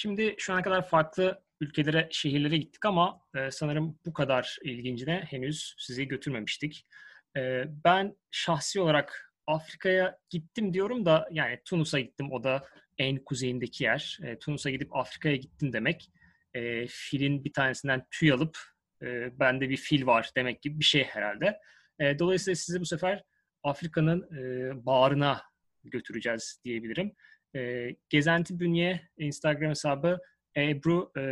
Şimdi 0.00 0.34
şu 0.38 0.52
ana 0.52 0.62
kadar 0.62 0.88
farklı 0.88 1.42
ülkelere, 1.60 2.08
şehirlere 2.10 2.56
gittik 2.56 2.84
ama 2.84 3.20
e, 3.34 3.50
sanırım 3.50 3.98
bu 4.06 4.12
kadar 4.12 4.58
ilgincine 4.64 5.24
henüz 5.30 5.74
sizi 5.78 6.08
götürmemiştik. 6.08 6.86
E, 7.36 7.64
ben 7.84 8.16
şahsi 8.30 8.80
olarak 8.80 9.32
Afrika'ya 9.46 10.18
gittim 10.30 10.74
diyorum 10.74 11.06
da 11.06 11.28
yani 11.30 11.60
Tunus'a 11.64 12.00
gittim 12.00 12.32
o 12.32 12.44
da 12.44 12.68
en 12.98 13.24
kuzeyindeki 13.24 13.84
yer. 13.84 14.18
E, 14.22 14.38
Tunus'a 14.38 14.70
gidip 14.70 14.96
Afrika'ya 14.96 15.36
gittim 15.36 15.72
demek 15.72 16.10
e, 16.54 16.86
filin 16.86 17.44
bir 17.44 17.52
tanesinden 17.52 18.06
tüy 18.10 18.32
alıp 18.32 18.58
e, 19.02 19.38
bende 19.40 19.68
bir 19.70 19.76
fil 19.76 20.06
var 20.06 20.30
demek 20.36 20.62
gibi 20.62 20.78
bir 20.78 20.84
şey 20.84 21.04
herhalde. 21.04 21.58
E, 21.98 22.18
dolayısıyla 22.18 22.56
sizi 22.56 22.80
bu 22.80 22.86
sefer 22.86 23.24
Afrika'nın 23.62 24.36
e, 24.36 24.72
bağrına 24.86 25.42
götüreceğiz 25.84 26.60
diyebilirim. 26.64 27.12
E, 27.56 27.88
Gezenti 28.08 28.60
Bünye 28.60 29.00
Instagram 29.18 29.70
hesabı 29.70 30.18
Ebru 30.56 31.12
e, 31.18 31.22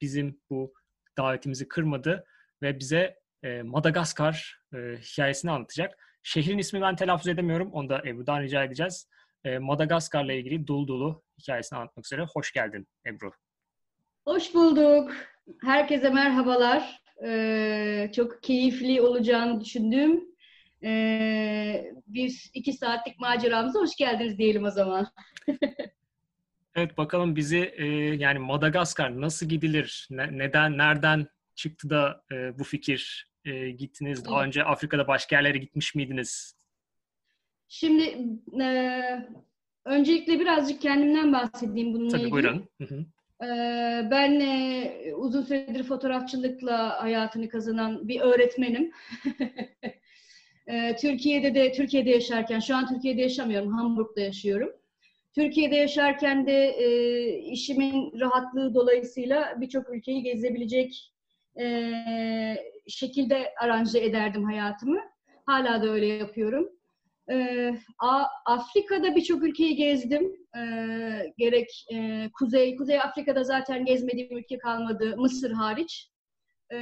bizim 0.00 0.40
bu 0.50 0.74
davetimizi 1.18 1.68
kırmadı 1.68 2.24
ve 2.62 2.78
bize 2.78 3.20
e, 3.42 3.62
Madagaskar 3.62 4.60
e, 4.74 4.76
hikayesini 4.78 5.50
anlatacak. 5.50 5.98
Şehrin 6.22 6.58
ismi 6.58 6.80
ben 6.80 6.96
telaffuz 6.96 7.28
edemiyorum. 7.28 7.72
Onu 7.72 7.88
da 7.88 8.02
Ebru'dan 8.06 8.42
rica 8.42 8.64
edeceğiz. 8.64 9.08
E, 9.44 9.58
Madagaskar'la 9.58 10.32
ilgili 10.32 10.66
dolu 10.66 10.88
dolu 10.88 11.22
hikayesini 11.38 11.78
anlatmak 11.78 12.06
üzere. 12.06 12.26
Hoş 12.34 12.52
geldin 12.52 12.86
Ebru. 13.06 13.32
Hoş 14.24 14.54
bulduk. 14.54 15.12
Herkese 15.62 16.10
merhabalar. 16.10 17.06
Ee, 17.24 18.10
çok 18.14 18.42
keyifli 18.42 19.02
olacağını 19.02 19.60
düşündüğüm 19.60 20.24
ee, 20.82 21.92
bir 22.06 22.50
iki 22.54 22.72
saatlik 22.72 23.20
maceramıza 23.20 23.80
hoş 23.80 23.96
geldiniz 23.96 24.38
diyelim 24.38 24.64
o 24.64 24.70
zaman. 24.70 25.06
evet 26.74 26.98
bakalım 26.98 27.36
bizi 27.36 27.74
e, 27.76 27.86
yani 28.14 28.38
Madagaskar 28.38 29.20
nasıl 29.20 29.46
gidilir? 29.46 30.08
Ne, 30.10 30.38
neden, 30.38 30.78
nereden 30.78 31.26
çıktı 31.54 31.90
da 31.90 32.24
e, 32.32 32.58
bu 32.58 32.64
fikir 32.64 33.30
e, 33.44 33.70
gittiniz? 33.70 34.24
Daha 34.24 34.44
önce 34.44 34.64
Afrika'da 34.64 35.08
başka 35.08 35.36
yerlere 35.36 35.58
gitmiş 35.58 35.94
miydiniz? 35.94 36.56
Şimdi 37.68 38.18
e, 38.62 39.26
öncelikle 39.84 40.40
birazcık 40.40 40.80
kendimden 40.80 41.32
bahsedeyim 41.32 41.94
bununla 41.94 42.10
Tabii 42.10 42.20
ilgili. 42.20 42.32
buyurun. 42.32 42.68
Hı 42.80 42.84
hı. 42.84 43.06
Ben 44.10 44.40
uzun 45.16 45.42
süredir 45.42 45.82
fotoğrafçılıkla 45.84 47.02
hayatını 47.02 47.48
kazanan 47.48 48.08
bir 48.08 48.20
öğretmenim. 48.20 48.92
Ee, 50.66 50.96
Türkiye'de 51.00 51.54
de 51.54 51.72
Türkiye'de 51.72 52.10
yaşarken, 52.10 52.60
şu 52.60 52.76
an 52.76 52.88
Türkiye'de 52.88 53.22
yaşamıyorum, 53.22 53.72
Hamburg'da 53.72 54.20
yaşıyorum. 54.20 54.72
Türkiye'de 55.34 55.76
yaşarken 55.76 56.46
de 56.46 56.68
e, 56.68 56.88
işimin 57.38 58.20
rahatlığı 58.20 58.74
dolayısıyla 58.74 59.60
birçok 59.60 59.90
ülkeyi 59.90 60.22
gezebilecek 60.22 61.12
e, 61.60 61.92
şekilde 62.88 63.54
aranje 63.62 63.98
ederdim 63.98 64.44
hayatımı. 64.44 65.00
Hala 65.46 65.82
da 65.82 65.90
öyle 65.90 66.06
yapıyorum. 66.06 66.68
E, 67.30 67.70
Afrika'da 68.46 69.16
birçok 69.16 69.42
ülkeyi 69.42 69.76
gezdim. 69.76 70.32
E, 70.56 70.60
gerek 71.38 71.86
e, 71.94 72.30
Kuzey, 72.38 72.76
Kuzey 72.76 73.00
Afrika'da 73.00 73.44
zaten 73.44 73.84
gezmediğim 73.84 74.38
ülke 74.38 74.58
kalmadı, 74.58 75.16
Mısır 75.16 75.50
hariç. 75.50 76.08
E, 76.72 76.78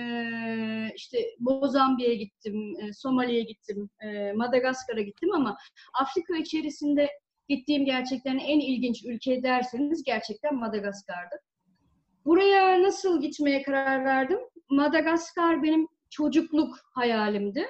işte 0.96 1.18
Mozambik'e 1.38 2.14
gittim, 2.14 2.74
e, 2.80 2.92
Somali'ye 2.92 3.42
gittim, 3.42 3.90
e, 4.00 4.32
Madagaskar'a 4.32 5.00
gittim 5.00 5.32
ama 5.34 5.56
Afrika 6.00 6.36
içerisinde 6.36 7.08
gittiğim 7.48 7.84
gerçekten 7.84 8.38
en 8.38 8.60
ilginç 8.60 9.05
ülke 9.05 9.42
derseniz 9.42 10.05
gerçekten 10.05 10.55
Madagaskar'dı. 10.55 11.36
Buraya 12.24 12.83
nasıl 12.83 13.20
gitmeye 13.20 13.62
karar 13.62 14.05
verdim? 14.05 14.39
Madagaskar 14.70 15.62
benim 15.62 15.89
çocukluk 16.11 16.78
hayalimdi. 16.95 17.66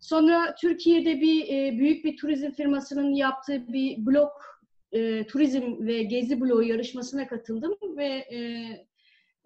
Sonra 0.00 0.54
Türkiye'de 0.60 1.20
bir 1.20 1.48
e, 1.48 1.78
büyük 1.78 2.04
bir 2.04 2.16
turizm 2.16 2.50
firmasının 2.50 3.14
yaptığı 3.14 3.72
bir 3.72 4.06
blok 4.06 4.32
e, 4.92 5.26
turizm 5.26 5.86
ve 5.86 6.02
gezi 6.02 6.40
bloğu 6.40 6.62
yarışmasına 6.62 7.28
katıldım 7.28 7.76
ve 7.96 8.06
e, 8.06 8.38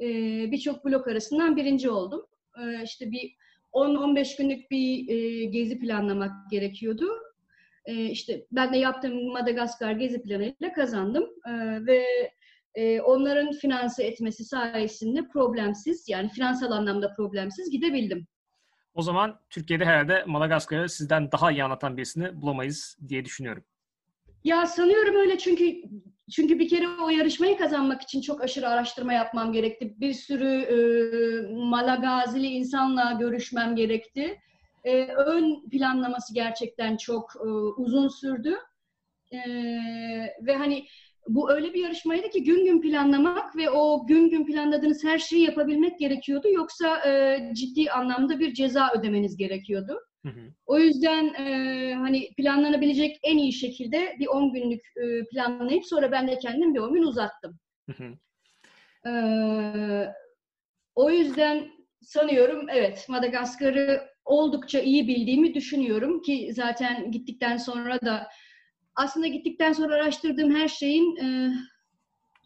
e, 0.03 0.07
birçok 0.53 0.85
blok 0.85 1.09
arasından 1.09 1.57
birinci 1.57 1.91
oldum. 1.91 2.27
E, 2.59 2.83
işte 2.85 3.11
bir 3.11 3.35
10-15 3.73 4.39
günlük 4.39 4.71
bir 4.71 5.09
e, 5.09 5.45
gezi 5.45 5.79
planlamak 5.79 6.51
gerekiyordu. 6.51 7.09
E, 7.85 8.05
işte 8.05 8.47
ben 8.53 8.73
de 8.73 8.79
yaptığım 8.79 9.33
Madagaskar 9.33 9.93
gezi 9.93 10.23
planıyla 10.23 10.73
kazandım 10.75 11.25
e, 11.47 11.53
ve 11.87 12.07
e, 12.75 13.01
onların 13.01 13.53
finanse 13.53 14.05
etmesi 14.05 14.45
sayesinde 14.45 15.29
problemsiz 15.29 16.09
yani 16.09 16.29
finansal 16.29 16.71
anlamda 16.71 17.15
problemsiz 17.15 17.71
gidebildim. 17.71 18.27
O 18.95 19.03
zaman 19.03 19.41
Türkiye'de 19.51 19.85
herhalde 19.85 20.25
Madagaskar'ı 20.27 20.89
sizden 20.89 21.33
daha 21.33 21.53
iyi 21.53 21.65
anlatan 21.65 21.97
birisini 21.97 22.43
bulamayız 22.43 22.99
diye 23.09 23.25
düşünüyorum. 23.25 23.65
Ya 24.45 24.67
sanıyorum 24.67 25.17
öyle 25.17 25.39
çünkü 25.39 25.83
çünkü 26.31 26.59
bir 26.59 26.69
kere 26.69 26.89
o 26.89 27.09
yarışmayı 27.09 27.59
kazanmak 27.59 28.03
için 28.03 28.21
çok 28.21 28.43
aşırı 28.45 28.69
araştırma 28.69 29.13
yapmam 29.13 29.53
gerekti. 29.53 29.95
Bir 30.01 30.13
sürü 30.15 30.49
e, 30.49 30.77
Malagazili 31.55 32.47
insanla 32.47 33.13
görüşmem 33.13 33.77
gerekti. 33.77 34.41
E, 34.85 35.07
ön 35.07 35.69
planlaması 35.71 36.35
gerçekten 36.35 36.97
çok 36.97 37.33
e, 37.37 37.49
uzun 37.77 38.09
sürdü. 38.09 38.57
E, 39.33 39.39
ve 40.43 40.57
hani 40.57 40.87
bu 41.29 41.53
öyle 41.53 41.75
bir 41.75 41.83
yarışmaydı 41.83 42.31
ki 42.31 42.45
gün 42.45 42.65
gün 42.65 42.81
planlamak 42.81 43.57
ve 43.57 43.71
o 43.71 44.07
gün 44.07 44.31
gün 44.31 44.47
planladığınız 44.47 45.05
her 45.05 45.19
şeyi 45.19 45.43
yapabilmek 45.43 45.99
gerekiyordu. 45.99 46.49
Yoksa 46.49 47.09
e, 47.09 47.39
ciddi 47.55 47.91
anlamda 47.91 48.41
bir 48.41 48.55
ceza 48.55 48.91
ödemeniz 48.99 49.37
gerekiyordu. 49.37 50.01
Hı 50.23 50.29
hı. 50.29 50.53
O 50.67 50.79
yüzden 50.79 51.35
e, 51.35 51.95
hani 51.95 52.29
planlanabilecek 52.37 53.19
en 53.23 53.39
iyi 53.39 53.53
şekilde 53.53 54.17
bir 54.21 54.27
10 54.27 54.53
günlük 54.53 54.81
e, 54.97 55.27
planlayıp 55.33 55.87
sonra 55.87 56.13
ben 56.13 56.29
de 56.29 56.39
kendim 56.39 56.75
bir 56.75 56.81
10 56.81 56.95
gün 56.95 57.03
uzattım. 57.03 57.59
Hı 57.91 58.05
hı. 58.05 58.15
E, 59.09 59.13
o 60.95 61.11
yüzden 61.11 61.71
sanıyorum 62.03 62.67
evet 62.69 63.07
Madagaskar'ı 63.09 64.03
oldukça 64.25 64.81
iyi 64.81 65.09
bildiğimi 65.09 65.55
düşünüyorum 65.55 66.23
ki 66.23 66.51
zaten 66.55 67.11
gittikten 67.11 67.57
sonra 67.57 68.01
da 68.01 68.29
aslında 68.95 69.27
gittikten 69.27 69.73
sonra 69.73 69.95
araştırdığım 69.95 70.55
her 70.55 70.69
şeyin 70.69 71.17
e, 71.17 71.53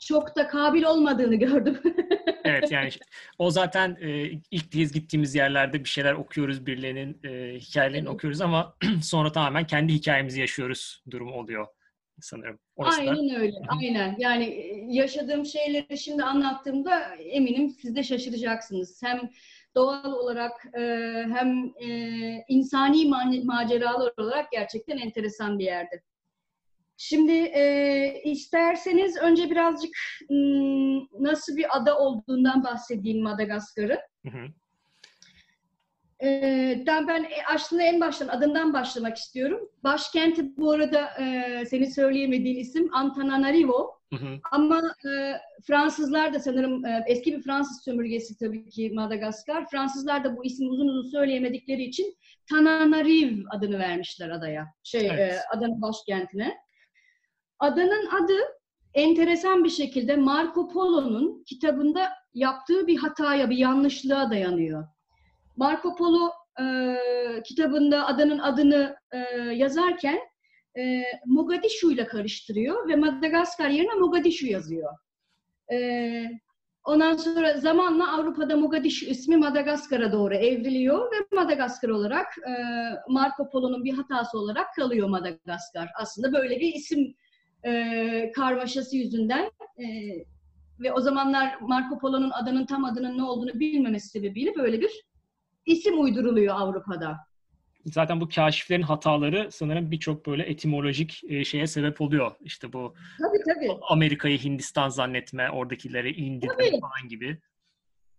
çok 0.00 0.36
da 0.36 0.48
kabil 0.48 0.82
olmadığını 0.82 1.34
gördüm. 1.34 1.78
evet 2.44 2.72
yani 2.72 2.90
o 3.38 3.50
zaten 3.50 3.96
e, 4.00 4.30
ilk 4.50 4.72
kez 4.72 4.92
gittiğimiz 4.92 5.34
yerlerde 5.34 5.84
bir 5.84 5.88
şeyler 5.88 6.12
okuyoruz 6.12 6.66
birilerinin 6.66 7.20
e, 7.24 7.58
hikayelerini 7.58 8.06
evet. 8.06 8.14
okuyoruz 8.14 8.40
ama 8.40 8.76
sonra 9.02 9.32
tamamen 9.32 9.66
kendi 9.66 9.92
hikayemizi 9.92 10.40
yaşıyoruz 10.40 11.02
durum 11.10 11.32
oluyor 11.32 11.66
sanırım. 12.20 12.58
Orası 12.76 13.00
aynen 13.00 13.30
da. 13.30 13.38
öyle. 13.38 13.56
Aynen. 13.68 14.16
Yani 14.18 14.44
e, 14.44 14.86
yaşadığım 14.88 15.46
şeyleri 15.46 15.98
şimdi 15.98 16.24
anlattığımda 16.24 17.14
eminim 17.14 17.70
siz 17.70 17.96
de 17.96 18.02
şaşıracaksınız. 18.02 19.02
Hem 19.02 19.30
doğal 19.74 20.12
olarak 20.12 20.52
e, 20.78 20.80
hem 21.34 21.72
e, 21.80 21.88
insani 22.48 23.08
maceralar 23.44 24.12
olarak 24.18 24.52
gerçekten 24.52 24.98
enteresan 24.98 25.58
bir 25.58 25.64
yerde. 25.64 26.02
Şimdi 26.96 27.32
e, 27.32 28.22
isterseniz 28.24 29.16
önce 29.16 29.50
birazcık 29.50 29.96
nasıl 31.20 31.56
bir 31.56 31.76
ada 31.76 31.98
olduğundan 31.98 32.64
bahsedeyim 32.64 33.22
Madagaskar'ın. 33.22 33.98
E, 36.22 36.84
ben 37.08 37.26
aslında 37.54 37.82
en 37.82 38.00
baştan 38.00 38.28
adından 38.28 38.72
başlamak 38.72 39.16
istiyorum. 39.16 39.70
Başkenti 39.84 40.56
bu 40.56 40.70
arada 40.70 41.08
e, 41.20 41.64
senin 41.66 41.90
söyleyemediğin 41.90 42.58
isim 42.58 42.94
Antananarivo. 42.94 43.96
Hı 44.12 44.16
hı. 44.16 44.38
Ama 44.52 44.82
e, 45.04 45.32
Fransızlar 45.66 46.34
da 46.34 46.40
sanırım 46.40 46.86
e, 46.86 47.04
eski 47.06 47.32
bir 47.32 47.42
Fransız 47.42 47.84
sömürgesi 47.84 48.38
tabii 48.38 48.68
ki 48.68 48.90
Madagaskar. 48.94 49.70
Fransızlar 49.70 50.24
da 50.24 50.36
bu 50.36 50.44
ismi 50.44 50.68
uzun 50.68 50.88
uzun 50.88 51.10
söyleyemedikleri 51.10 51.82
için 51.82 52.16
Tananariv 52.50 53.44
adını 53.50 53.78
vermişler 53.78 54.30
adaya. 54.30 54.66
Şey 54.82 55.06
evet. 55.06 55.32
e, 55.32 55.56
adanın 55.56 55.82
başkentine. 55.82 56.65
Adanın 57.58 58.06
adı 58.06 58.38
enteresan 58.94 59.64
bir 59.64 59.70
şekilde 59.70 60.16
Marco 60.16 60.68
Polo'nun 60.68 61.44
kitabında 61.46 62.12
yaptığı 62.34 62.86
bir 62.86 62.96
hataya, 62.96 63.50
bir 63.50 63.56
yanlışlığa 63.56 64.30
dayanıyor. 64.30 64.84
Marco 65.56 65.94
Polo 65.96 66.30
e, 66.60 66.96
kitabında 67.44 68.06
adanın 68.06 68.38
adını 68.38 68.96
e, 69.12 69.18
yazarken 69.54 70.18
e, 70.78 71.02
Mogadishu 71.26 71.92
ile 71.92 72.06
karıştırıyor 72.06 72.88
ve 72.88 72.96
Madagaskar 72.96 73.68
yerine 73.68 73.94
Mogadishu 73.94 74.46
yazıyor. 74.46 74.92
E, 75.72 75.78
ondan 76.84 77.16
sonra 77.16 77.56
zamanla 77.56 78.12
Avrupa'da 78.12 78.56
Mogadishu 78.56 79.06
ismi 79.06 79.36
Madagaskar'a 79.36 80.12
doğru 80.12 80.34
evriliyor 80.34 81.12
ve 81.12 81.36
Madagaskar 81.36 81.88
olarak 81.88 82.26
e, 82.38 82.52
Marco 83.08 83.50
Polo'nun 83.50 83.84
bir 83.84 83.92
hatası 83.92 84.38
olarak 84.38 84.74
kalıyor 84.74 85.08
Madagaskar. 85.08 85.88
Aslında 86.00 86.32
böyle 86.32 86.60
bir 86.60 86.74
isim 86.74 87.14
e, 87.66 88.32
karmaşası 88.34 88.96
yüzünden 88.96 89.50
e, 89.78 89.86
ve 90.80 90.92
o 90.92 91.00
zamanlar 91.00 91.56
Marco 91.60 91.98
Polo'nun 91.98 92.30
adanın 92.30 92.66
tam 92.66 92.84
adının 92.84 93.18
ne 93.18 93.22
olduğunu 93.22 93.60
bilmemesi 93.60 94.08
sebebiyle 94.08 94.54
böyle 94.54 94.80
bir 94.80 95.04
isim 95.66 96.00
uyduruluyor 96.00 96.54
Avrupa'da. 96.54 97.16
Zaten 97.86 98.20
bu 98.20 98.28
kaşiflerin 98.28 98.82
hataları 98.82 99.48
sanırım 99.52 99.90
birçok 99.90 100.26
böyle 100.26 100.42
etimolojik 100.42 101.22
e, 101.28 101.44
şeye 101.44 101.66
sebep 101.66 102.00
oluyor. 102.00 102.32
İşte 102.40 102.72
bu 102.72 102.94
tabii, 103.22 103.54
tabii. 103.54 103.80
Amerika'yı 103.88 104.38
Hindistan 104.38 104.88
zannetme, 104.88 105.50
oradakileri 105.50 106.40
tabii. 106.40 106.80
falan 106.80 107.08
gibi. 107.08 107.38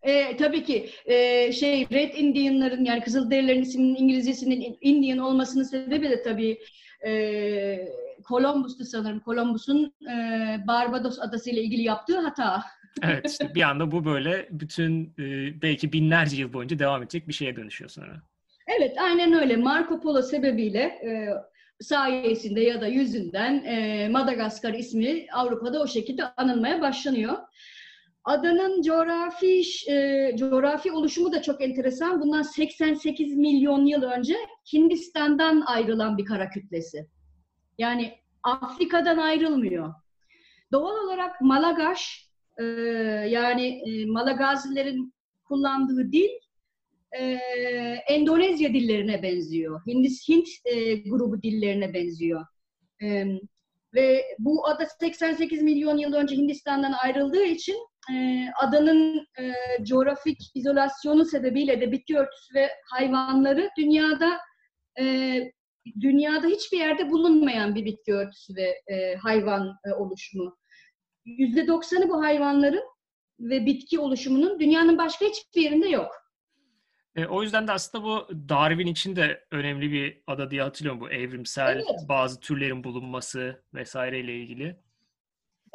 E, 0.02 0.38
tabii 0.38 0.64
ki 0.64 0.90
e, 1.06 1.52
şey 1.52 1.90
Red 1.92 2.14
Indian'ların 2.14 2.86
yani 2.86 3.02
Kızılderililerin 3.02 3.62
isminin 3.62 3.96
İngilizcesinin 3.96 4.78
Indian 4.82 5.18
olmasının 5.18 5.64
sebebi 5.64 6.10
de 6.10 6.22
tabii 6.22 6.60
e, 7.06 7.88
Columbus'tu 8.28 8.86
sanırım. 8.86 9.22
Columbus'un 9.26 9.94
e, 10.10 10.16
Barbados 10.68 11.20
adası 11.20 11.50
ile 11.50 11.62
ilgili 11.62 11.82
yaptığı 11.82 12.20
hata. 12.20 12.64
evet 13.04 13.30
işte 13.30 13.56
bir 13.56 13.62
anda 13.62 13.92
bu 13.92 14.06
böyle 14.06 14.48
bütün 14.52 15.14
e, 15.20 15.62
belki 15.62 15.94
binlerce 15.94 16.38
yıl 16.38 16.54
boyunca 16.54 16.80
devam 16.80 17.04
edecek 17.04 17.28
bir 17.28 17.34
şeye 17.34 17.56
dönüşüyor 17.56 17.90
sonra. 17.90 18.22
Evet 18.78 18.98
aynen 19.02 19.34
öyle. 19.34 19.58
Marco 19.58 20.00
Polo 20.00 20.22
sebebiyle 20.22 20.80
e, 20.80 21.30
sayesinde 21.82 22.62
ya 22.62 22.82
da 22.82 22.88
yüzünden 22.88 23.64
e, 23.66 24.10
Madagaskar 24.10 24.74
ismi 24.74 25.26
Avrupa'da 25.34 25.82
o 25.82 25.88
şekilde 25.88 26.24
anılmaya 26.26 26.82
başlanıyor. 26.82 27.34
Adanın 28.28 28.82
coğrafi 28.82 29.62
e, 29.90 30.32
coğrafi 30.38 30.92
oluşumu 30.92 31.32
da 31.32 31.42
çok 31.42 31.62
enteresan. 31.62 32.22
Bundan 32.22 32.42
88 32.42 33.36
milyon 33.36 33.86
yıl 33.86 34.04
önce 34.04 34.36
Hindistan'dan 34.74 35.64
ayrılan 35.66 36.18
bir 36.18 36.26
kara 36.26 36.50
kütlesi. 36.50 37.08
Yani 37.78 38.14
Afrika'dan 38.44 39.18
ayrılmıyor. 39.18 39.94
Doğal 40.72 41.06
olarak 41.06 41.42
Malagaş 41.42 42.30
e, 42.58 42.64
yani 43.30 43.82
e, 43.90 44.06
Malagazilerin 44.06 45.14
kullandığı 45.44 46.12
dil 46.12 46.30
e, 47.20 47.24
Endonezya 48.10 48.74
dillerine 48.74 49.24
benziyor. 49.24 49.82
Hindis 49.88 50.30
Hint 50.30 50.48
e, 50.66 50.96
grubu 50.96 51.42
dillerine 51.42 51.94
benziyor. 51.94 52.46
E, 53.04 53.26
ve 53.94 54.26
bu 54.40 54.68
ada 54.68 54.86
88 54.86 55.62
milyon 55.62 55.98
yıl 55.98 56.14
önce 56.14 56.36
Hindistan'dan 56.36 56.94
ayrıldığı 57.04 57.44
için 57.44 57.78
e, 58.14 58.46
adanın 58.64 59.28
e, 59.40 59.54
coğrafik 59.84 60.38
izolasyonu 60.56 61.26
sebebiyle 61.26 61.82
de 61.82 61.92
bitki 61.92 62.18
örtüsü 62.18 62.56
ve 62.56 62.70
hayvanları 62.92 63.70
dünyada 63.78 64.40
e, 65.00 65.38
dünyada 66.02 66.48
hiçbir 66.48 66.78
yerde 66.78 67.10
bulunmayan 67.10 67.76
bir 67.76 67.86
bitki 67.86 68.14
örtüsü 68.14 68.56
ve 68.56 68.82
e, 68.88 69.16
hayvan 69.16 69.76
e, 69.86 69.94
oluşumu. 69.94 70.58
Yüzde 71.26 71.68
doksanı 71.68 72.10
bu 72.10 72.24
hayvanların 72.24 72.84
ve 73.40 73.66
bitki 73.66 74.00
oluşumunun 74.00 74.60
dünyanın 74.60 74.98
başka 74.98 75.26
hiçbir 75.26 75.62
yerinde 75.62 75.88
yok. 75.88 76.12
E, 77.16 77.26
o 77.26 77.44
yüzden 77.44 77.68
de 77.68 77.72
aslında 77.72 78.04
bu 78.04 78.28
Darwin 78.50 78.88
için 78.88 79.16
de 79.16 79.46
önemli 79.52 79.92
bir 79.92 80.24
ada 80.28 80.52
diye 80.52 80.62
hatırlıyorum 80.62 81.02
bu 81.02 81.10
evrimsel 81.10 81.76
evet. 81.76 82.10
bazı 82.10 82.40
türlerin 82.40 82.84
bulunması 82.84 83.64
vesaireyle 83.74 84.36
ilgili. 84.36 84.80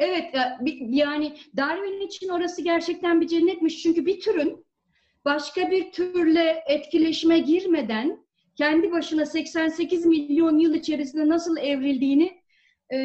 Evet 0.03 0.35
yani 0.81 1.37
Darwin 1.57 2.07
için 2.07 2.29
orası 2.29 2.63
gerçekten 2.63 3.21
bir 3.21 3.29
cennetmiş. 3.29 3.83
Çünkü 3.83 4.07
bir 4.07 4.21
türün 4.21 4.67
başka 5.25 5.71
bir 5.71 5.93
türle 5.93 6.65
etkileşime 6.67 7.39
girmeden 7.39 8.27
kendi 8.57 8.93
başına 8.93 9.27
88 9.27 10.07
milyon 10.07 10.59
yıl 10.59 10.75
içerisinde 10.75 11.29
nasıl 11.29 11.57
evrildiğini 11.57 12.43
e, 12.91 12.99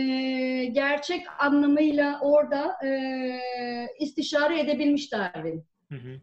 gerçek 0.65 1.21
anlamıyla 1.39 2.19
orada 2.21 2.85
e, 2.85 2.89
istişare 3.99 4.59
edebilmiş 4.59 5.11
Darwin. 5.11 5.65
Hı 5.91 5.95
hı. 5.95 6.21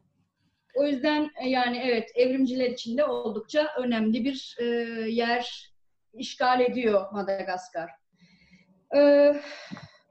O 0.74 0.86
yüzden 0.86 1.30
e, 1.44 1.48
yani 1.48 1.80
evet 1.84 2.10
evrimciler 2.14 2.70
için 2.70 2.98
de 2.98 3.04
oldukça 3.04 3.68
önemli 3.78 4.24
bir 4.24 4.56
e, 4.60 4.64
yer 5.10 5.72
işgal 6.14 6.60
ediyor 6.60 7.12
Madagaskar. 7.12 7.90
Ee, 8.96 9.34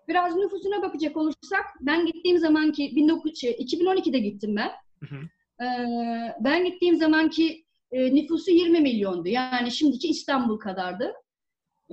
biraz 0.08 0.36
nüfusuna 0.36 0.82
bakacak 0.82 1.18
olursak 1.18 1.66
ben 1.82 2.06
gittiğim 2.06 2.38
zamanki 2.38 2.94
19, 3.04 3.44
2012'de 3.44 4.20
gittim 4.20 4.56
ben. 4.56 4.72
Hı 5.00 5.16
hı. 5.16 5.20
Ee, 5.64 6.36
ben 6.40 6.66
gittiğim 6.66 6.96
zamanki 6.96 7.66
e, 7.92 8.16
nüfusu 8.16 8.52
20 8.52 8.80
milyondu. 8.80 9.28
Yani 9.28 9.72
şimdiki 9.72 10.08
İstanbul 10.08 10.60
kadardı. 10.60 11.14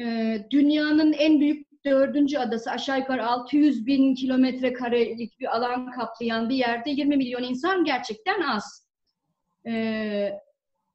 Ee, 0.00 0.46
dünyanın 0.50 1.12
en 1.12 1.40
büyük 1.40 1.70
dördüncü 1.84 2.38
adası 2.38 2.70
aşağı 2.70 2.98
yukarı 2.98 3.26
600 3.26 3.86
bin 3.86 4.14
kilometre 4.14 4.72
karelik 4.72 5.40
bir 5.40 5.56
alan 5.56 5.90
kaplayan 5.90 6.48
bir 6.48 6.54
yerde 6.54 6.90
20 6.90 7.16
milyon 7.16 7.42
insan 7.42 7.84
gerçekten 7.84 8.40
az. 8.40 8.88
Ee, 9.66 10.32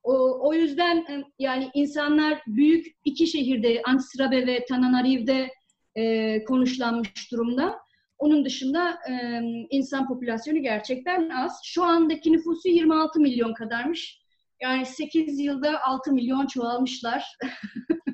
o, 0.03 0.47
o 0.47 0.53
yüzden 0.53 0.97
e, 0.97 1.23
yani 1.39 1.69
insanlar 1.73 2.41
büyük 2.47 2.85
iki 3.05 3.27
şehirde 3.27 3.81
Antsirabe 3.85 4.47
ve 4.47 4.65
Tananariv'de 4.65 5.49
e, 5.95 6.43
konuşlanmış 6.43 7.31
durumda. 7.31 7.79
Onun 8.17 8.45
dışında 8.45 8.97
e, 9.09 9.41
insan 9.69 10.07
popülasyonu 10.07 10.61
gerçekten 10.61 11.29
az. 11.29 11.61
Şu 11.63 11.83
andaki 11.83 12.31
nüfusu 12.31 12.69
26 12.69 13.19
milyon 13.19 13.53
kadarmış. 13.53 14.19
Yani 14.61 14.85
8 14.85 15.39
yılda 15.39 15.83
6 15.83 16.11
milyon 16.11 16.47
çoğalmışlar. 16.47 17.25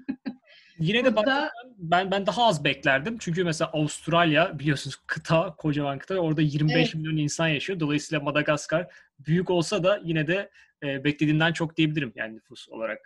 Yine 0.80 1.06
de 1.06 1.16
Burada... 1.16 1.52
ben 1.78 2.12
ben 2.12 2.26
daha 2.26 2.46
az 2.48 2.64
beklerdim. 2.64 3.18
Çünkü 3.20 3.44
mesela 3.44 3.72
Avustralya 3.74 4.60
biliyorsunuz 4.60 4.96
kıta, 5.08 5.56
kocaman 5.56 6.00
kıta. 6.00 6.16
Orada 6.16 6.42
25 6.42 6.76
evet. 6.76 6.96
milyon 6.96 7.18
insan 7.18 7.48
yaşıyor. 7.48 7.80
Dolayısıyla 7.80 8.24
Madagaskar 8.24 8.88
büyük 9.20 9.50
olsa 9.50 9.84
da 9.84 10.02
yine 10.04 10.28
de 10.28 10.50
e, 10.84 11.04
beklediğimden 11.04 11.54
çok 11.54 11.78
diyebilirim 11.78 12.14
yani 12.16 12.36
nüfus 12.36 12.70
olarak. 12.70 13.00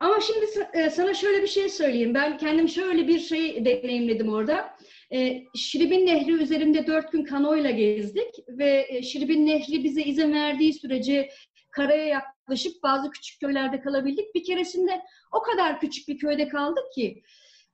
Ama 0.00 0.20
şimdi 0.20 0.46
e, 0.72 0.90
sana 0.90 1.14
şöyle 1.14 1.42
bir 1.42 1.46
şey 1.46 1.68
söyleyeyim. 1.68 2.14
Ben 2.14 2.38
kendim 2.38 2.68
şöyle 2.68 3.08
bir 3.08 3.18
şey 3.18 3.64
deneyimledim 3.64 4.32
orada. 4.32 4.76
E, 5.12 5.42
Şiribin 5.54 6.06
Nehri 6.06 6.32
üzerinde 6.32 6.86
dört 6.86 7.12
gün 7.12 7.24
kanoyla 7.24 7.70
gezdik 7.70 8.34
ve 8.48 8.86
e, 8.88 9.02
Şiribin 9.02 9.46
Nehri 9.46 9.84
bize 9.84 10.02
izin 10.02 10.32
verdiği 10.32 10.72
sürece 10.72 11.30
karaya 11.70 12.04
yaklaşıp 12.04 12.82
bazı 12.82 13.10
küçük 13.10 13.40
köylerde 13.40 13.80
kalabildik. 13.80 14.34
Bir 14.34 14.44
keresinde 14.44 15.02
o 15.32 15.42
kadar 15.42 15.80
küçük 15.80 16.08
bir 16.08 16.18
köyde 16.18 16.48
kaldık 16.48 16.92
ki 16.94 17.22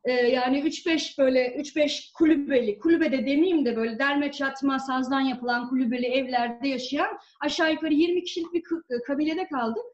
yani 0.08 0.58
3-5 0.60 1.18
böyle 1.18 1.46
3-5 1.46 2.12
kulübeli, 2.12 2.78
kulübede 2.78 3.18
demeyeyim 3.18 3.64
de 3.64 3.76
böyle 3.76 3.98
derme 3.98 4.32
çatma 4.32 4.78
sazdan 4.78 5.20
yapılan 5.20 5.68
kulübeli 5.68 6.06
evlerde 6.06 6.68
yaşayan 6.68 7.18
aşağı 7.40 7.72
yukarı 7.72 7.94
20 7.94 8.22
kişilik 8.24 8.52
bir 8.54 8.62
kabilede 9.06 9.48
kaldık. 9.48 9.84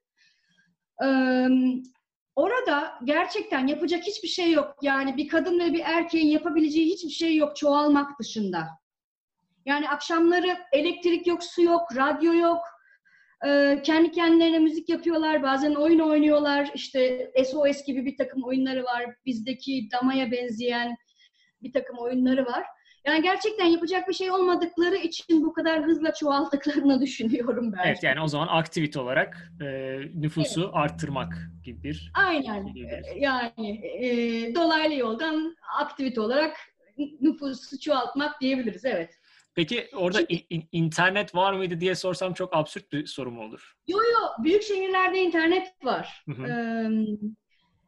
Orada 2.37 2.99
gerçekten 3.05 3.67
yapacak 3.67 4.03
hiçbir 4.03 4.29
şey 4.29 4.53
yok. 4.53 4.77
Yani 4.83 5.17
bir 5.17 5.29
kadın 5.29 5.61
ve 5.61 5.73
bir 5.73 5.83
erkeğin 5.85 6.27
yapabileceği 6.27 6.87
hiçbir 6.87 7.11
şey 7.11 7.37
yok 7.37 7.57
çoğalmak 7.57 8.21
dışında. 8.21 8.69
Yani 9.67 9.89
akşamları 9.89 10.59
elektrik 10.73 11.27
yok, 11.27 11.45
su 11.45 11.63
yok, 11.63 11.97
radyo 11.97 12.33
yok. 12.35 12.59
Ee, 13.47 13.81
kendi 13.85 14.11
kendilerine 14.11 14.59
müzik 14.59 14.89
yapıyorlar, 14.89 15.43
bazen 15.43 15.75
oyun 15.75 15.99
oynuyorlar. 15.99 16.71
İşte 16.75 17.33
SOS 17.53 17.85
gibi 17.87 18.07
bir 18.07 18.17
takım 18.17 18.45
oyunları 18.45 18.85
var. 18.85 19.05
Bizdeki 19.27 19.89
damaya 19.93 20.31
benzeyen 20.31 20.97
bir 21.63 21.73
takım 21.73 21.99
oyunları 21.99 22.47
var. 22.47 22.67
Yani 23.05 23.23
gerçekten 23.23 23.67
yapacak 23.67 24.09
bir 24.09 24.13
şey 24.13 24.31
olmadıkları 24.31 24.97
için 24.97 25.45
bu 25.45 25.53
kadar 25.53 25.83
hızla 25.85 26.15
çoğaldıklarını 26.15 27.01
düşünüyorum 27.01 27.73
ben. 27.73 27.83
Evet 27.85 28.03
yani 28.03 28.21
o 28.21 28.29
zaman 28.29 28.49
aktivite 28.51 29.01
olarak 29.01 29.53
e, 29.61 29.99
nüfusu 30.15 30.61
evet. 30.61 30.71
arttırmak 30.73 31.35
gibi 31.65 31.83
bir 31.83 32.13
Aynen. 32.15 32.73
Şey 32.73 33.19
yani 33.21 33.87
e, 33.87 34.55
dolaylı 34.55 34.95
yoldan 34.95 35.57
aktivite 35.81 36.21
olarak 36.21 36.57
nüfusu 37.21 37.81
çoğaltmak 37.81 38.41
diyebiliriz 38.41 38.85
evet. 38.85 39.19
Peki 39.55 39.89
orada 39.95 40.19
Şimdi, 40.19 40.47
in, 40.51 40.69
internet 40.73 41.35
var 41.35 41.53
mıydı 41.53 41.81
diye 41.81 41.95
sorsam 41.95 42.35
çok 42.35 42.57
absürt 42.57 42.93
bir 42.93 43.07
soru 43.07 43.31
mu 43.31 43.43
olur? 43.43 43.75
Yok 43.89 44.03
yok 44.13 44.31
büyük 44.45 44.63
şehirlerde 44.63 45.19
internet 45.19 45.85
var. 45.85 46.25
Hı 46.29 46.33
hı. 46.33 46.47
Ee, 46.47 46.89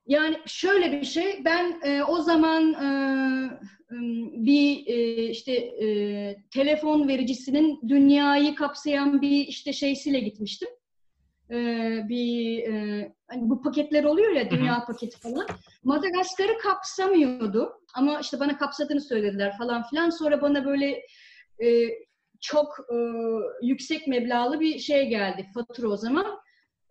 yani 0.06 0.36
şöyle 0.46 0.92
bir 0.92 1.04
şey 1.04 1.44
ben 1.44 1.80
e, 1.84 2.02
o 2.02 2.20
zaman 2.20 2.72
e, 2.72 2.88
bir 4.46 4.86
e, 4.86 5.28
işte 5.28 5.52
e, 5.52 5.86
telefon 6.50 7.08
vericisinin 7.08 7.80
dünyayı 7.88 8.54
kapsayan 8.54 9.22
bir 9.22 9.46
işte 9.46 9.72
şeysiyle 9.72 10.20
gitmiştim. 10.20 10.68
E, 11.50 11.56
bir 12.08 12.62
e, 12.62 13.12
hani 13.28 13.50
bu 13.50 13.62
paketler 13.62 14.04
oluyor 14.04 14.32
ya 14.32 14.50
dünya 14.50 14.76
Hı-hı. 14.76 14.86
paketi 14.86 15.18
falan. 15.20 15.46
Madagaskar'ı 15.84 16.58
kapsamıyordu 16.58 17.72
ama 17.94 18.20
işte 18.20 18.40
bana 18.40 18.58
kapsadığını 18.58 19.00
söylediler 19.00 19.58
falan 19.58 19.82
filan. 19.82 20.10
Sonra 20.10 20.42
bana 20.42 20.64
böyle 20.64 21.02
e, 21.62 21.88
çok 22.40 22.78
e, 22.92 22.96
yüksek 23.62 24.06
meblağlı 24.06 24.60
bir 24.60 24.78
şey 24.78 25.08
geldi 25.08 25.46
fatura 25.54 25.88
o 25.88 25.96
zaman. 25.96 26.38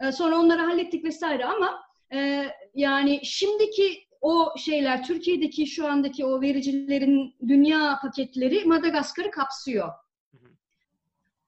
E, 0.01 0.12
sonra 0.12 0.38
onları 0.38 0.62
hallettik 0.62 1.05
vesaire 1.05 1.46
ama 1.46 1.84
e, 2.13 2.48
yani 2.74 3.20
şimdiki 3.24 4.08
o 4.22 4.53
şeyler 4.58 5.03
Türkiye'deki 5.03 5.68
şu 5.68 5.88
andaki 5.88 6.25
o 6.25 6.42
vericilerin 6.42 7.36
dünya 7.48 8.00
paketleri 8.01 8.65
Madagaskar'ı 8.65 9.32
kapsıyor. 9.32 9.89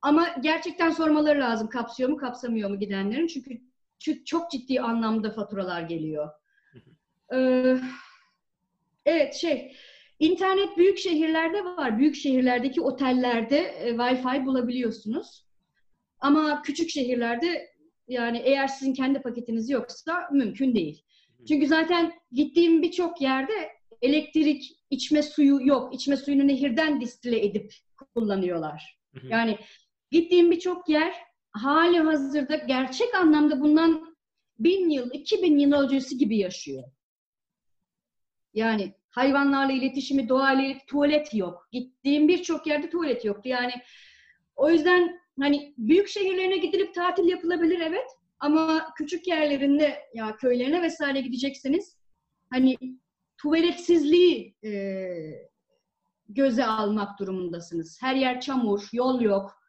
Ama 0.02 0.28
gerçekten 0.42 0.92
sormaları 0.92 1.40
lazım 1.40 1.70
kapsıyor 1.70 2.10
mu 2.10 2.18
kapsamıyor 2.18 2.70
mu 2.70 2.80
gidenlerin. 2.80 3.28
Çünkü 3.28 3.62
çok 4.26 4.52
ciddi 4.52 4.82
anlamda 4.82 5.32
faturalar 5.32 5.82
geliyor. 5.82 6.30
Ee, 7.34 7.78
evet 9.06 9.34
şey 9.34 9.76
internet 10.20 10.78
büyük 10.78 10.98
şehirlerde 10.98 11.66
var. 11.66 11.98
Büyük 11.98 12.16
şehirlerdeki 12.16 12.82
otellerde 12.82 13.58
e, 13.58 13.90
Wi-Fi 13.90 14.46
bulabiliyorsunuz. 14.46 15.46
Ama 16.20 16.62
küçük 16.62 16.90
şehirlerde 16.90 17.76
yani 18.08 18.38
eğer 18.38 18.68
sizin 18.68 18.94
kendi 18.94 19.22
paketiniz 19.22 19.70
yoksa 19.70 20.30
mümkün 20.32 20.76
değil. 20.76 21.05
Çünkü 21.48 21.68
zaten 21.68 22.14
gittiğim 22.32 22.82
birçok 22.82 23.22
yerde 23.22 23.70
elektrik, 24.02 24.72
içme 24.90 25.24
suyu 25.24 25.68
yok. 25.68 25.96
İçme 25.96 26.18
suyunu 26.18 26.48
nehirden 26.48 27.02
distile 27.02 27.46
edip 27.46 27.74
kullanıyorlar. 28.16 29.00
Yani 29.30 29.58
gittiğim 30.12 30.52
birçok 30.52 30.90
yer 30.90 31.14
hali 31.52 32.00
hazırda 32.00 32.56
gerçek 32.56 33.16
anlamda 33.16 33.62
bundan 33.62 34.16
bin 34.60 34.90
yıl, 34.90 35.10
iki 35.14 35.44
bin 35.44 35.58
yıl 35.58 35.72
öncesi 35.72 36.18
gibi 36.18 36.38
yaşıyor. 36.38 36.84
Yani 38.54 38.94
hayvanlarla 39.10 39.74
iletişimi, 39.74 40.30
doğayla 40.30 40.76
tuvalet 40.88 41.34
yok. 41.34 41.68
Gittiğim 41.72 42.28
birçok 42.28 42.68
yerde 42.68 42.90
tuvalet 42.90 43.26
yoktu. 43.26 43.50
Yani 43.50 43.74
o 44.56 44.70
yüzden 44.70 45.20
hani 45.40 45.74
büyük 45.78 46.08
şehirlerine 46.08 46.58
gidilip 46.58 46.96
tatil 46.96 47.28
yapılabilir 47.28 47.80
evet. 47.80 48.08
Ama 48.46 48.94
küçük 48.98 49.28
yerlerinde 49.28 50.00
ya 50.14 50.36
köylerine 50.36 50.82
vesaire 50.82 51.22
gidecekseniz 51.22 51.98
hani 52.50 52.78
tuvaletsizliği 53.38 54.56
e, 54.64 54.72
göze 56.30 56.66
almak 56.66 57.20
durumundasınız. 57.20 58.02
Her 58.02 58.16
yer 58.16 58.42
çamur, 58.42 58.90
yol 58.94 59.22
yok. 59.22 59.62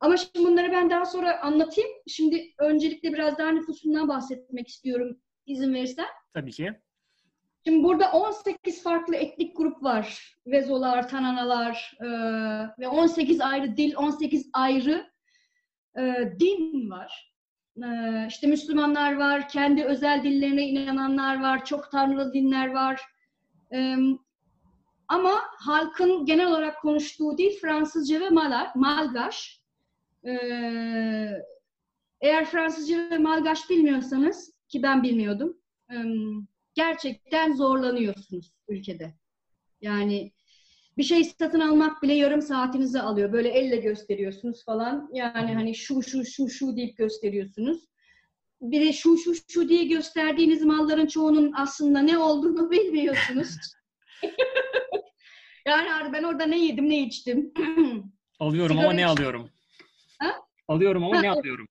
Ama 0.00 0.16
şimdi 0.16 0.48
bunları 0.48 0.72
ben 0.72 0.90
daha 0.90 1.04
sonra 1.04 1.40
anlatayım. 1.40 1.90
Şimdi 2.06 2.54
öncelikle 2.58 3.12
biraz 3.12 3.38
daha 3.38 3.50
nüfusundan 3.50 4.08
bahsetmek 4.08 4.68
istiyorum 4.68 5.20
izin 5.46 5.74
verirsen. 5.74 6.06
Tabii 6.34 6.52
ki. 6.52 6.72
Şimdi 7.66 7.84
burada 7.84 8.12
18 8.12 8.82
farklı 8.82 9.16
etnik 9.16 9.56
grup 9.56 9.82
var. 9.82 10.36
Vezolar, 10.46 11.08
Tananalar 11.08 11.96
e, 12.00 12.06
ve 12.78 12.88
18 12.88 13.40
ayrı 13.40 13.76
dil, 13.76 13.96
18 13.96 14.50
ayrı 14.52 15.10
e, 15.98 16.32
din 16.40 16.90
var. 16.90 17.28
E, 17.84 18.26
işte 18.28 18.46
Müslümanlar 18.46 19.16
var, 19.16 19.48
kendi 19.48 19.84
özel 19.84 20.22
dillerine 20.22 20.68
inananlar 20.68 21.42
var, 21.42 21.64
çok 21.64 21.90
tanrılı 21.90 22.32
dinler 22.32 22.68
var. 22.68 23.00
E, 23.72 23.96
ama 25.08 25.40
halkın 25.58 26.24
genel 26.26 26.46
olarak 26.46 26.80
konuştuğu 26.80 27.38
dil 27.38 27.50
Fransızca 27.60 28.20
ve 28.20 28.30
Malgaş. 28.74 29.62
E, 30.24 30.32
eğer 32.20 32.44
Fransızca 32.44 33.10
ve 33.10 33.18
Malgaş 33.18 33.70
bilmiyorsanız, 33.70 34.52
ki 34.68 34.82
ben 34.82 35.02
bilmiyordum, 35.02 35.58
gerçekten 36.74 37.52
zorlanıyorsunuz 37.52 38.52
ülkede. 38.68 39.14
Yani 39.80 40.32
bir 40.98 41.02
şey 41.02 41.24
satın 41.24 41.60
almak 41.60 42.02
bile 42.02 42.14
yarım 42.14 42.42
saatinizi 42.42 43.00
alıyor. 43.00 43.32
Böyle 43.32 43.48
elle 43.48 43.76
gösteriyorsunuz 43.76 44.64
falan. 44.64 45.10
Yani 45.12 45.54
hani 45.54 45.74
şu 45.74 46.02
şu 46.02 46.24
şu 46.24 46.48
şu 46.48 46.76
deyip 46.76 46.96
gösteriyorsunuz. 46.96 47.88
Bir 48.60 48.80
de 48.80 48.92
şu 48.92 49.16
şu 49.16 49.32
şu 49.48 49.68
diye 49.68 49.84
gösterdiğiniz 49.84 50.62
malların 50.62 51.06
çoğunun 51.06 51.52
aslında 51.56 52.00
ne 52.00 52.18
olduğunu 52.18 52.70
bilmiyorsunuz. 52.70 53.48
yani 55.66 56.12
ben 56.12 56.22
orada 56.22 56.46
ne 56.46 56.64
yedim 56.64 56.90
ne 56.90 57.02
içtim. 57.02 57.52
alıyorum 58.40 58.78
ama 58.78 58.92
ne 58.92 59.06
alıyorum? 59.06 59.50
Ha? 60.18 60.32
Alıyorum 60.68 61.04
ama 61.04 61.16
ha, 61.16 61.20
ne 61.20 61.30
alıyorum? 61.30 61.66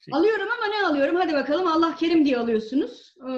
Şey. 0.00 0.14
Alıyorum 0.14 0.48
ama 0.58 0.66
ne 0.66 0.86
alıyorum? 0.86 1.16
Hadi 1.16 1.32
bakalım 1.32 1.66
Allah 1.66 1.96
kerim 1.96 2.24
diye 2.24 2.38
alıyorsunuz. 2.38 3.14
Ee, 3.20 3.32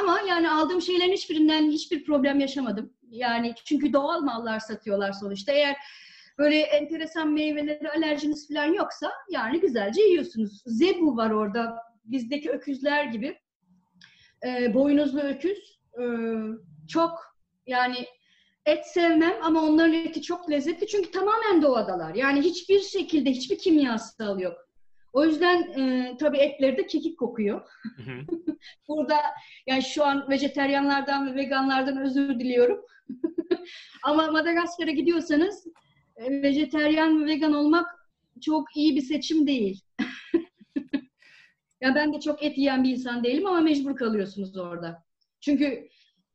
ama 0.00 0.20
yani 0.28 0.50
aldığım 0.50 0.82
şeylerin 0.82 1.12
hiçbirinden 1.12 1.70
hiçbir 1.70 2.04
problem 2.04 2.40
yaşamadım. 2.40 2.92
Yani 3.14 3.54
çünkü 3.64 3.92
doğal 3.92 4.20
mallar 4.20 4.58
satıyorlar 4.60 5.12
sonuçta. 5.12 5.52
Eğer 5.52 5.76
böyle 6.38 6.60
enteresan 6.60 7.32
meyvelere 7.32 7.90
alerjiniz 7.96 8.48
falan 8.48 8.72
yoksa 8.74 9.12
yani 9.30 9.60
güzelce 9.60 10.02
yiyorsunuz. 10.02 10.62
Zebu 10.66 11.16
var 11.16 11.30
orada. 11.30 11.76
Bizdeki 12.04 12.50
öküzler 12.50 13.04
gibi. 13.04 13.38
Ee, 14.46 14.74
boynuzlu 14.74 15.20
öküz. 15.20 15.80
Ee, 16.00 16.04
çok 16.88 17.36
yani 17.66 18.06
et 18.66 18.86
sevmem 18.86 19.34
ama 19.42 19.62
onların 19.62 19.94
eti 19.94 20.22
çok 20.22 20.50
lezzetli 20.50 20.86
çünkü 20.86 21.10
tamamen 21.10 21.62
doğadalar. 21.62 22.14
Yani 22.14 22.40
hiçbir 22.40 22.80
şekilde 22.80 23.30
hiçbir 23.30 23.58
kimyasal 23.58 24.40
yok. 24.40 24.63
O 25.14 25.24
yüzden 25.24 25.62
e, 25.62 26.16
tabii 26.16 26.38
etleri 26.38 26.76
de 26.76 26.86
kekik 26.86 27.18
kokuyor. 27.18 27.68
Burada 28.88 29.16
yani 29.66 29.82
şu 29.82 30.04
an 30.04 30.30
vejeteryanlardan 30.30 31.26
ve 31.26 31.34
veganlardan 31.34 31.96
özür 31.96 32.28
diliyorum. 32.40 32.80
Ama 34.04 34.30
Madagaskar'a 34.30 34.90
gidiyorsanız 34.90 35.66
e, 36.16 36.42
vejeteryan 36.42 37.22
ve 37.22 37.26
vegan 37.26 37.54
olmak 37.54 37.86
çok 38.40 38.76
iyi 38.76 38.96
bir 38.96 39.00
seçim 39.00 39.46
değil. 39.46 39.80
ya 41.80 41.94
ben 41.94 42.12
de 42.12 42.20
çok 42.20 42.42
et 42.42 42.58
yiyen 42.58 42.84
bir 42.84 42.90
insan 42.90 43.24
değilim 43.24 43.46
ama 43.46 43.60
mecbur 43.60 43.96
kalıyorsunuz 43.96 44.56
orada. 44.56 45.04
Çünkü 45.40 45.88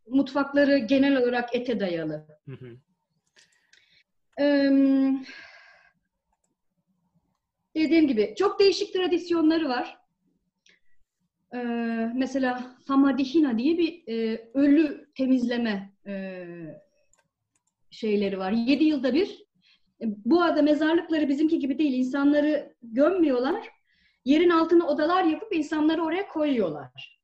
mutfakları 0.07 0.77
genel 0.77 1.17
olarak 1.17 1.55
ete 1.55 1.79
dayalı. 1.79 2.27
Ee, 4.39 4.71
dediğim 7.79 8.07
gibi 8.07 8.35
çok 8.37 8.59
değişik 8.59 8.93
tradisyonları 8.93 9.69
var. 9.69 9.97
Ee, 11.53 11.57
mesela 12.15 12.75
Samadihina 12.87 13.57
diye 13.57 13.77
bir 13.77 14.03
e, 14.07 14.49
ölü 14.53 15.09
temizleme 15.17 15.93
e, 16.07 16.45
şeyleri 17.91 18.39
var. 18.39 18.51
Yedi 18.51 18.83
yılda 18.83 19.13
bir 19.13 19.27
e, 20.01 20.05
bu 20.25 20.41
arada 20.41 20.61
mezarlıkları 20.61 21.29
bizimki 21.29 21.59
gibi 21.59 21.79
değil. 21.79 21.93
İnsanları 21.93 22.75
gömmüyorlar. 22.83 23.69
Yerin 24.25 24.49
altına 24.49 24.87
odalar 24.87 25.23
yapıp 25.23 25.55
insanları 25.55 26.03
oraya 26.03 26.27
koyuyorlar. 26.27 27.19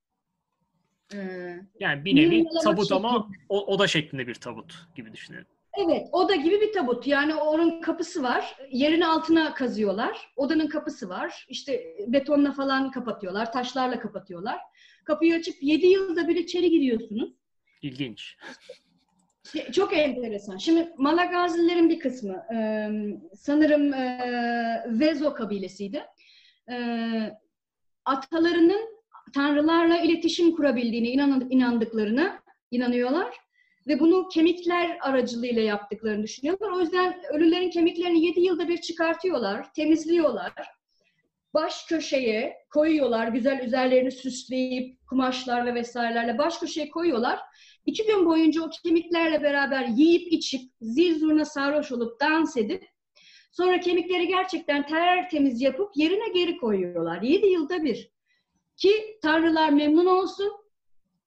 Ee, 1.14 1.60
yani 1.80 2.06
bir 2.06 2.16
nevi 2.16 2.46
tabut 2.64 2.92
ama 2.92 3.30
o, 3.50 3.66
oda 3.66 3.88
şeklinde 3.88 4.28
bir 4.28 4.36
tabut 4.36 4.88
gibi 4.96 5.14
düşünelim. 5.14 5.46
Evet, 5.78 6.08
oda 6.12 6.36
gibi 6.36 6.62
bir 6.62 6.74
tabut. 6.74 7.08
Yani 7.08 7.36
onun 7.36 7.82
kapısı 7.82 8.24
var. 8.24 8.58
Yerin 8.72 9.02
altına 9.02 9.54
kazıyorlar. 9.54 10.32
Odanın 10.36 10.68
kapısı 10.68 11.10
var. 11.10 11.46
İşte 11.50 11.96
betonla 12.08 12.52
falan 12.52 12.92
kapatıyorlar. 12.92 13.52
Taşlarla 13.52 14.00
kapatıyorlar. 14.00 14.60
Kapıyı 15.04 15.36
açıp 15.36 15.56
7 15.62 15.88
yılda 15.88 16.28
bir 16.28 16.36
içeri 16.36 16.70
giriyorsunuz. 16.70 17.34
İlginç. 17.82 18.38
Çok 19.72 19.98
enteresan. 19.98 20.58
Şimdi 20.58 20.94
Malagazilerin 20.98 21.90
bir 21.90 22.00
kısmı 22.00 22.46
e, 22.56 22.90
sanırım 23.36 23.94
e, 23.94 24.86
Vezo 24.88 25.34
kabilesiydi. 25.34 26.04
E, 26.72 26.76
atalarının 28.06 28.82
tanrılarla 29.34 29.98
iletişim 29.98 30.56
kurabildiğine 30.56 31.08
inandıklarını 31.50 32.32
inanıyorlar 32.72 33.45
ve 33.88 34.00
bunu 34.00 34.28
kemikler 34.28 34.98
aracılığıyla 35.02 35.62
yaptıklarını 35.62 36.24
düşünüyorlar. 36.24 36.72
O 36.72 36.80
yüzden 36.80 37.22
ölülerin 37.34 37.70
kemiklerini 37.70 38.26
7 38.26 38.42
yılda 38.42 38.68
bir 38.68 38.78
çıkartıyorlar, 38.78 39.74
temizliyorlar. 39.74 40.54
Baş 41.54 41.86
köşeye 41.86 42.58
koyuyorlar, 42.70 43.28
güzel 43.28 43.60
üzerlerini 43.66 44.12
süsleyip 44.12 45.08
kumaşlarla 45.10 45.76
vesairelerle 45.76 46.38
baş 46.38 46.60
köşeye 46.60 46.90
koyuyorlar. 46.90 47.40
İki 47.86 48.06
gün 48.06 48.26
boyunca 48.26 48.64
o 48.64 48.70
kemiklerle 48.84 49.44
beraber 49.44 49.88
yiyip 49.88 50.34
içip, 50.34 50.62
zil 50.82 51.20
zurna 51.20 51.46
sarhoş 51.46 51.92
olup 51.92 52.22
dans 52.22 52.58
edip 52.58 52.84
sonra 53.52 53.80
kemikleri 53.80 54.28
gerçekten 54.28 54.88
tertemiz 54.88 55.62
yapıp 55.62 55.92
yerine 55.96 56.30
geri 56.34 56.58
koyuyorlar. 56.58 57.22
Yedi 57.22 57.48
yılda 57.48 57.84
bir. 57.84 58.12
Ki 58.78 59.20
tanrılar 59.22 59.70
memnun 59.70 60.06
olsun, 60.06 60.52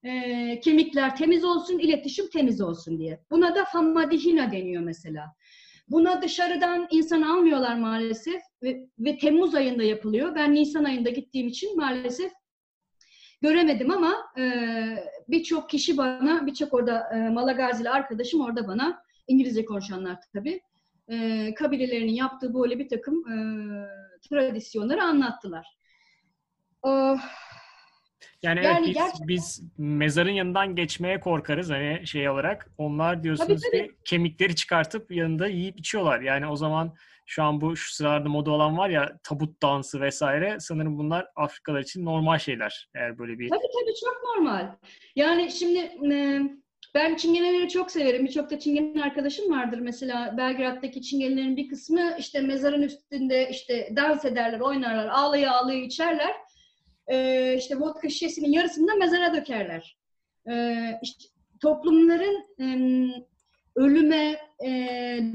e, 0.05 0.61
kemikler 0.61 1.17
temiz 1.17 1.45
olsun, 1.45 1.79
iletişim 1.79 2.31
temiz 2.31 2.61
olsun 2.61 2.99
diye. 2.99 3.21
Buna 3.31 3.55
da 3.55 3.65
fammadihina 3.65 4.53
deniyor 4.53 4.83
mesela. 4.83 5.35
Buna 5.89 6.23
dışarıdan 6.23 6.89
insan 6.91 7.23
almıyorlar 7.23 7.77
maalesef 7.77 8.43
ve, 8.63 8.87
ve 8.99 9.19
Temmuz 9.19 9.55
ayında 9.55 9.83
yapılıyor. 9.83 10.35
Ben 10.35 10.55
Nisan 10.55 10.85
ayında 10.85 11.11
gittiğim 11.11 11.49
için 11.49 11.77
maalesef 11.77 12.33
göremedim 13.43 13.91
ama 13.91 14.15
e, 14.39 14.45
birçok 15.29 15.71
kişi 15.71 15.97
bana, 15.97 16.47
birçok 16.47 16.75
orada 16.75 17.11
e, 17.15 17.31
Malagazili 17.31 17.91
arkadaşım 17.91 18.41
orada 18.41 18.69
bana, 18.69 19.03
İngilizce 19.29 19.65
konuşanlar 19.65 20.17
tabii, 20.33 20.61
e, 21.09 21.55
kabilelerinin 21.55 22.13
yaptığı 22.13 22.55
böyle 22.55 22.79
bir 22.79 22.89
takım 22.89 23.29
e, 23.29 23.37
tradisyonları 24.29 25.03
anlattılar. 25.03 25.79
Oh, 26.83 27.19
yani, 28.43 28.65
yani 28.65 28.77
evet, 28.77 28.87
biz, 28.87 28.95
gerçekten... 28.95 29.29
biz 29.29 29.63
mezarın 29.79 30.31
yanından 30.31 30.75
geçmeye 30.75 31.21
korkarız 31.21 31.71
hani 31.71 32.07
şey 32.07 32.29
olarak. 32.29 32.71
Onlar 32.79 33.23
diyorsunuz 33.23 33.63
tabii, 33.63 33.79
tabii. 33.79 33.89
ki 33.89 33.97
kemikleri 34.05 34.55
çıkartıp 34.55 35.11
yanında 35.11 35.47
yiyip 35.47 35.79
içiyorlar. 35.79 36.21
Yani 36.21 36.47
o 36.47 36.57
zaman 36.57 36.95
şu 37.27 37.43
an 37.43 37.61
bu 37.61 37.77
şu 37.77 37.95
sıralarda 37.95 38.29
moda 38.29 38.51
olan 38.51 38.79
var 38.79 38.89
ya 38.89 39.19
tabut 39.23 39.63
dansı 39.63 40.01
vesaire 40.01 40.57
sanırım 40.61 40.99
bunlar 40.99 41.27
Afrikalılar 41.37 41.81
için 41.81 42.05
normal 42.05 42.39
şeyler 42.39 42.89
eğer 42.95 43.19
böyle 43.19 43.39
bir... 43.39 43.49
Tabii 43.49 43.61
tabii 43.61 43.95
çok 44.05 44.23
normal. 44.25 44.77
Yani 45.17 45.51
şimdi 45.51 45.79
e, 46.15 46.41
ben 46.95 47.17
çingeneleri 47.17 47.69
çok 47.69 47.91
severim. 47.91 48.27
Birçok 48.27 48.51
da 48.51 48.59
çingene 48.59 49.03
arkadaşım 49.03 49.51
vardır. 49.51 49.79
Mesela 49.79 50.35
Belgrad'daki 50.37 51.03
çingenelerin 51.03 51.57
bir 51.57 51.69
kısmı 51.69 52.17
işte 52.19 52.41
mezarın 52.41 52.83
üstünde 52.83 53.51
işte 53.51 53.93
dans 53.97 54.25
ederler, 54.25 54.61
oynarlar, 54.61 55.09
ağlaya 55.09 55.53
ağlaya 55.53 55.81
içerler. 55.81 56.33
Ee, 57.09 57.57
işte 57.59 57.81
vodka 57.81 58.09
şişesinin 58.09 58.53
yarısını 58.53 58.89
da 58.89 58.95
mezara 58.95 59.35
dökerler. 59.35 59.99
Ee, 60.51 60.99
işte 61.03 61.25
toplumların 61.61 62.45
e, 62.61 62.67
ölüme, 63.75 64.41
e, 64.65 64.71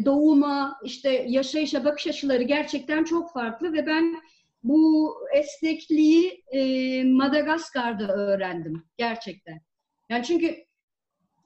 doğuma, 0.05 0.79
işte 0.83 1.25
yaşayışa 1.27 1.85
bakış 1.85 2.07
açıları 2.07 2.43
gerçekten 2.43 3.03
çok 3.03 3.33
farklı 3.33 3.73
ve 3.73 3.85
ben 3.85 4.21
bu 4.63 5.15
esnekliği 5.35 6.43
e, 6.51 7.03
Madagaskar'da 7.03 8.13
öğrendim 8.13 8.83
gerçekten. 8.97 9.61
Yani 10.09 10.23
çünkü 10.23 10.55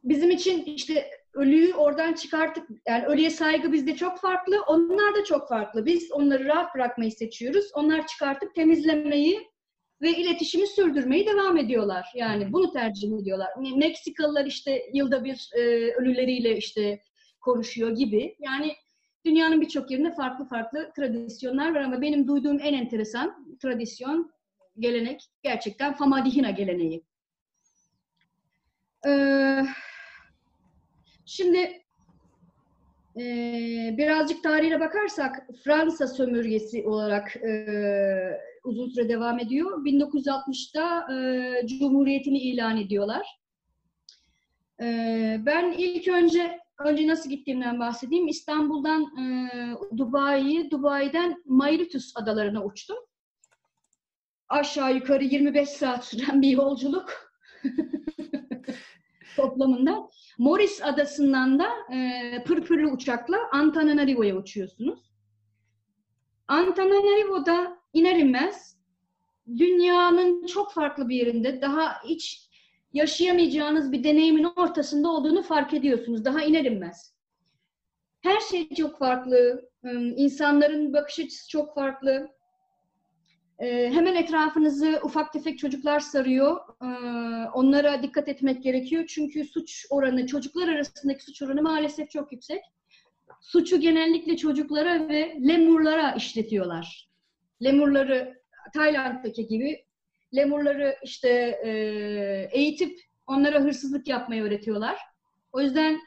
bizim 0.03 0.31
için 0.31 0.63
işte 0.63 1.09
ölüyü 1.33 1.73
oradan 1.73 2.13
çıkartıp 2.13 2.67
yani 2.87 3.05
ölüye 3.05 3.29
saygı 3.29 3.73
bizde 3.73 3.95
çok 3.95 4.19
farklı, 4.19 4.61
onlar 4.67 5.15
da 5.15 5.23
çok 5.23 5.49
farklı. 5.49 5.85
Biz 5.85 6.11
onları 6.11 6.45
rahat 6.45 6.75
bırakmayı 6.75 7.11
seçiyoruz. 7.11 7.71
Onlar 7.73 8.07
çıkartıp 8.07 8.55
temizlemeyi 8.55 9.47
ve 10.01 10.09
iletişimi 10.09 10.67
sürdürmeyi 10.67 11.27
devam 11.27 11.57
ediyorlar. 11.57 12.07
Yani 12.15 12.53
bunu 12.53 12.71
tercih 12.71 13.19
ediyorlar. 13.21 13.49
Meksikalılar 13.75 14.45
işte 14.45 14.83
yılda 14.93 15.23
bir 15.23 15.49
e, 15.55 15.61
ölüleriyle 15.93 16.57
işte 16.57 17.01
konuşuyor 17.41 17.91
gibi. 17.91 18.35
Yani 18.39 18.75
dünyanın 19.25 19.61
birçok 19.61 19.91
yerinde 19.91 20.11
farklı 20.11 20.45
farklı 20.45 20.91
tradisyonlar 20.95 21.75
var 21.75 21.81
ama 21.81 22.01
benim 22.01 22.27
duyduğum 22.27 22.59
en 22.61 22.73
enteresan 22.73 23.57
tradisyon, 23.61 24.31
gelenek 24.79 25.21
gerçekten 25.43 25.93
Famadihina 25.93 26.51
geleneği. 26.51 27.03
Ee, 29.07 29.61
şimdi 31.25 31.57
e, 33.17 33.23
birazcık 33.97 34.43
tarihine 34.43 34.79
bakarsak 34.79 35.47
Fransa 35.63 36.07
sömürgesi 36.07 36.83
olarak 36.87 37.35
e, 37.35 37.51
uzun 38.67 38.89
süre 38.89 39.09
devam 39.09 39.39
ediyor. 39.39 39.85
1960'da 39.85 41.13
e, 41.13 41.67
Cumhuriyetini 41.67 42.37
ilan 42.37 42.77
ediyorlar. 42.77 43.39
E, 44.81 44.85
ben 45.45 45.71
ilk 45.77 46.07
önce 46.07 46.59
önce 46.79 47.07
nasıl 47.07 47.29
gittiğimden 47.29 47.79
bahsedeyim. 47.79 48.27
İstanbul'dan 48.27 49.01
e, 49.01 49.49
Dubai'yi, 49.97 50.71
Dubai'den 50.71 51.43
Mauritius 51.45 52.13
adalarına 52.15 52.63
uçtum. 52.63 52.97
Aşağı 54.49 54.95
yukarı 54.95 55.23
25 55.23 55.69
saat 55.69 56.05
süren 56.05 56.41
bir 56.41 56.49
yolculuk 56.49 57.33
toplamında. 59.35 60.09
Morris 60.37 60.83
adasından 60.83 61.59
da 61.59 61.67
e, 61.93 62.43
pırpırlı 62.43 62.91
uçakla 62.91 63.37
Antananarivo'ya 63.51 64.35
uçuyorsunuz. 64.35 64.99
Antananarivo'da 66.47 67.76
iner 67.93 68.15
inmez 68.15 68.77
dünyanın 69.57 70.45
çok 70.45 70.73
farklı 70.73 71.09
bir 71.09 71.15
yerinde 71.15 71.61
daha 71.61 72.03
hiç 72.03 72.47
yaşayamayacağınız 72.93 73.91
bir 73.91 74.03
deneyimin 74.03 74.43
ortasında 74.43 75.09
olduğunu 75.09 75.43
fark 75.43 75.73
ediyorsunuz. 75.73 76.25
Daha 76.25 76.43
iner 76.43 76.65
inmez. 76.65 77.13
Her 78.21 78.39
şey 78.39 78.69
çok 78.69 78.99
farklı. 78.99 79.69
insanların 80.15 80.93
bakış 80.93 81.19
açısı 81.19 81.49
çok 81.49 81.75
farklı. 81.75 82.29
Hemen 83.59 84.15
etrafınızı 84.15 84.99
ufak 85.03 85.33
tefek 85.33 85.59
çocuklar 85.59 85.99
sarıyor. 85.99 86.57
Onlara 87.53 88.03
dikkat 88.03 88.27
etmek 88.27 88.63
gerekiyor. 88.63 89.05
Çünkü 89.07 89.45
suç 89.45 89.85
oranı, 89.89 90.27
çocuklar 90.27 90.67
arasındaki 90.67 91.23
suç 91.23 91.41
oranı 91.41 91.61
maalesef 91.61 92.09
çok 92.11 92.31
yüksek. 92.31 92.61
Suçu 93.41 93.79
genellikle 93.79 94.37
çocuklara 94.37 95.09
ve 95.09 95.37
lemurlara 95.47 96.11
işletiyorlar. 96.11 97.06
Lemurları 97.63 98.41
Tayland'daki 98.73 99.47
gibi 99.47 99.85
lemurları 100.35 100.95
işte 101.03 101.29
e, 101.63 101.69
eğitip 102.51 102.99
onlara 103.27 103.59
hırsızlık 103.59 104.07
yapmayı 104.07 104.43
öğretiyorlar. 104.43 104.97
O 105.51 105.61
yüzden 105.61 105.99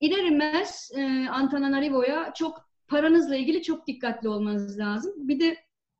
iner 0.00 0.24
inmez 0.24 0.90
e, 0.96 1.28
Antananarivo'ya 1.28 2.32
çok 2.34 2.68
paranızla 2.88 3.36
ilgili 3.36 3.62
çok 3.62 3.86
dikkatli 3.86 4.28
olmanız 4.28 4.78
lazım. 4.78 5.28
Bir 5.28 5.40
de 5.40 5.56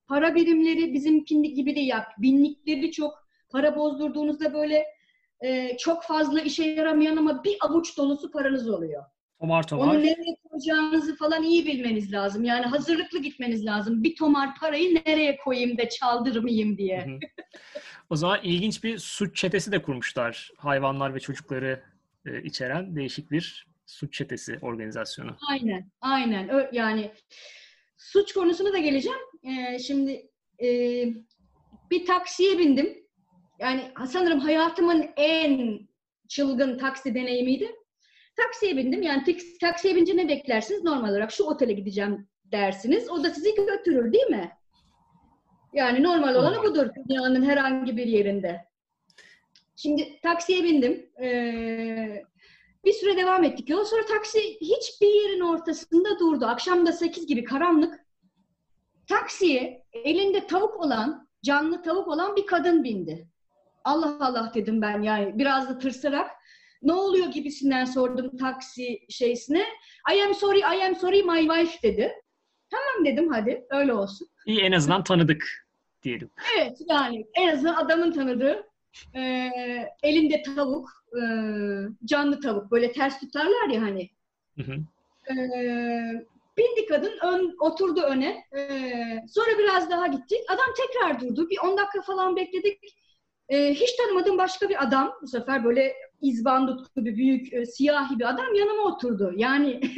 para 0.09 0.35
birimleri 0.35 0.93
bizimki 0.93 1.43
gibi 1.43 1.77
de 1.77 1.81
yap. 1.81 2.07
Binlikleri 2.19 2.93
çok 2.93 3.29
para 3.51 3.77
bozdurduğunuzda 3.77 4.55
böyle 4.55 4.85
e, 5.41 5.77
çok 5.77 6.03
fazla 6.03 6.41
işe 6.41 6.65
yaramayan 6.65 7.17
ama 7.17 7.45
bir 7.45 7.57
avuç 7.61 7.99
dolusu 7.99 8.31
paranız 8.31 8.69
oluyor. 8.69 9.05
Tomar 9.41 9.67
tomar. 9.67 9.87
Onu 9.87 9.99
nereye 9.99 10.37
koyacağınızı 10.51 11.17
falan 11.17 11.43
iyi 11.43 11.67
bilmeniz 11.67 12.13
lazım. 12.13 12.45
Yani 12.45 12.67
hazırlıklı 12.67 13.19
gitmeniz 13.23 13.67
lazım. 13.67 14.03
Bir 14.05 14.17
tomar 14.17 14.55
parayı 14.61 14.95
nereye 15.07 15.37
koyayım 15.37 15.79
da 15.79 15.89
çaldırmayayım 15.89 16.79
diye. 16.79 17.19
o 18.11 18.17
zaman 18.17 18.41
ilginç 18.43 18.85
bir 18.85 18.99
suç 18.99 19.37
çetesi 19.37 19.73
de 19.73 19.83
kurmuşlar. 19.83 20.51
Hayvanlar 20.57 21.15
ve 21.15 21.21
çocukları 21.21 21.83
e, 22.27 22.43
içeren 22.43 22.97
değişik 22.97 23.31
bir 23.31 23.67
suç 23.87 24.15
çetesi 24.15 24.59
organizasyonu. 24.63 25.37
Aynen, 25.51 25.91
aynen. 26.01 26.49
Ö- 26.49 26.71
yani 26.73 27.13
suç 27.97 28.33
konusuna 28.33 28.73
da 28.73 28.79
geleceğim. 28.79 29.19
Ee, 29.45 29.79
şimdi 29.79 30.31
e, 30.63 30.69
bir 31.91 32.07
taksiye 32.07 32.59
bindim. 32.59 32.99
Yani 33.59 33.93
sanırım 34.09 34.41
hayatımın 34.41 35.07
en 35.17 35.81
çılgın 36.29 36.79
taksi 36.79 37.15
deneyimiydi. 37.15 37.73
Taksiye 38.43 38.77
bindim. 38.77 39.03
Yani 39.03 39.37
taksiye 39.61 39.97
binince 39.97 40.17
ne 40.17 40.29
beklersiniz? 40.29 40.85
Normal 40.85 41.11
olarak 41.11 41.33
şu 41.33 41.45
otele 41.45 41.73
gideceğim 41.73 42.29
dersiniz. 42.45 43.11
O 43.11 43.25
da 43.25 43.31
sizi 43.31 43.55
götürür 43.55 44.13
değil 44.13 44.27
mi? 44.27 44.51
Yani 45.73 46.03
normal 46.03 46.35
olanı 46.35 46.63
budur 46.63 46.87
dünyanın 47.09 47.43
herhangi 47.43 47.97
bir 47.97 48.07
yerinde. 48.07 48.69
Şimdi 49.77 50.21
taksiye 50.21 50.65
bindim. 50.65 51.11
Ee, 51.23 52.23
bir 52.85 52.93
süre 52.93 53.17
devam 53.17 53.45
ettik 53.45 53.71
yola. 53.71 53.85
Sonra 53.85 54.05
taksi 54.05 54.61
hiçbir 54.61 55.07
yerin 55.07 55.41
ortasında 55.41 56.19
durdu. 56.19 56.47
Akşam 56.47 56.87
da 56.87 56.93
8 56.93 57.27
gibi 57.27 57.45
karanlık. 57.45 58.07
Taksiye 59.09 59.85
elinde 59.93 60.47
tavuk 60.47 60.77
olan, 60.77 61.29
canlı 61.43 61.83
tavuk 61.83 62.09
olan 62.09 62.37
bir 62.37 62.47
kadın 62.47 62.85
bindi. 62.85 63.29
Allah 63.85 64.17
Allah 64.21 64.53
dedim 64.55 64.83
ben 64.83 65.03
yani 65.03 65.39
biraz 65.39 65.69
da 65.69 65.79
tırsarak 65.79 66.31
ne 66.83 66.93
oluyor 66.93 67.27
gibisinden 67.27 67.85
sordum 67.85 68.37
taksi 68.37 68.99
şeysine. 69.09 69.65
I 70.15 70.23
am 70.23 70.35
sorry, 70.35 70.59
I 70.59 70.87
am 70.87 70.97
sorry 70.97 71.23
my 71.23 71.41
wife 71.49 71.83
dedi. 71.83 72.13
Tamam 72.71 73.05
dedim 73.05 73.29
hadi 73.29 73.67
öyle 73.71 73.93
olsun. 73.95 74.29
İyi 74.47 74.61
en 74.61 74.73
azından 74.73 75.05
tanıdık 75.05 75.69
diyelim. 76.03 76.31
Evet 76.59 76.79
yani 76.89 77.27
en 77.35 77.49
azından 77.49 77.75
adamın 77.75 78.13
tanıdığı 78.13 78.63
e, 79.15 79.51
elinde 80.03 80.43
tavuk, 80.43 80.89
e, 81.15 81.23
canlı 82.05 82.41
tavuk 82.41 82.71
böyle 82.71 82.93
ters 82.93 83.21
tutarlar 83.21 83.69
ya 83.69 83.83
hani. 83.83 84.11
Hı 84.57 84.63
hı. 84.63 84.75
E, 85.33 85.35
bindi 86.59 86.87
kadın 86.89 87.19
ön, 87.23 87.57
oturdu 87.61 88.01
öne. 88.01 88.45
E, 88.57 88.61
sonra 89.29 89.59
biraz 89.59 89.91
daha 89.91 90.07
gittik. 90.07 90.39
Adam 90.49 90.67
tekrar 90.77 91.21
durdu. 91.21 91.51
Bir 91.51 91.59
10 91.59 91.77
dakika 91.77 92.03
falan 92.03 92.37
bekledik. 92.37 92.79
E, 93.49 93.75
hiç 93.75 93.97
tanımadığım 93.97 94.39
başka 94.39 94.69
bir 94.69 94.83
adam 94.83 95.15
bu 95.23 95.27
sefer 95.27 95.65
böyle 95.65 95.95
izbandut 96.21 96.95
gibi 96.97 97.17
büyük 97.17 97.53
e, 97.53 97.67
siyahi 97.67 98.19
bir 98.19 98.29
adam 98.29 98.55
yanıma 98.55 98.83
oturdu. 98.83 99.33
Yani 99.37 99.81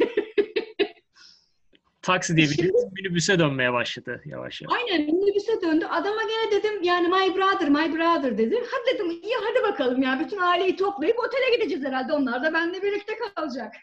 taksi 2.01 2.37
diye 2.37 2.47
bir 2.47 2.71
minibüse 2.91 3.39
dönmeye 3.39 3.73
başladı 3.73 4.21
yavaş 4.25 4.61
yavaş. 4.61 4.77
Aynen 4.77 5.05
minibüse 5.05 5.61
döndü. 5.61 5.85
Adama 5.85 6.21
gene 6.21 6.51
dedim 6.51 6.83
yani 6.83 7.07
my 7.07 7.35
brother, 7.35 7.69
my 7.69 7.95
brother 7.95 8.37
dedi. 8.37 8.63
Hadi 8.71 8.95
dedim 8.95 9.11
iyi 9.11 9.35
hadi 9.43 9.71
bakalım 9.71 10.01
ya 10.01 10.19
bütün 10.19 10.37
aileyi 10.37 10.75
toplayıp 10.75 11.19
otele 11.19 11.55
gideceğiz 11.55 11.85
herhalde. 11.85 12.13
Onlar 12.13 12.43
da 12.43 12.53
benimle 12.53 12.81
birlikte 12.81 13.13
kalacak. 13.35 13.73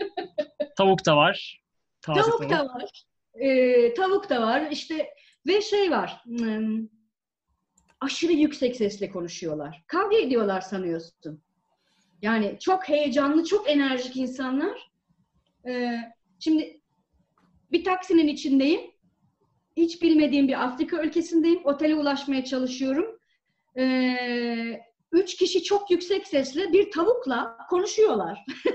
tavuk 0.76 1.06
da 1.06 1.16
var. 1.16 1.62
Taze 2.00 2.20
tavuk, 2.20 2.38
tavuk 2.38 2.50
da 2.50 2.64
var. 2.64 3.04
Ee, 3.34 3.94
tavuk 3.94 4.30
da 4.30 4.42
var. 4.42 4.68
İşte 4.70 5.08
ve 5.46 5.62
şey 5.62 5.90
var. 5.90 6.22
Hmm, 6.24 6.88
aşırı 8.00 8.32
yüksek 8.32 8.76
sesle 8.76 9.10
konuşuyorlar. 9.10 9.82
Kavga 9.86 10.16
ediyorlar 10.16 10.60
sanıyorsun. 10.60 11.42
Yani 12.22 12.56
çok 12.60 12.88
heyecanlı, 12.88 13.44
çok 13.44 13.70
enerjik 13.70 14.16
insanlar. 14.16 14.90
Ee, 15.68 15.96
şimdi 16.38 16.80
bir 17.72 17.84
taksinin 17.84 18.28
içindeyim. 18.28 18.80
Hiç 19.76 20.02
bilmediğim 20.02 20.48
bir 20.48 20.64
Afrika 20.64 21.02
ülkesindeyim. 21.02 21.60
Otele 21.64 21.94
ulaşmaya 21.94 22.44
çalışıyorum. 22.44 23.18
Ee, 23.78 24.80
üç 25.12 25.36
kişi 25.36 25.62
çok 25.62 25.90
yüksek 25.90 26.26
sesle 26.26 26.72
bir 26.72 26.90
tavukla 26.90 27.58
konuşuyorlar. 27.70 28.38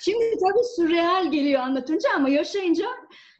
Şimdi 0.00 0.24
tabii 0.24 0.64
sürreal 0.76 1.32
geliyor 1.32 1.60
anlatınca 1.60 2.10
ama 2.16 2.28
yaşayınca 2.28 2.86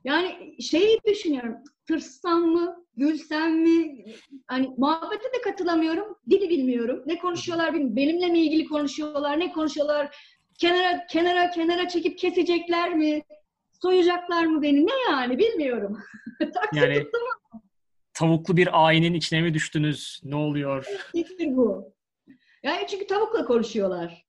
yani 0.05 0.57
şeyi 0.63 1.01
düşünüyorum. 1.07 1.57
Tırsam 1.91 2.41
mı? 2.41 2.85
Gülsem 2.97 3.63
mi? 3.63 4.05
Hani 4.47 4.71
muhabbete 4.77 5.25
de 5.25 5.41
katılamıyorum. 5.45 6.17
Dili 6.31 6.51
bilmiyorum. 6.51 7.03
Ne 7.07 7.19
konuşuyorlar 7.19 7.73
bilmiyorum. 7.73 7.97
Benimle 7.97 8.27
mi 8.27 8.39
ilgili 8.39 8.65
konuşuyorlar? 8.65 9.41
Ne 9.41 9.53
konuşuyorlar? 9.53 10.17
Kenara 10.59 11.07
kenara 11.07 11.51
kenara 11.51 11.89
çekip 11.89 12.19
kesecekler 12.19 12.95
mi? 12.95 13.23
Soyacaklar 13.83 14.47
mı 14.47 14.63
beni? 14.63 14.87
Ne 14.87 14.93
yani 15.11 15.39
bilmiyorum. 15.39 15.99
yani 16.75 17.07
tavuklu 18.15 18.57
bir 18.57 18.87
ayinin 18.87 19.15
içine 19.15 19.41
mi 19.41 19.55
düştünüz? 19.55 20.21
Ne 20.25 20.37
oluyor? 20.37 20.87
Nedir 21.15 21.57
bu? 21.57 21.93
Yani 22.63 22.87
çünkü 22.87 23.07
tavukla 23.07 23.45
konuşuyorlar. 23.45 24.27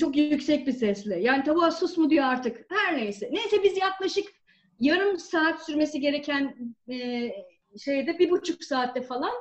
Çok 0.00 0.16
yüksek 0.16 0.66
bir 0.66 0.72
sesle. 0.72 1.20
Yani 1.20 1.44
tavuğa 1.44 1.70
sus 1.70 1.96
mu 1.96 2.10
diyor 2.10 2.24
artık. 2.24 2.66
Her 2.70 2.96
neyse. 2.96 3.28
Neyse 3.32 3.62
biz 3.62 3.76
yaklaşık 3.76 4.37
yarım 4.80 5.18
saat 5.18 5.66
sürmesi 5.66 6.00
gereken 6.00 6.74
e, 6.90 7.30
şeyde 7.78 8.18
bir 8.18 8.30
buçuk 8.30 8.64
saatte 8.64 9.02
falan 9.02 9.32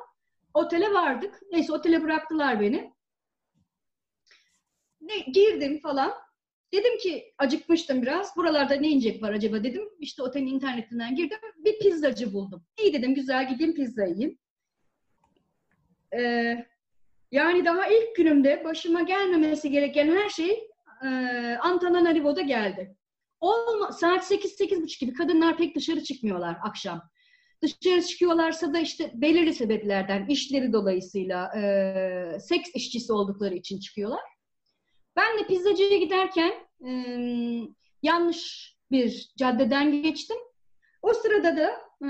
otele 0.54 0.94
vardık. 0.94 1.42
Neyse 1.52 1.74
otele 1.74 2.04
bıraktılar 2.04 2.60
beni. 2.60 2.94
Ne, 5.02 5.20
girdim 5.20 5.80
falan. 5.80 6.14
Dedim 6.74 6.98
ki 6.98 7.34
acıkmıştım 7.38 8.02
biraz. 8.02 8.36
Buralarda 8.36 8.76
ne 8.76 8.88
inecek 8.90 9.24
var 9.24 9.34
acaba 9.34 9.64
dedim. 9.64 9.90
İşte 10.00 10.24
otelin 10.24 10.48
internetinden 10.48 11.16
girdim. 11.16 11.38
Bir 11.58 11.80
pizzacı 11.80 12.34
buldum. 12.34 12.66
İyi 12.82 12.94
dedim 12.94 13.16
güzel 13.16 13.50
gideyim 13.50 13.76
pizza 13.76 14.06
yiyeyim. 14.06 14.40
Ee, 16.14 16.66
yani 17.32 17.66
daha 17.66 17.88
ilk 17.88 18.16
günümde 18.16 18.64
başıma 18.64 19.02
gelmemesi 19.02 19.72
gereken 19.72 20.16
her 20.16 20.30
şey 20.30 20.70
e, 21.04 21.08
Antananarivo'da 21.62 22.42
geldi. 22.42 22.97
Olma, 23.40 23.92
saat 23.92 24.32
8-8.30 24.32 25.00
gibi 25.00 25.14
kadınlar 25.14 25.58
pek 25.58 25.76
dışarı 25.76 26.04
çıkmıyorlar 26.04 26.58
akşam. 26.64 27.02
Dışarı 27.62 28.02
çıkıyorlarsa 28.02 28.74
da 28.74 28.80
işte 28.80 29.12
belirli 29.16 29.54
sebeplerden, 29.54 30.28
işleri 30.28 30.74
dolayısıyla 30.74 31.52
e, 31.58 32.40
seks 32.40 32.70
işçisi 32.76 33.14
oldukları 33.14 33.56
için 33.56 33.80
çıkıyorlar. 33.80 34.22
Ben 35.16 35.40
de 35.40 35.48
pizzacıya 35.48 35.98
giderken 35.98 36.54
e, 36.88 36.92
yanlış 38.04 38.74
bir 38.92 39.32
caddeden 39.38 40.04
geçtim. 40.04 40.38
O 41.02 41.14
sırada 41.14 41.58
da 41.58 41.72
e, 42.06 42.10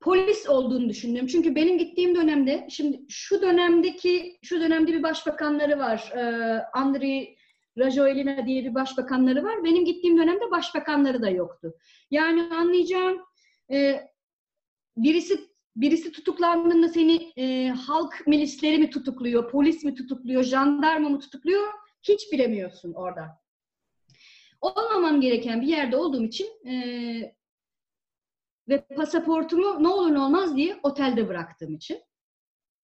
polis 0.00 0.48
olduğunu 0.48 0.88
düşündüm. 0.88 1.26
Çünkü 1.26 1.54
benim 1.54 1.78
gittiğim 1.78 2.14
dönemde, 2.14 2.66
şimdi 2.70 3.00
şu 3.08 3.42
dönemdeki, 3.42 4.38
şu 4.42 4.60
dönemde 4.60 4.92
bir 4.92 5.02
başbakanları 5.02 5.78
var. 5.78 6.12
E, 6.16 6.22
Andriy 6.72 7.35
Rajoelina 7.78 8.46
diye 8.46 8.64
bir 8.64 8.74
başbakanları 8.74 9.44
var. 9.44 9.64
Benim 9.64 9.84
gittiğim 9.84 10.18
dönemde 10.18 10.50
başbakanları 10.50 11.22
da 11.22 11.30
yoktu. 11.30 11.74
Yani 12.10 12.42
anlayacağım 12.42 13.22
e, 13.70 14.00
birisi 14.96 15.40
birisi 15.76 16.12
tutuklandığında 16.12 16.88
seni 16.88 17.32
e, 17.36 17.68
halk 17.68 18.26
milisleri 18.26 18.78
mi 18.78 18.90
tutukluyor, 18.90 19.50
polis 19.50 19.84
mi 19.84 19.94
tutukluyor, 19.94 20.42
jandarma 20.42 21.08
mı 21.08 21.20
tutukluyor 21.20 21.72
hiç 22.02 22.32
bilemiyorsun 22.32 22.92
orada. 22.92 23.40
Olmamam 24.60 25.20
gereken 25.20 25.60
bir 25.60 25.66
yerde 25.66 25.96
olduğum 25.96 26.24
için 26.24 26.66
e, 26.66 26.74
ve 28.68 28.86
pasaportumu 28.96 29.82
ne 29.82 29.88
olur 29.88 30.14
ne 30.14 30.20
olmaz 30.20 30.56
diye 30.56 30.80
otelde 30.82 31.28
bıraktığım 31.28 31.74
için 31.74 32.02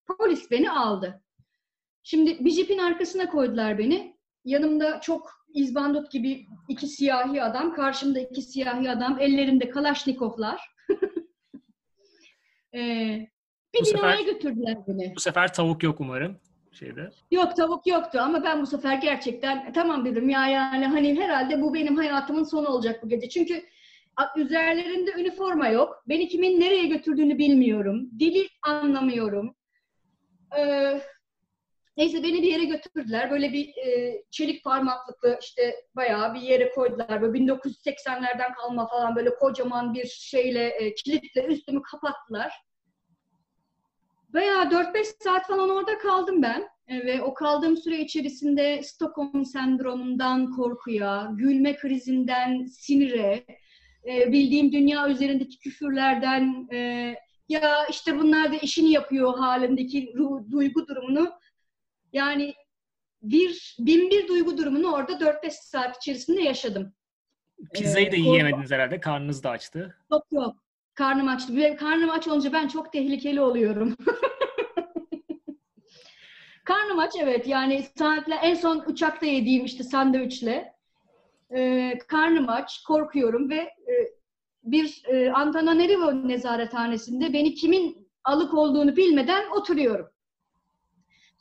polis 0.06 0.50
beni 0.50 0.70
aldı. 0.70 1.22
Şimdi 2.02 2.44
bir 2.44 2.50
jipin 2.50 2.78
arkasına 2.78 3.30
koydular 3.30 3.78
beni. 3.78 4.16
Yanımda 4.44 5.00
çok 5.00 5.46
izbandut 5.54 6.10
gibi 6.10 6.46
iki 6.68 6.86
siyahi 6.86 7.42
adam, 7.42 7.74
karşımda 7.74 8.20
iki 8.20 8.42
siyahi 8.42 8.90
adam, 8.90 9.20
ellerinde 9.20 9.70
kalaşnikovlar. 9.70 10.60
ee, 12.74 13.28
bir 13.74 13.80
bu 13.80 13.84
binaya 13.84 14.16
sefer, 14.16 14.32
götürdüler 14.32 14.76
beni. 14.86 15.12
Bu 15.16 15.20
sefer 15.20 15.52
tavuk 15.52 15.82
yok 15.82 16.00
umarım 16.00 16.40
şeyde. 16.72 17.10
Yok 17.30 17.56
tavuk 17.56 17.86
yoktu 17.86 18.18
ama 18.22 18.44
ben 18.44 18.62
bu 18.62 18.66
sefer 18.66 18.96
gerçekten 18.96 19.72
tamam 19.72 20.04
dedim 20.04 20.28
ya 20.28 20.46
yani 20.46 20.86
hani 20.86 21.20
herhalde 21.20 21.62
bu 21.62 21.74
benim 21.74 21.96
hayatımın 21.96 22.44
sonu 22.44 22.68
olacak 22.68 23.02
bu 23.04 23.08
gece. 23.08 23.28
Çünkü 23.28 23.64
üzerlerinde 24.36 25.10
üniforma 25.12 25.68
yok. 25.68 26.04
Beni 26.08 26.28
kimin 26.28 26.60
nereye 26.60 26.86
götürdüğünü 26.86 27.38
bilmiyorum. 27.38 28.10
Dili 28.18 28.48
anlamıyorum. 28.62 29.54
Ee, 30.58 31.00
Neyse 31.96 32.22
beni 32.22 32.42
bir 32.42 32.52
yere 32.52 32.64
götürdüler. 32.64 33.30
Böyle 33.30 33.52
bir 33.52 33.68
e, 33.68 34.22
çelik 34.30 34.64
parmaklıklı 34.64 35.38
işte 35.42 35.74
bayağı 35.96 36.34
bir 36.34 36.40
yere 36.40 36.70
koydular. 36.70 37.22
Böyle 37.22 37.38
1980'lerden 37.38 38.54
kalma 38.54 38.88
falan 38.88 39.16
böyle 39.16 39.34
kocaman 39.34 39.94
bir 39.94 40.06
şeyle 40.06 40.66
e, 40.66 40.94
kilitle 40.94 41.44
üstümü 41.44 41.82
kapattılar. 41.82 42.52
Bayağı 44.28 44.64
4-5 44.64 45.04
saat 45.24 45.46
falan 45.46 45.70
orada 45.70 45.98
kaldım 45.98 46.42
ben. 46.42 46.68
E, 46.88 47.06
ve 47.06 47.22
o 47.22 47.34
kaldığım 47.34 47.76
süre 47.76 47.98
içerisinde 47.98 48.82
Stockholm 48.82 49.44
sendromundan 49.44 50.50
korkuya, 50.50 51.28
gülme 51.32 51.76
krizinden 51.76 52.64
sinire, 52.64 53.44
e, 54.06 54.32
bildiğim 54.32 54.72
dünya 54.72 55.08
üzerindeki 55.08 55.58
küfürlerden 55.58 56.68
e, 56.72 57.14
ya 57.48 57.86
işte 57.86 58.18
bunlar 58.18 58.52
da 58.52 58.56
işini 58.56 58.90
yapıyor 58.90 59.38
halindeki 59.38 60.14
duygu 60.50 60.86
durumunu 60.88 61.32
yani 62.12 62.54
bir 63.22 63.76
bin 63.78 64.10
bir 64.10 64.28
duygu 64.28 64.58
durumunu 64.58 64.92
orada 64.92 65.12
4-5 65.12 65.50
saat 65.50 65.96
içerisinde 65.96 66.42
yaşadım. 66.42 66.92
Pizzayı 67.74 68.12
da 68.12 68.16
ee, 68.16 68.20
yiyemediniz 68.20 68.70
herhalde. 68.70 69.00
Karnınız 69.00 69.44
da 69.44 69.50
açtı. 69.50 69.96
Yok 70.12 70.26
yok. 70.30 70.56
Karnım 70.94 71.28
açtı. 71.28 71.76
Karnım 71.76 72.10
aç 72.10 72.28
olunca 72.28 72.52
ben 72.52 72.68
çok 72.68 72.92
tehlikeli 72.92 73.40
oluyorum. 73.40 73.96
karnım 76.64 76.98
aç 76.98 77.12
evet. 77.20 77.46
Yani 77.46 77.86
saatle 77.98 78.34
en 78.34 78.54
son 78.54 78.84
uçakta 78.86 79.26
yediğim 79.26 79.64
işte 79.64 79.84
sandviçle. 79.84 80.74
Ee, 81.54 81.98
karnım 82.08 82.48
aç, 82.48 82.82
korkuyorum 82.82 83.50
ve 83.50 83.56
e, 83.56 83.94
bir 84.64 85.02
e, 85.08 85.32
Antananarivo 85.32 86.28
nezarethanesinde 86.28 87.32
beni 87.32 87.54
kimin 87.54 88.08
alık 88.24 88.54
olduğunu 88.54 88.96
bilmeden 88.96 89.50
oturuyorum. 89.50 90.08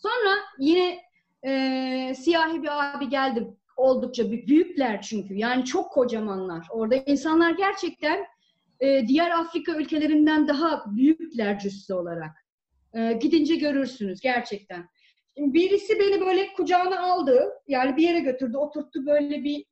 Sonra 0.01 0.37
yine 0.59 0.99
e, 1.45 2.13
siyahi 2.15 2.63
bir 2.63 2.95
abi 2.95 3.09
geldi. 3.09 3.47
Oldukça 3.77 4.31
büyükler 4.31 5.01
çünkü. 5.01 5.33
Yani 5.33 5.65
çok 5.65 5.91
kocamanlar. 5.91 6.67
Orada 6.71 6.95
insanlar 6.95 7.51
gerçekten 7.51 8.25
e, 8.79 9.07
diğer 9.07 9.31
Afrika 9.31 9.71
ülkelerinden 9.71 10.47
daha 10.47 10.83
büyükler 10.95 11.59
cüsse 11.59 11.93
olarak. 11.93 12.45
E, 12.93 13.13
gidince 13.13 13.55
görürsünüz 13.55 14.21
gerçekten. 14.21 14.89
Şimdi 15.37 15.53
birisi 15.53 15.99
beni 15.99 16.21
böyle 16.21 16.53
kucağına 16.53 16.99
aldı. 16.99 17.49
Yani 17.67 17.97
bir 17.97 18.03
yere 18.03 18.19
götürdü, 18.19 18.57
oturttu 18.57 19.05
böyle 19.05 19.43
bir 19.43 19.65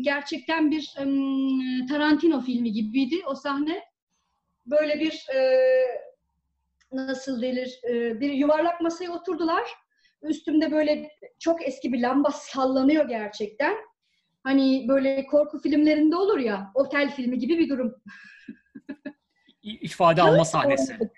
gerçekten 0.00 0.70
bir 0.70 0.94
Tarantino 1.88 2.40
filmi 2.40 2.72
gibiydi 2.72 3.16
o 3.26 3.34
sahne. 3.34 3.82
Böyle 4.66 5.00
bir 5.00 5.26
e, 5.34 5.40
nasıl 6.92 7.42
denir 7.42 7.80
e, 7.88 8.20
bir 8.20 8.32
yuvarlak 8.32 8.80
masaya 8.80 9.10
oturdular. 9.10 9.64
Üstümde 10.22 10.72
böyle 10.72 11.10
çok 11.38 11.68
eski 11.68 11.92
bir 11.92 12.00
lamba 12.00 12.30
sallanıyor 12.30 13.08
gerçekten. 13.08 13.76
Hani 14.42 14.86
böyle 14.88 15.26
korku 15.26 15.58
filmlerinde 15.58 16.16
olur 16.16 16.38
ya, 16.38 16.70
otel 16.74 17.10
filmi 17.10 17.38
gibi 17.38 17.58
bir 17.58 17.68
durum. 17.68 17.94
İfade 19.62 20.22
alma 20.22 20.44
sahnesi. 20.44 20.92
Oynadık. 20.92 21.16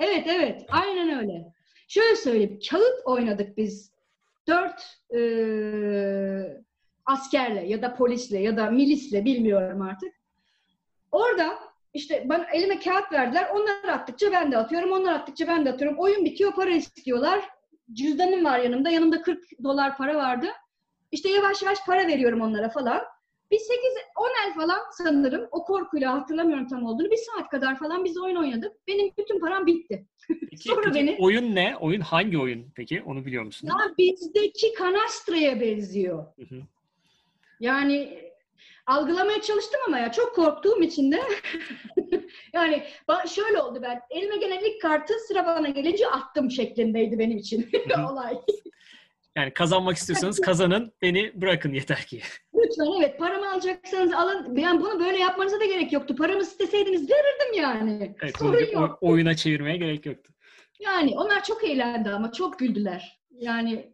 Evet, 0.00 0.24
evet. 0.26 0.64
Aynen 0.68 1.18
öyle. 1.18 1.52
Şöyle 1.88 2.16
söyleyeyim. 2.16 2.58
Kağıt 2.70 3.00
oynadık 3.04 3.56
biz. 3.56 3.94
Dört 4.48 4.98
e, 5.14 5.20
askerle 7.06 7.66
ya 7.66 7.82
da 7.82 7.94
polisle 7.94 8.38
ya 8.38 8.56
da 8.56 8.70
milisle 8.70 9.24
bilmiyorum 9.24 9.82
artık. 9.82 10.14
Orada 11.12 11.58
işte 11.94 12.24
bana 12.28 12.46
elime 12.52 12.78
kağıt 12.78 13.12
verdiler. 13.12 13.48
Onlar 13.54 13.94
attıkça 13.94 14.32
ben 14.32 14.52
de 14.52 14.58
atıyorum. 14.58 14.92
Onlar 14.92 15.12
attıkça 15.12 15.46
ben 15.46 15.66
de 15.66 15.72
atıyorum. 15.72 15.98
Oyun 15.98 16.24
bitiyor, 16.24 16.52
para 16.54 16.70
istiyorlar. 16.70 17.48
Cüzdanım 17.92 18.44
var 18.44 18.58
yanımda. 18.58 18.90
Yanımda 18.90 19.22
40 19.22 19.44
dolar 19.64 19.96
para 19.96 20.14
vardı. 20.14 20.46
İşte 21.12 21.28
yavaş 21.28 21.62
yavaş 21.62 21.78
para 21.86 22.06
veriyorum 22.06 22.40
onlara 22.40 22.68
falan. 22.68 23.02
Bir 23.50 23.58
8 23.58 23.74
10 24.16 24.48
el 24.48 24.54
falan 24.54 24.78
sanırım. 24.90 25.48
O 25.50 25.64
korkuyla 25.64 26.12
hatırlamıyorum 26.12 26.68
tam 26.68 26.84
olduğunu. 26.84 27.10
Bir 27.10 27.16
saat 27.16 27.50
kadar 27.50 27.78
falan 27.78 28.04
biz 28.04 28.18
oyun 28.18 28.36
oynadık. 28.36 28.72
Benim 28.88 29.12
bütün 29.18 29.40
param 29.40 29.66
bitti. 29.66 30.06
Peki, 30.28 30.68
Sonra 30.68 30.82
peki 30.84 30.94
beni 30.94 31.16
oyun 31.20 31.54
ne? 31.54 31.76
Oyun 31.76 32.00
hangi 32.00 32.38
oyun 32.38 32.66
peki? 32.74 33.02
Onu 33.02 33.26
biliyor 33.26 33.44
musun? 33.44 33.68
Ya 33.68 33.94
bizdeki 33.98 34.74
Kanastra'ya 34.74 35.60
benziyor. 35.60 36.18
Hı 36.18 36.42
hı. 36.42 36.62
Yani 37.60 38.24
algılamaya 38.86 39.40
çalıştım 39.42 39.80
ama 39.86 39.98
ya 39.98 40.12
çok 40.12 40.34
korktuğum 40.34 40.82
için 40.82 41.12
de 41.12 41.20
yani 42.52 42.82
şöyle 43.34 43.62
oldu 43.62 43.78
ben 43.82 44.00
elime 44.10 44.36
gelen 44.36 44.58
ilk 44.64 44.82
kartı 44.82 45.14
sıra 45.28 45.46
bana 45.46 45.68
gelince 45.68 46.08
attım 46.08 46.50
şeklindeydi 46.50 47.18
benim 47.18 47.38
için 47.38 47.70
olay. 48.10 48.34
Yani 49.36 49.52
kazanmak 49.54 49.96
istiyorsanız 49.96 50.40
kazanın, 50.44 50.92
beni 51.02 51.40
bırakın 51.40 51.72
yeter 51.72 51.98
ki. 51.98 52.20
Lütfen 52.54 53.00
evet 53.00 53.18
paramı 53.18 53.52
alacaksanız 53.52 54.12
alın. 54.12 54.56
Yani 54.56 54.80
bunu 54.80 55.00
böyle 55.00 55.18
yapmanıza 55.18 55.60
da 55.60 55.64
gerek 55.64 55.92
yoktu. 55.92 56.16
Paramı 56.16 56.42
isteseydiniz 56.42 57.10
verirdim 57.10 57.62
yani. 57.62 58.16
Evet, 58.22 58.38
Sorun 58.38 58.70
yok. 58.72 58.98
oyuna 59.00 59.36
çevirmeye 59.36 59.76
gerek 59.76 60.06
yoktu. 60.06 60.32
Yani 60.80 61.18
onlar 61.18 61.44
çok 61.44 61.64
eğlendi 61.64 62.10
ama 62.10 62.32
çok 62.32 62.58
güldüler. 62.58 63.20
Yani 63.30 63.93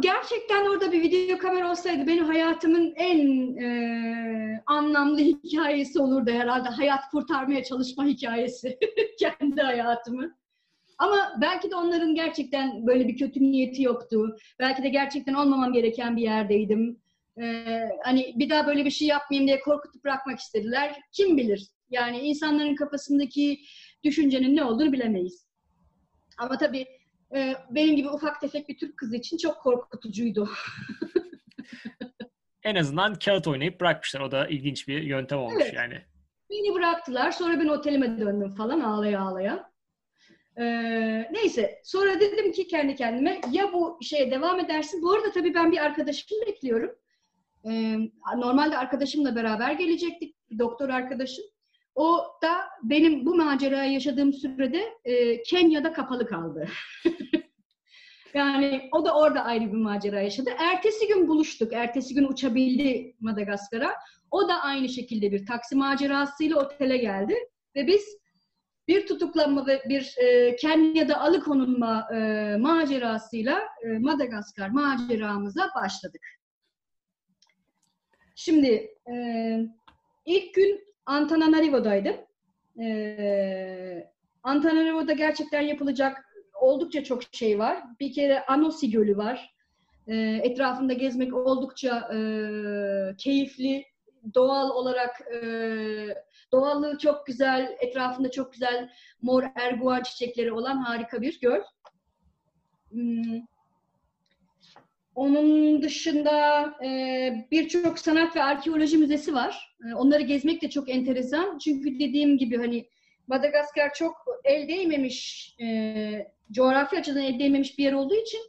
gerçekten 0.00 0.66
orada 0.66 0.92
bir 0.92 1.02
video 1.02 1.38
kamera 1.38 1.70
olsaydı 1.70 2.06
benim 2.06 2.24
hayatımın 2.24 2.94
en 2.96 3.56
e, 3.56 4.62
anlamlı 4.66 5.18
hikayesi 5.18 5.98
olurdu 5.98 6.30
herhalde. 6.30 6.68
Hayat 6.68 7.10
kurtarmaya 7.10 7.64
çalışma 7.64 8.04
hikayesi. 8.04 8.78
Kendi 9.18 9.62
hayatımı. 9.62 10.36
Ama 10.98 11.32
belki 11.40 11.70
de 11.70 11.76
onların 11.76 12.14
gerçekten 12.14 12.86
böyle 12.86 13.08
bir 13.08 13.16
kötü 13.16 13.40
niyeti 13.40 13.82
yoktu. 13.82 14.36
Belki 14.58 14.82
de 14.82 14.88
gerçekten 14.88 15.34
olmamam 15.34 15.72
gereken 15.72 16.16
bir 16.16 16.22
yerdeydim. 16.22 17.00
Ee, 17.40 17.88
hani 18.04 18.34
bir 18.36 18.50
daha 18.50 18.66
böyle 18.66 18.84
bir 18.84 18.90
şey 18.90 19.08
yapmayayım 19.08 19.46
diye 19.46 19.60
korkutup 19.60 20.04
bırakmak 20.04 20.38
istediler. 20.38 21.00
Kim 21.12 21.36
bilir? 21.36 21.68
Yani 21.90 22.18
insanların 22.18 22.74
kafasındaki 22.74 23.60
düşüncenin 24.04 24.56
ne 24.56 24.64
olduğunu 24.64 24.92
bilemeyiz. 24.92 25.46
Ama 26.38 26.58
tabii 26.58 26.86
e, 27.34 27.54
benim 27.70 27.96
gibi 27.96 28.08
ufak 28.08 28.40
tefek 28.40 28.68
bir 28.68 28.78
Türk 28.78 28.96
kızı 28.96 29.16
için 29.16 29.36
çok 29.36 29.62
korkutucuydu. 29.62 30.48
en 32.62 32.74
azından 32.74 33.14
kağıt 33.14 33.46
oynayıp 33.46 33.80
bırakmışlar. 33.80 34.20
O 34.20 34.30
da 34.30 34.48
ilginç 34.48 34.88
bir 34.88 35.02
yöntem 35.02 35.38
olmuş 35.38 35.62
evet. 35.62 35.74
yani. 35.74 36.02
Beni 36.50 36.74
bıraktılar. 36.74 37.30
Sonra 37.30 37.60
ben 37.60 37.66
otelime 37.66 38.18
döndüm 38.18 38.54
falan 38.54 38.80
ağlaya 38.80 39.20
ağlaya. 39.20 39.74
Ee, 40.58 41.28
neyse 41.32 41.80
sonra 41.84 42.20
dedim 42.20 42.52
ki 42.52 42.66
kendi 42.66 42.94
kendime 42.94 43.40
ya 43.52 43.72
bu 43.72 43.98
şeye 44.02 44.30
devam 44.30 44.60
edersin. 44.60 45.02
Bu 45.02 45.12
arada 45.12 45.32
tabii 45.32 45.54
ben 45.54 45.72
bir 45.72 45.78
arkadaşım 45.78 46.38
bekliyorum. 46.46 46.90
Ee, 47.68 47.98
normalde 48.36 48.78
arkadaşımla 48.78 49.36
beraber 49.36 49.72
gelecektik. 49.72 50.36
Bir 50.50 50.58
doktor 50.58 50.88
arkadaşım. 50.88 51.44
O 51.94 52.26
da 52.42 52.60
benim 52.82 53.26
bu 53.26 53.34
macerayı 53.34 53.92
yaşadığım 53.92 54.32
sürede 54.32 54.82
e, 55.04 55.42
Kenya'da 55.42 55.92
kapalı 55.92 56.26
kaldı. 56.26 56.68
yani 58.34 58.88
o 58.92 59.04
da 59.04 59.16
orada 59.16 59.44
ayrı 59.44 59.72
bir 59.72 59.76
macera 59.76 60.22
yaşadı. 60.22 60.50
Ertesi 60.58 61.08
gün 61.08 61.28
buluştuk. 61.28 61.72
Ertesi 61.72 62.14
gün 62.14 62.24
uçabildi 62.24 63.16
Madagaskar'a. 63.20 63.94
O 64.30 64.48
da 64.48 64.62
aynı 64.62 64.88
şekilde 64.88 65.32
bir 65.32 65.46
taksi 65.46 65.76
macerasıyla 65.76 66.56
otele 66.56 66.96
geldi. 66.96 67.34
Ve 67.76 67.86
biz 67.86 68.18
bir 68.88 69.06
tutuklanma 69.06 69.66
ve 69.66 69.82
bir 69.88 70.14
e, 70.18 70.56
Kenya'da 70.56 71.20
alıkonulma 71.20 72.08
e, 72.14 72.16
macerasıyla 72.56 73.62
e, 73.84 73.98
Madagaskar 73.98 74.68
maceramıza 74.68 75.70
başladık. 75.76 76.22
Şimdi 78.34 78.90
e, 79.12 79.14
ilk 80.26 80.54
gün 80.54 80.93
Antananarivo'daydım. 81.06 82.16
E, 82.80 84.10
Antananarivo'da 84.42 85.12
gerçekten 85.12 85.60
yapılacak 85.60 86.24
oldukça 86.60 87.04
çok 87.04 87.22
şey 87.32 87.58
var. 87.58 87.82
Bir 88.00 88.12
kere 88.12 88.44
Anosi 88.46 88.90
Gölü 88.90 89.16
var. 89.16 89.54
E, 90.06 90.16
etrafında 90.42 90.92
gezmek 90.92 91.34
oldukça 91.34 91.98
e, 92.14 92.18
keyifli. 93.18 93.84
Doğal 94.34 94.70
olarak 94.70 95.20
e, 95.20 95.38
doğallığı 96.52 96.98
çok 96.98 97.26
güzel, 97.26 97.76
etrafında 97.80 98.30
çok 98.30 98.52
güzel 98.52 98.90
mor 99.22 99.44
erguvan 99.54 100.02
çiçekleri 100.02 100.52
olan 100.52 100.76
harika 100.76 101.22
bir 101.22 101.40
göl. 101.40 101.60
Hmm. 102.90 103.40
Onun 105.14 105.82
dışında 105.82 106.64
e, 106.84 107.48
birçok 107.50 107.98
sanat 107.98 108.36
ve 108.36 108.42
arkeoloji 108.42 108.98
müzesi 108.98 109.34
var. 109.34 109.76
E, 109.90 109.94
onları 109.94 110.22
gezmek 110.22 110.62
de 110.62 110.70
çok 110.70 110.90
enteresan. 110.90 111.58
Çünkü 111.58 111.98
dediğim 111.98 112.38
gibi 112.38 112.56
hani 112.56 112.88
Madagaskar 113.26 113.94
çok 113.94 114.14
el 114.44 114.68
değmemiş, 114.68 115.54
e, 115.60 116.32
coğrafya 116.52 117.00
açıdan 117.00 117.22
el 117.22 117.38
değmemiş 117.38 117.78
bir 117.78 117.84
yer 117.84 117.92
olduğu 117.92 118.14
için 118.14 118.40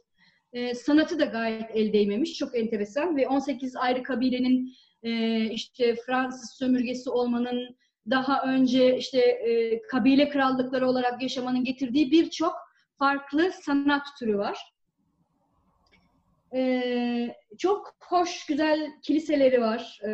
e, 0.52 0.74
sanatı 0.74 1.18
da 1.18 1.24
gayet 1.24 1.70
el 1.74 1.92
değmemiş. 1.92 2.34
Çok 2.34 2.58
enteresan 2.58 3.16
ve 3.16 3.28
18 3.28 3.76
ayrı 3.76 4.02
kabilenin 4.02 4.74
e, 5.02 5.44
işte 5.50 5.94
Fransız 6.06 6.50
sömürgesi 6.58 7.10
olmanın 7.10 7.76
daha 8.10 8.42
önce 8.42 8.96
işte 8.96 9.18
e, 9.18 9.82
kabile 9.82 10.28
krallıkları 10.28 10.88
olarak 10.88 11.22
yaşamanın 11.22 11.64
getirdiği 11.64 12.10
birçok 12.10 12.54
farklı 12.98 13.52
sanat 13.52 14.06
türü 14.18 14.38
var. 14.38 14.58
E, 16.54 17.34
çok 17.58 17.96
hoş, 18.00 18.46
güzel 18.46 18.90
kiliseleri 19.02 19.60
var. 19.60 20.00
E, 20.04 20.10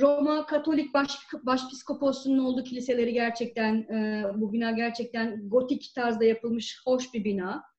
Roma 0.00 0.46
Katolik 0.46 0.94
Baş, 0.94 1.18
Başpiskoposu'nun 1.42 2.44
olduğu 2.44 2.64
kiliseleri 2.64 3.12
gerçekten, 3.12 3.74
e, 3.74 4.24
bu 4.34 4.52
bina 4.52 4.70
gerçekten 4.70 5.48
gotik 5.48 5.92
tarzda 5.94 6.24
yapılmış 6.24 6.80
hoş 6.84 7.14
bir 7.14 7.24
bina. 7.24 7.70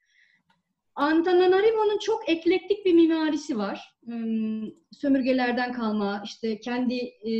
Antananarivo'nun 0.95 1.99
çok 1.99 2.29
eklektik 2.29 2.85
bir 2.85 2.93
mimarisi 2.93 3.57
var. 3.57 3.95
Hmm, 4.05 4.63
sömürgelerden 4.91 5.73
kalma, 5.73 6.21
işte 6.25 6.59
kendi 6.59 6.95
e, 7.03 7.33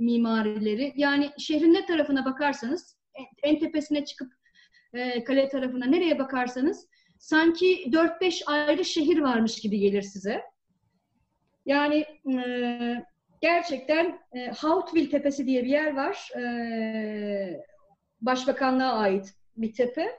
mimarileri. 0.00 0.92
Yani 0.96 1.30
şehrin 1.38 1.74
ne 1.74 1.86
tarafına 1.86 2.24
bakarsanız, 2.24 2.96
en 3.42 3.58
tepesine 3.58 4.04
çıkıp 4.04 4.32
e, 4.92 5.24
kale 5.24 5.48
tarafına 5.48 5.86
nereye 5.86 6.18
bakarsanız 6.18 6.88
sanki 7.22 7.90
4-5 7.92 8.42
ayrı 8.46 8.84
şehir 8.84 9.18
varmış 9.18 9.60
gibi 9.60 9.78
gelir 9.78 10.02
size. 10.02 10.42
Yani 11.66 12.06
e, 12.36 13.04
gerçekten 13.40 14.20
e, 14.32 14.46
Hautville 14.46 15.10
Tepesi 15.10 15.46
diye 15.46 15.64
bir 15.64 15.68
yer 15.68 15.96
var. 15.96 16.30
E, 16.36 17.64
Başbakanlığa 18.20 18.92
ait 18.92 19.34
bir 19.56 19.72
tepe. 19.72 20.18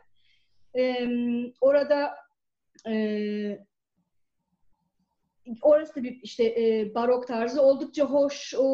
E, 0.77 1.07
orada 1.61 2.15
e, 2.87 3.65
orası 5.61 5.95
da 5.95 6.03
bir 6.03 6.19
işte 6.23 6.43
e, 6.43 6.95
barok 6.95 7.27
tarzı 7.27 7.61
oldukça 7.61 8.05
hoş 8.05 8.53
o 8.57 8.65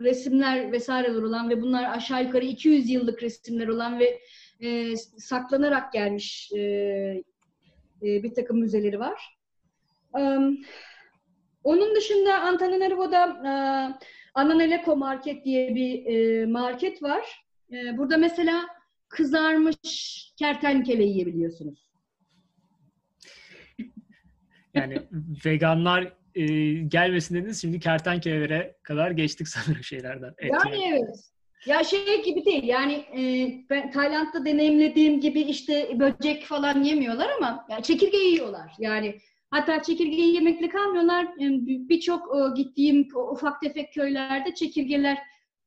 resimler 0.00 0.72
vesaireler 0.72 1.22
olan 1.22 1.50
ve 1.50 1.62
bunlar 1.62 1.96
aşağı 1.96 2.24
yukarı 2.24 2.44
200 2.44 2.90
yıllık 2.90 3.22
resimler 3.22 3.68
olan 3.68 3.98
ve 3.98 4.20
e, 4.60 4.96
saklanarak 4.96 5.92
gelmiş 5.92 6.52
e, 6.52 6.60
e, 8.02 8.22
bir 8.22 8.34
takım 8.34 8.58
müzeleri 8.58 9.00
var. 9.00 9.38
Um, 10.12 10.58
onun 11.64 11.96
dışında 11.96 12.40
Antananarivo'da 12.40 13.26
e, 13.26 13.52
Ananeleko 14.34 14.96
Market 14.96 15.44
diye 15.44 15.74
bir 15.74 16.06
e, 16.06 16.46
market 16.46 17.02
var. 17.02 17.44
E, 17.72 17.98
burada 17.98 18.16
mesela 18.16 18.64
kızarmış 19.08 20.32
kertenkele 20.38 21.04
yiyebiliyorsunuz. 21.04 21.84
Yani 24.74 25.02
veganlar 25.44 26.12
e, 26.34 26.44
gelmesin 26.72 27.34
dediniz. 27.34 27.60
Şimdi 27.60 27.80
kertenkelelere 27.80 28.76
kadar 28.82 29.10
geçtik 29.10 29.48
sanırım 29.48 29.84
şeylerden. 29.84 30.34
Et 30.38 30.52
yani 30.52 30.82
yani. 30.82 30.94
evet. 30.94 31.33
Ya 31.66 31.84
şey 31.84 32.22
gibi 32.24 32.44
değil 32.44 32.64
yani 32.64 32.92
e, 32.92 33.20
ben 33.70 33.90
Tayland'da 33.90 34.44
deneyimlediğim 34.44 35.20
gibi 35.20 35.40
işte 35.40 35.98
böcek 35.98 36.44
falan 36.44 36.82
yemiyorlar 36.82 37.30
ama 37.36 37.66
yani 37.70 37.82
çekirge 37.82 38.16
yiyorlar. 38.16 38.72
Yani 38.78 39.20
hatta 39.50 39.82
çekirgeyi 39.82 40.34
yemekle 40.34 40.68
kalmıyorlar. 40.68 41.24
E, 41.24 41.44
Birçok 41.88 42.36
e, 42.36 42.62
gittiğim 42.62 43.08
ufak 43.32 43.60
tefek 43.60 43.92
köylerde 43.92 44.54
çekirgeler 44.54 45.18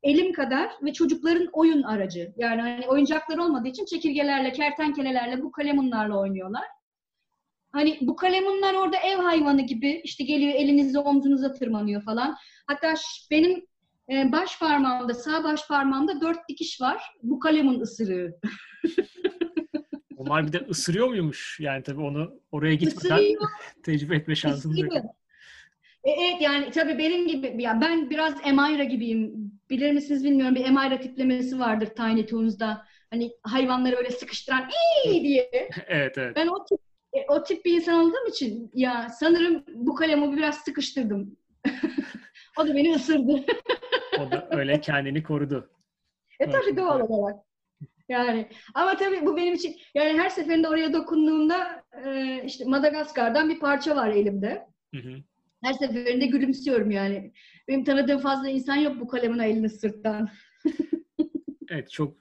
elim 0.03 0.33
kadar 0.33 0.69
ve 0.83 0.93
çocukların 0.93 1.47
oyun 1.53 1.83
aracı. 1.83 2.33
Yani 2.37 2.61
hani 2.61 2.87
oyuncaklar 2.87 3.37
olmadığı 3.37 3.67
için 3.67 3.85
çekirgelerle, 3.85 4.51
kertenkelelerle, 4.51 5.43
bu 5.43 5.51
kalemunlarla 5.51 6.19
oynuyorlar. 6.19 6.63
Hani 7.71 7.97
bu 8.01 8.15
kalemunlar 8.15 8.73
orada 8.73 8.97
ev 8.97 9.17
hayvanı 9.17 9.61
gibi 9.61 10.01
işte 10.03 10.23
geliyor 10.23 10.53
elinizi 10.53 10.99
omzunuza 10.99 11.53
tırmanıyor 11.53 12.03
falan. 12.03 12.35
Hatta 12.67 12.93
benim 13.31 13.65
e, 14.11 14.31
baş 14.31 14.59
parmağımda, 14.59 15.13
sağ 15.13 15.43
baş 15.43 15.67
parmağımda 15.67 16.21
dört 16.21 16.49
dikiş 16.49 16.81
var. 16.81 17.03
Bu 17.23 17.39
kalemun 17.39 17.79
ısırığı. 17.79 18.39
Onlar 20.17 20.47
bir 20.47 20.53
de 20.53 20.65
ısırıyor 20.69 21.07
muymuş? 21.07 21.59
Yani 21.59 21.83
tabii 21.83 22.01
onu 22.01 22.41
oraya 22.51 22.75
gitmeden 22.75 23.21
tecrübe 23.83 24.15
etme 24.15 24.35
şansımız 24.35 24.79
yok. 24.79 24.93
E, 26.03 26.11
evet 26.11 26.41
yani 26.41 26.71
tabii 26.71 26.97
benim 26.97 27.27
gibi, 27.27 27.63
yani 27.63 27.81
ben 27.81 28.09
biraz 28.09 28.33
Emayra 28.45 28.83
gibiyim. 28.83 29.51
Bilir 29.69 29.91
misiniz 29.91 30.23
bilmiyorum 30.23 30.55
bir 30.55 30.65
Emayra 30.65 30.99
tiplemesi 30.99 31.59
vardır 31.59 31.87
Tiny 31.87 32.25
Toons'da. 32.25 32.85
Hani 33.09 33.31
hayvanları 33.41 33.95
böyle 33.95 34.11
sıkıştıran 34.11 34.69
iyi 35.05 35.23
diye. 35.23 35.49
evet 35.87 36.17
evet. 36.17 36.35
Ben 36.35 36.47
o 36.47 36.65
tip 36.65 36.79
e, 37.13 37.25
o 37.29 37.43
tip 37.43 37.65
bir 37.65 37.73
insan 37.73 37.95
olduğum 37.95 38.29
için 38.29 38.71
ya 38.73 39.09
sanırım 39.19 39.63
bu 39.73 39.95
kalemi 39.95 40.37
biraz 40.37 40.55
sıkıştırdım. 40.55 41.37
O 42.59 42.67
da 42.67 42.75
beni 42.75 42.95
ısırdı. 42.95 43.45
o 44.19 44.31
da 44.31 44.47
öyle 44.51 44.81
kendini 44.81 45.23
korudu. 45.23 45.69
E 46.39 46.49
tabii 46.49 46.77
doğal 46.77 46.99
olarak. 46.99 47.47
Yani 48.09 48.47
ama 48.73 48.97
tabii 48.97 49.25
bu 49.25 49.37
benim 49.37 49.53
için 49.53 49.75
yani 49.93 50.19
her 50.19 50.29
seferinde 50.29 50.67
oraya 50.67 50.93
dokunduğumda 50.93 51.83
e, 52.05 52.41
işte 52.45 52.65
Madagaskar'dan 52.65 53.49
bir 53.49 53.59
parça 53.59 53.95
var 53.95 54.09
elimde. 54.09 54.67
Hı 54.95 55.01
hı. 55.01 55.13
Her 55.63 55.73
seferinde 55.73 56.25
gülümsüyorum 56.25 56.91
yani. 56.91 57.33
Benim 57.67 57.83
tanıdığım 57.83 58.19
fazla 58.19 58.49
insan 58.49 58.75
yok 58.75 58.99
bu 58.99 59.07
kalemin 59.07 59.39
elini 59.39 59.69
sırttan. 59.69 60.29
evet 61.69 61.91
çok 61.91 62.17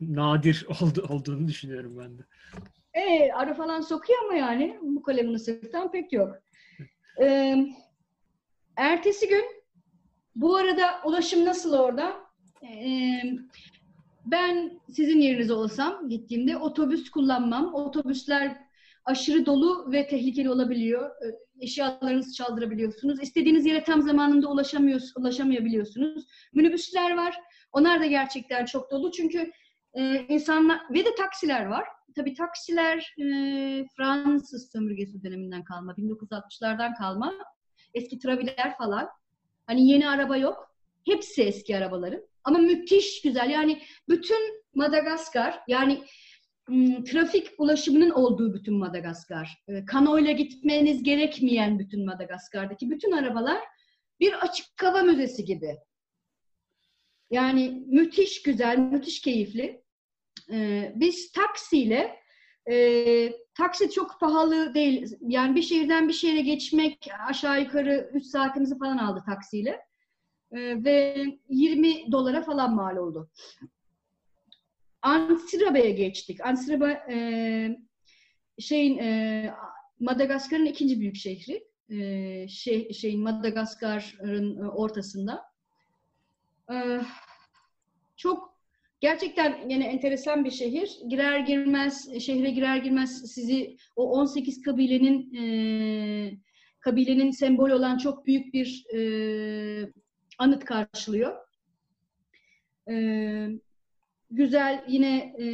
nadir 0.00 0.66
oldu, 0.82 1.06
olduğunu 1.08 1.48
düşünüyorum 1.48 1.98
ben 1.98 2.18
de. 2.18 2.22
Evet 2.94 3.30
arı 3.34 3.54
falan 3.54 3.80
sokuyor 3.80 4.18
ama 4.24 4.34
yani 4.34 4.78
bu 4.82 5.02
kalemin 5.02 5.36
sırttan 5.36 5.92
pek 5.92 6.12
yok. 6.12 6.36
Ee, 7.20 7.56
ertesi 8.76 9.28
gün 9.28 9.59
bu 10.36 10.56
arada 10.56 11.00
ulaşım 11.04 11.44
nasıl 11.44 11.72
orada? 11.72 12.16
Ee, 12.62 13.22
ben 14.26 14.80
sizin 14.90 15.20
yerinize 15.20 15.52
olsam 15.52 16.08
gittiğimde 16.08 16.56
otobüs 16.56 17.10
kullanmam. 17.10 17.74
Otobüsler 17.74 18.56
aşırı 19.04 19.46
dolu 19.46 19.92
ve 19.92 20.06
tehlikeli 20.06 20.50
olabiliyor. 20.50 21.10
Eşyalarınızı 21.60 22.34
çaldırabiliyorsunuz. 22.34 23.22
İstediğiniz 23.22 23.66
yere 23.66 23.84
tam 23.84 24.02
zamanında 24.02 24.48
ulaşamıyorsunuz, 24.48 25.16
ulaşamayabiliyorsunuz. 25.16 26.26
Minibüsler 26.52 27.16
var. 27.16 27.36
Onlar 27.72 28.00
da 28.00 28.06
gerçekten 28.06 28.64
çok 28.64 28.90
dolu. 28.90 29.12
Çünkü 29.12 29.52
e, 29.94 30.26
insanlar 30.28 30.80
ve 30.90 31.04
de 31.04 31.14
taksiler 31.14 31.66
var. 31.66 31.84
Tabii 32.16 32.34
taksiler 32.34 33.14
e, 33.18 33.24
Fransız 33.96 34.72
sömürgesi 34.72 35.22
döneminden 35.22 35.64
kalma, 35.64 35.92
1960'lardan 35.92 36.98
kalma. 36.98 37.34
Eski 37.94 38.18
traviler 38.18 38.76
falan. 38.78 39.08
Hani 39.70 39.88
yeni 39.88 40.08
araba 40.08 40.36
yok. 40.36 40.74
Hepsi 41.04 41.42
eski 41.42 41.76
arabaların. 41.76 42.22
Ama 42.44 42.58
müthiş 42.58 43.22
güzel. 43.22 43.50
Yani 43.50 43.82
bütün 44.08 44.62
Madagaskar 44.74 45.60
yani 45.68 46.04
trafik 47.04 47.50
ulaşımının 47.58 48.10
olduğu 48.10 48.54
bütün 48.54 48.74
Madagaskar, 48.74 49.62
e, 49.68 49.84
kanoyla 49.84 50.32
gitmeniz 50.32 51.02
gerekmeyen 51.02 51.78
bütün 51.78 52.06
Madagaskar'daki 52.06 52.90
bütün 52.90 53.12
arabalar 53.12 53.60
bir 54.20 54.32
açık 54.32 54.66
hava 54.82 55.02
müzesi 55.02 55.44
gibi. 55.44 55.76
Yani 57.30 57.82
müthiş 57.86 58.42
güzel, 58.42 58.78
müthiş 58.78 59.20
keyifli. 59.20 59.82
Biz 60.94 61.32
taksiyle, 61.32 62.16
e, 62.70 63.32
taksi 63.54 63.90
çok 63.90 64.20
pahalı 64.20 64.74
değil. 64.74 65.16
Yani 65.20 65.54
bir 65.54 65.62
şehirden 65.62 66.08
bir 66.08 66.12
şehre 66.12 66.40
geçmek 66.40 67.08
aşağı 67.28 67.60
yukarı 67.60 68.10
3 68.14 68.26
saatimizi 68.26 68.78
falan 68.78 68.98
aldı 68.98 69.22
taksiyle. 69.26 69.80
ve 70.52 71.26
20 71.48 72.12
dolara 72.12 72.42
falan 72.42 72.74
mal 72.74 72.96
oldu. 72.96 73.30
Antsiraba'ya 75.02 75.90
geçtik. 75.90 76.46
Antsiraba 76.46 76.90
e, 76.90 77.76
şeyin 78.58 78.98
e, 78.98 79.54
Madagaskar'ın 80.00 80.66
ikinci 80.66 81.00
büyük 81.00 81.16
şehri. 81.16 81.64
E, 81.88 82.48
şey, 82.48 82.92
şeyin 82.92 83.20
Madagaskar'ın 83.20 84.58
ortasında. 84.58 85.42
E, 86.72 87.00
çok 88.16 88.49
gerçekten 89.00 89.68
yine 89.68 89.86
enteresan 89.86 90.44
bir 90.44 90.50
şehir. 90.50 90.98
Girer 91.08 91.38
girmez, 91.38 92.20
şehre 92.20 92.50
girer 92.50 92.76
girmez 92.76 93.32
sizi 93.34 93.76
o 93.96 94.10
18 94.10 94.62
kabilenin 94.62 95.34
e, 95.34 96.38
kabilenin 96.80 97.30
sembolü 97.30 97.74
olan 97.74 97.98
çok 97.98 98.26
büyük 98.26 98.54
bir 98.54 98.86
e, 98.94 99.00
anıt 100.38 100.64
karşılıyor. 100.64 101.36
E, 102.90 102.94
güzel 104.30 104.84
yine 104.88 105.34
e, 105.38 105.44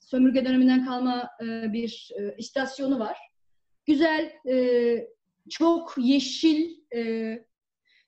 sömürge 0.00 0.44
döneminden 0.44 0.84
kalma 0.84 1.30
e, 1.42 1.72
bir 1.72 2.10
e, 2.18 2.36
istasyonu 2.38 2.98
var. 2.98 3.18
Güzel, 3.86 4.32
e, 4.48 5.08
çok 5.50 5.94
yeşil 5.98 6.70
e, 6.94 7.02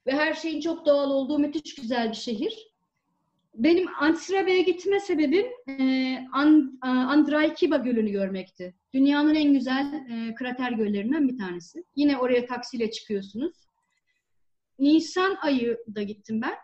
ve 0.06 0.12
her 0.12 0.34
şeyin 0.34 0.60
çok 0.60 0.86
doğal 0.86 1.10
olduğu 1.10 1.38
müthiş 1.38 1.74
güzel 1.74 2.08
bir 2.08 2.16
şehir. 2.16 2.69
Benim 3.54 3.88
Antsirabe'ye 3.98 4.62
gitme 4.62 5.00
sebebim 5.00 5.46
e, 5.68 6.18
And, 6.32 6.68
Andraikiba 6.82 7.76
Gölü'nü 7.76 8.10
görmekti. 8.10 8.74
Dünyanın 8.94 9.34
en 9.34 9.52
güzel 9.52 10.06
e, 10.10 10.34
krater 10.34 10.72
göllerinden 10.72 11.28
bir 11.28 11.38
tanesi. 11.38 11.84
Yine 11.96 12.18
oraya 12.18 12.46
taksiyle 12.46 12.90
çıkıyorsunuz. 12.90 13.56
Nisan 14.78 15.36
ayı 15.42 15.78
da 15.94 16.02
gittim 16.02 16.40
ben. 16.42 16.54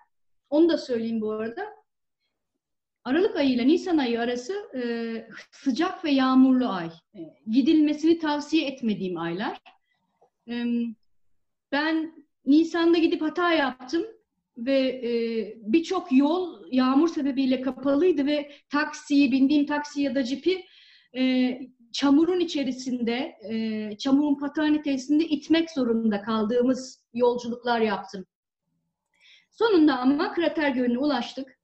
Onu 0.50 0.68
da 0.68 0.78
söyleyeyim 0.78 1.20
bu 1.20 1.30
arada. 1.30 1.66
Aralık 3.04 3.36
ayı 3.36 3.50
ile 3.50 3.66
Nisan 3.66 3.98
ayı 3.98 4.20
arası 4.20 4.54
e, 4.74 4.82
sıcak 5.50 6.04
ve 6.04 6.10
yağmurlu 6.10 6.68
ay. 6.68 6.90
E, 7.14 7.20
gidilmesini 7.50 8.18
tavsiye 8.18 8.66
etmediğim 8.66 9.18
aylar. 9.18 9.60
E, 10.48 10.64
ben 11.72 12.24
Nisan'da 12.46 12.98
gidip 12.98 13.22
hata 13.22 13.52
yaptım 13.52 14.06
ve 14.56 14.78
e, 14.88 15.10
birçok 15.56 16.12
yol 16.12 16.62
yağmur 16.70 17.08
sebebiyle 17.08 17.60
kapalıydı 17.60 18.26
ve 18.26 18.52
taksiyi, 18.68 19.32
bindiğim 19.32 19.66
taksi 19.66 20.02
ya 20.02 20.14
da 20.14 20.24
cipi 20.24 20.64
e, 21.16 21.58
çamurun 21.92 22.40
içerisinde, 22.40 23.36
e, 23.50 23.98
çamurun 23.98 24.38
paternitesinde 24.38 25.24
itmek 25.24 25.70
zorunda 25.70 26.22
kaldığımız 26.22 27.04
yolculuklar 27.14 27.80
yaptım. 27.80 28.26
Sonunda 29.50 29.98
ama 29.98 30.32
krater 30.32 30.70
gölüne 30.70 30.98
ulaştık. 30.98 31.58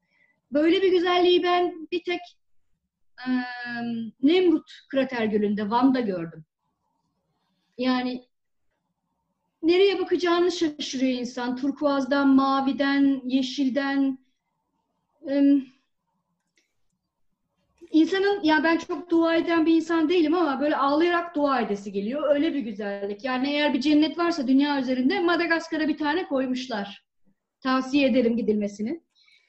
Böyle 0.53 0.83
bir 0.83 0.91
güzelliği 0.91 1.43
ben 1.43 1.89
bir 1.93 2.05
tek 2.05 2.21
e, 3.19 3.31
Nemrut 4.23 4.71
krater 4.91 5.25
gölünde 5.25 5.71
Van'da 5.71 6.01
gördüm. 6.01 6.45
Yani 7.79 8.25
nereye 9.63 10.01
bakacağını 10.01 10.53
şaşırıyor 10.53 11.19
insan. 11.21 11.57
Turkuazdan, 11.57 12.29
maviden, 12.29 13.21
yeşilden. 13.25 14.19
E, 15.31 15.57
insanın, 17.91 18.43
ya 18.43 18.65
ben 18.65 18.79
çok 18.79 19.11
dua 19.11 19.37
eden 19.37 19.67
bir 19.67 19.75
insan 19.75 20.09
değilim 20.09 20.35
ama 20.35 20.61
böyle 20.61 20.77
ağlayarak 20.77 21.37
dua 21.37 21.61
edesi 21.61 21.93
geliyor. 21.93 22.35
Öyle 22.35 22.55
bir 22.55 22.61
güzellik. 22.61 23.25
Yani 23.25 23.51
eğer 23.51 23.75
bir 23.75 23.81
cennet 23.81 24.19
varsa 24.19 24.49
dünya 24.49 24.81
üzerinde 24.81 25.21
Madagaskar'a 25.21 25.89
bir 25.89 25.97
tane 25.97 26.27
koymuşlar. 26.27 27.05
Tavsiye 27.61 28.09
ederim 28.09 28.37
gidilmesini 28.37 29.03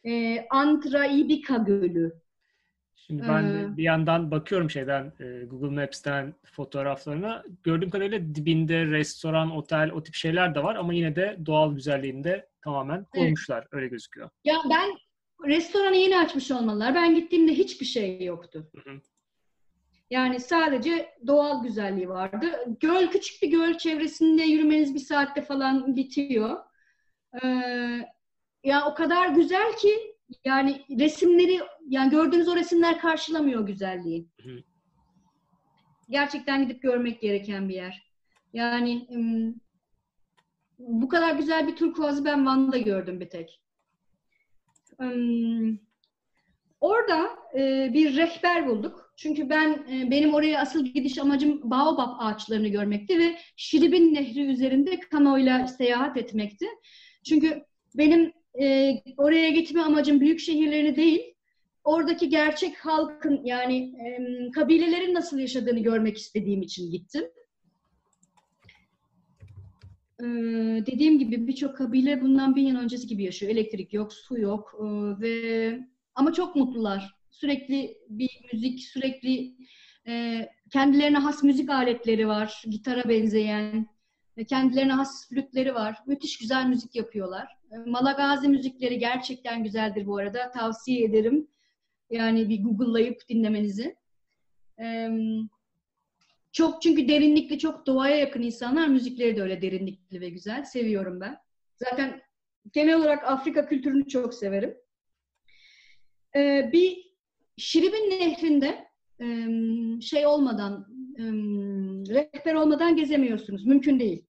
e, 0.06 0.46
Antraibika 0.50 1.58
Gölü. 1.58 2.23
Şimdi 3.08 3.24
ben 3.28 3.44
ee, 3.44 3.78
bir 3.78 3.84
yandan 3.84 4.32
bakıyorum 4.32 4.70
şeyden 4.70 5.14
e, 5.20 5.46
Google 5.46 5.82
Maps'ten 5.82 6.34
fotoğraflarına. 6.44 7.44
Gördüğüm 7.64 7.90
kadarıyla 7.90 8.36
dibinde 8.36 8.86
restoran, 8.86 9.52
otel, 9.52 9.92
o 9.92 10.04
tip 10.04 10.16
şeyler 10.16 10.56
de 10.56 10.64
var 10.64 10.76
ama 10.76 10.94
yine 10.94 11.16
de 11.16 11.38
doğal 11.46 11.76
güzelliğinde 11.76 12.48
tamamen 12.64 13.06
korumuşlar. 13.06 13.60
Evet. 13.60 13.74
Öyle 13.74 13.88
gözüküyor. 13.88 14.30
Ya 14.44 14.56
ben 14.70 14.90
restoranı 15.46 15.96
yeni 15.96 16.18
açmış 16.18 16.52
olmalılar. 16.52 16.96
Ben 16.96 17.16
gittiğimde 17.16 17.54
hiçbir 17.54 17.86
şey 17.86 18.24
yoktu. 18.24 18.72
Hı 18.76 18.92
hı. 18.92 19.00
Yani 20.10 20.40
sadece 20.40 21.10
doğal 21.28 21.64
güzelliği 21.64 22.10
vardı. 22.10 22.48
Göl 22.80 23.08
küçük 23.08 23.42
bir 23.42 23.52
göl 23.52 23.74
çevresinde 23.74 24.44
yürümeniz 24.44 24.96
bir 24.96 25.00
saatte 25.00 25.42
falan 25.42 25.96
bitiyor. 25.96 26.58
Ee, 27.44 27.48
ya 28.64 28.86
o 28.86 28.94
kadar 28.94 29.30
güzel 29.30 29.76
ki 29.78 30.13
yani 30.46 30.82
resimleri 31.00 31.60
yani 31.88 32.10
gördüğünüz 32.10 32.48
o 32.48 32.56
resimler 32.56 33.00
karşılamıyor 33.00 33.66
güzelliği. 33.66 34.28
Gerçekten 36.10 36.64
gidip 36.64 36.82
görmek 36.82 37.22
gereken 37.22 37.70
bir 37.70 37.76
yer. 37.76 38.14
Yani 38.54 39.08
bu 40.80 41.10
kadar 41.10 41.36
güzel 41.36 41.68
bir 41.68 41.76
turkuazı 41.76 42.26
ben 42.26 42.46
Van'da 42.46 42.78
gördüm 42.78 43.20
bir 43.20 43.30
tek. 43.30 43.62
Orada 46.82 47.30
e, 47.56 47.94
bir 47.94 48.18
rehber 48.18 48.68
bulduk. 48.68 49.14
Çünkü 49.18 49.50
ben 49.50 49.86
e, 49.92 50.12
benim 50.12 50.34
oraya 50.34 50.62
asıl 50.62 50.86
gidiş 50.86 51.18
amacım 51.18 51.72
baobab 51.72 52.10
ağaçlarını 52.20 52.68
görmekti 52.68 53.20
ve 53.20 53.38
Şiribin 53.56 54.14
Nehri 54.14 54.42
üzerinde 54.42 55.00
kanoyla 55.00 55.68
seyahat 55.68 56.18
etmekti. 56.18 56.66
Çünkü 57.26 57.64
benim 57.96 58.34
e, 58.62 58.94
oraya 59.18 59.50
gitme 59.50 59.82
amacım 59.82 60.20
büyük 60.20 60.40
şehirleri 60.40 60.96
değil, 60.96 61.22
oradaki 61.84 62.30
gerçek 62.30 62.78
halkın 62.78 63.42
yani 63.46 63.78
e, 63.78 64.52
kabilelerin 64.52 65.14
nasıl 65.14 65.40
yaşadığını 65.40 65.80
görmek 65.80 66.18
istediğim 66.18 66.62
için 66.62 66.92
gittim. 66.92 67.24
Ee, 70.24 70.26
dediğim 70.86 71.20
gibi 71.20 71.48
birçok 71.48 71.78
kabile 71.78 72.22
bundan 72.22 72.56
bin 72.56 72.68
yıl 72.68 72.78
öncesi 72.78 73.08
gibi 73.08 73.24
yaşıyor. 73.24 73.52
Elektrik 73.52 73.94
yok, 73.94 74.14
su 74.14 74.40
yok 74.40 74.76
ee, 74.80 74.86
ve 75.22 75.80
ama 76.16 76.34
çok 76.34 76.56
mutlular. 76.56 77.16
Sürekli 77.32 77.98
bir 78.10 78.30
müzik, 78.54 78.80
sürekli 78.80 79.54
e, 80.08 80.48
kendilerine 80.74 81.18
has 81.18 81.44
müzik 81.44 81.70
aletleri 81.70 82.28
var, 82.28 82.64
gitara 82.70 83.10
benzeyen. 83.10 83.88
Kendilerine 84.48 84.94
has 84.94 85.30
flütleri 85.30 85.76
var. 85.76 85.98
Müthiş 86.08 86.38
güzel 86.38 86.66
müzik 86.66 86.96
yapıyorlar. 86.96 87.58
Malagazi 87.86 88.48
müzikleri 88.48 89.00
gerçekten 89.00 89.64
güzeldir 89.64 90.08
bu 90.08 90.18
arada. 90.18 90.52
Tavsiye 90.52 91.04
ederim. 91.04 91.48
Yani 92.10 92.50
bir 92.50 92.64
Google'layıp 92.64 93.30
dinlemenizi. 93.30 93.96
Ee, 94.80 95.10
çok 96.52 96.82
çünkü 96.82 97.08
derinlikli, 97.08 97.60
çok 97.60 97.88
doğaya 97.88 98.16
yakın 98.16 98.42
insanlar. 98.42 98.88
Müzikleri 98.88 99.38
de 99.38 99.42
öyle 99.42 99.62
derinlikli 99.62 100.22
ve 100.22 100.30
güzel. 100.30 100.64
Seviyorum 100.64 101.22
ben. 101.22 101.38
Zaten 101.76 102.22
genel 102.74 102.96
olarak 102.96 103.24
Afrika 103.24 103.66
kültürünü 103.66 104.08
çok 104.08 104.34
severim. 104.34 104.78
Ee, 106.36 106.70
bir 106.74 107.14
Şiribin 107.58 108.10
Nehri'nde 108.10 108.94
şey 110.02 110.28
olmadan, 110.28 110.88
rehber 112.10 112.54
olmadan 112.54 112.96
gezemiyorsunuz. 112.96 113.66
Mümkün 113.66 114.00
değil. 114.00 114.26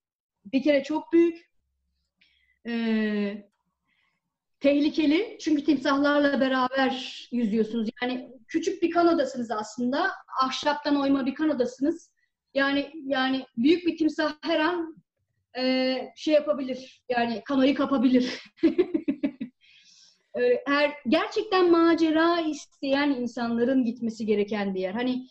Bir 0.52 0.62
kere 0.62 0.82
çok 0.82 1.12
büyük. 1.12 1.50
Ee, 2.66 3.48
tehlikeli. 4.60 5.38
Çünkü 5.40 5.64
timsahlarla 5.64 6.40
beraber 6.40 7.28
yüzüyorsunuz. 7.32 7.88
Yani 8.02 8.30
küçük 8.48 8.82
bir 8.82 8.90
kanadasınız 8.90 9.50
aslında. 9.50 10.10
Ahşaptan 10.42 11.00
oyma 11.00 11.26
bir 11.26 11.34
kanadasınız. 11.34 12.10
Yani 12.54 12.92
yani 13.04 13.46
büyük 13.56 13.86
bir 13.86 13.96
timsah 13.96 14.34
her 14.42 14.60
an 14.60 14.96
e, 15.56 15.96
şey 16.16 16.34
yapabilir. 16.34 17.02
Yani 17.08 17.42
kanoyu 17.44 17.74
kapabilir. 17.74 18.42
her 20.66 20.92
gerçekten 21.08 21.70
macera 21.70 22.40
isteyen 22.40 23.10
insanların 23.10 23.84
gitmesi 23.84 24.26
gereken 24.26 24.74
bir 24.74 24.80
yer. 24.80 24.92
Hani 24.92 25.28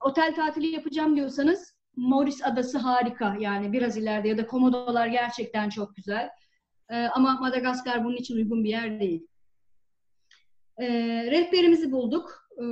otel 0.00 0.34
tatili 0.34 0.66
yapacağım 0.66 1.16
diyorsanız 1.16 1.74
Morris 1.96 2.44
Adası 2.44 2.78
harika. 2.78 3.36
Yani 3.40 3.72
biraz 3.72 3.96
ileride 3.96 4.28
ya 4.28 4.38
da 4.38 4.46
Komodolar 4.46 5.06
gerçekten 5.06 5.68
çok 5.68 5.96
güzel. 5.96 6.30
Ee, 6.90 6.96
ama 6.96 7.38
Madagaskar 7.40 8.04
bunun 8.04 8.16
için 8.16 8.36
uygun 8.36 8.64
bir 8.64 8.70
yer 8.70 9.00
değil. 9.00 9.26
Ee, 10.80 10.88
rehberimizi 11.30 11.92
bulduk. 11.92 12.50
Ee, 12.58 12.62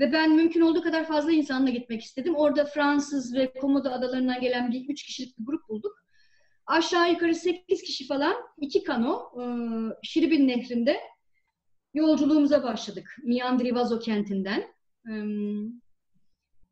ve 0.00 0.12
ben 0.12 0.36
mümkün 0.36 0.60
olduğu 0.60 0.82
kadar 0.82 1.04
fazla 1.04 1.32
insanla 1.32 1.70
gitmek 1.70 2.02
istedim. 2.02 2.34
Orada 2.34 2.64
Fransız 2.64 3.34
ve 3.34 3.52
Komodo 3.52 3.90
adalarından 3.90 4.40
gelen 4.40 4.72
bir 4.72 4.88
üç 4.88 5.02
kişilik 5.02 5.38
bir 5.38 5.44
grup 5.44 5.68
bulduk. 5.68 6.04
Aşağı 6.66 7.10
yukarı 7.10 7.34
sekiz 7.34 7.82
kişi 7.82 8.06
falan 8.06 8.34
iki 8.60 8.84
kano 8.84 9.30
e, 9.40 9.44
Şiribin 10.02 10.48
Nehri'nde 10.48 11.00
yolculuğumuza 11.94 12.62
başladık. 12.62 13.16
Miandrivazo 13.22 13.98
kentinden. 13.98 14.64
E, 15.08 15.12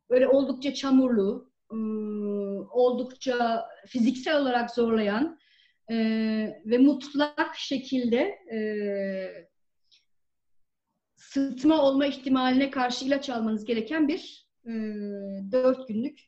böyle 0.09 0.27
oldukça 0.27 0.73
çamurlu, 0.73 1.51
e, 1.71 1.75
oldukça 2.71 3.65
fiziksel 3.87 4.41
olarak 4.41 4.71
zorlayan 4.71 5.39
e, 5.91 5.95
ve 6.65 6.77
mutlak 6.77 7.55
şekilde 7.55 8.19
e, 8.53 8.59
sıtma 11.15 11.81
olma 11.81 12.05
ihtimaline 12.05 12.69
karşı 12.69 13.05
ilaç 13.05 13.29
almanız 13.29 13.65
gereken 13.65 14.07
bir 14.07 14.43
dört 15.51 15.87
günlük 15.87 16.19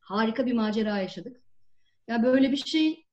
harika 0.00 0.46
bir 0.46 0.52
macera 0.52 0.98
yaşadık. 0.98 1.42
Ya 2.08 2.22
böyle 2.22 2.52
bir 2.52 2.56
şeyi 2.56 3.06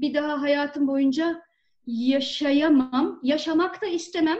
bir 0.00 0.14
daha 0.14 0.42
hayatım 0.42 0.88
boyunca 0.88 1.42
yaşayamam. 1.86 3.20
Yaşamak 3.22 3.82
da 3.82 3.86
istemem. 3.86 4.38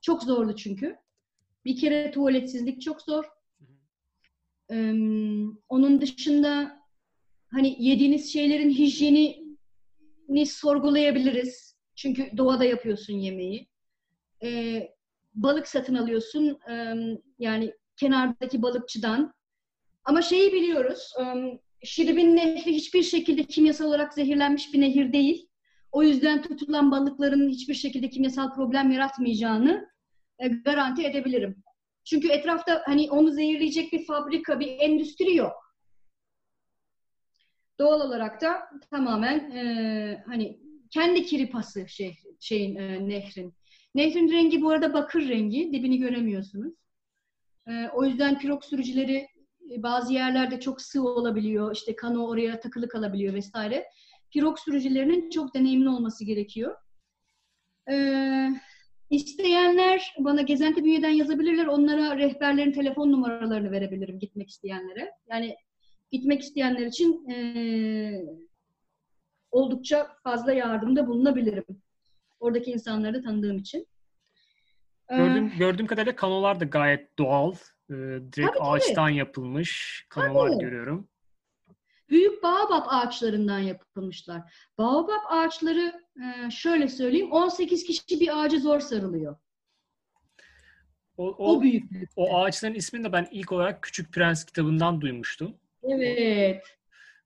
Çok 0.00 0.22
zordu 0.22 0.56
çünkü. 0.56 0.96
Bir 1.64 1.76
kere 1.76 2.10
tuvaletsizlik 2.10 2.82
çok 2.82 3.02
zor. 3.02 3.24
Ee, 4.72 4.92
onun 5.68 6.00
dışında 6.00 6.80
hani 7.50 7.76
yediğiniz 7.78 8.32
şeylerin 8.32 8.70
hijyenini 8.70 10.46
sorgulayabiliriz. 10.46 11.76
Çünkü 11.96 12.36
doğada 12.36 12.64
yapıyorsun 12.64 13.14
yemeği. 13.14 13.68
Ee, 14.42 14.88
balık 15.34 15.68
satın 15.68 15.94
alıyorsun. 15.94 16.58
Ee, 16.70 16.94
yani 17.38 17.74
kenardaki 17.96 18.62
balıkçıdan. 18.62 19.34
Ama 20.04 20.22
şeyi 20.22 20.52
biliyoruz. 20.52 21.12
Şiribin 21.84 22.36
Nehri 22.36 22.72
hiçbir 22.72 23.02
şekilde 23.02 23.44
kimyasal 23.44 23.86
olarak 23.86 24.14
zehirlenmiş 24.14 24.74
bir 24.74 24.80
nehir 24.80 25.12
değil. 25.12 25.48
O 25.92 26.02
yüzden 26.02 26.42
tutulan 26.42 26.90
balıkların 26.90 27.48
hiçbir 27.48 27.74
şekilde 27.74 28.10
kimyasal 28.10 28.54
problem 28.54 28.90
yaratmayacağını 28.90 29.88
garanti 30.64 31.02
edebilirim. 31.04 31.62
Çünkü 32.04 32.28
etrafta 32.28 32.82
hani 32.86 33.10
onu 33.10 33.30
zehirleyecek 33.30 33.92
bir 33.92 34.06
fabrika, 34.06 34.60
bir 34.60 34.78
endüstri 34.78 35.36
yok. 35.36 35.74
Doğal 37.78 38.00
olarak 38.00 38.40
da 38.40 38.70
tamamen 38.90 39.50
e, 39.50 40.24
hani 40.26 40.60
kendi 40.90 41.22
kiripası 41.22 41.88
şey, 41.88 42.18
şeyin 42.40 42.76
e, 42.76 43.08
nehrin. 43.08 43.54
Nehrin 43.94 44.32
rengi 44.32 44.62
bu 44.62 44.70
arada 44.70 44.94
bakır 44.94 45.28
rengi, 45.28 45.72
dibini 45.72 45.98
göremiyorsunuz. 45.98 46.74
E, 47.68 47.88
o 47.88 48.04
yüzden 48.04 48.38
pirok 48.38 48.64
sürücüleri 48.64 49.28
e, 49.70 49.82
bazı 49.82 50.12
yerlerde 50.12 50.60
çok 50.60 50.82
sığ 50.82 51.02
olabiliyor. 51.02 51.74
İşte 51.74 51.96
kano 51.96 52.26
oraya 52.26 52.60
takılı 52.60 52.88
kalabiliyor 52.88 53.34
vesaire. 53.34 53.86
Pirok 54.30 54.58
sürücülerinin 54.58 55.30
çok 55.30 55.54
deneyimli 55.54 55.88
olması 55.88 56.24
gerekiyor. 56.24 56.76
Ee, 57.90 58.50
isteyenler 59.10 60.14
bana 60.18 60.42
Gezenti 60.42 60.84
Bünye'den 60.84 61.10
yazabilirler. 61.10 61.66
Onlara 61.66 62.18
rehberlerin 62.18 62.72
telefon 62.72 63.12
numaralarını 63.12 63.70
verebilirim 63.70 64.18
gitmek 64.18 64.50
isteyenlere. 64.50 65.12
Yani 65.30 65.56
gitmek 66.10 66.42
isteyenler 66.42 66.86
için 66.86 67.28
e, 67.30 67.36
oldukça 69.50 70.08
fazla 70.22 70.52
yardımda 70.52 71.06
bulunabilirim. 71.06 71.64
Oradaki 72.40 72.70
insanları 72.70 73.14
da 73.14 73.22
tanıdığım 73.22 73.58
için. 73.58 73.86
Gördüğüm, 75.10 75.52
gördüğüm 75.58 75.86
kadarıyla 75.86 76.16
kanolar 76.16 76.60
da 76.60 76.64
gayet 76.64 77.18
doğal. 77.18 77.54
Ee, 77.90 77.94
direkt 78.32 78.52
tabii, 78.52 78.60
ağaçtan 78.60 79.08
tabii. 79.08 79.16
yapılmış 79.16 80.04
kanolar 80.08 80.50
tabii. 80.50 80.60
görüyorum. 80.64 81.08
Büyük 82.10 82.42
baobab 82.42 82.86
ağaçlarından 82.88 83.58
yapılmışlar. 83.58 84.54
Baobab 84.78 85.22
ağaçları 85.28 86.02
e, 86.16 86.50
şöyle 86.50 86.88
söyleyeyim 86.88 87.32
18 87.32 87.84
kişi 87.84 88.20
bir 88.20 88.42
ağaca 88.42 88.58
zor 88.58 88.80
sarılıyor. 88.80 89.36
O, 91.16 91.28
o, 91.28 91.56
o 91.56 91.62
büyüklükte. 91.62 92.12
O 92.16 92.36
ağaçların 92.36 92.74
ismini 92.74 93.04
de 93.04 93.12
ben 93.12 93.28
ilk 93.30 93.52
olarak 93.52 93.82
Küçük 93.82 94.12
Prens 94.12 94.44
kitabından 94.44 95.00
duymuştum. 95.00 95.56
Evet. 95.82 96.79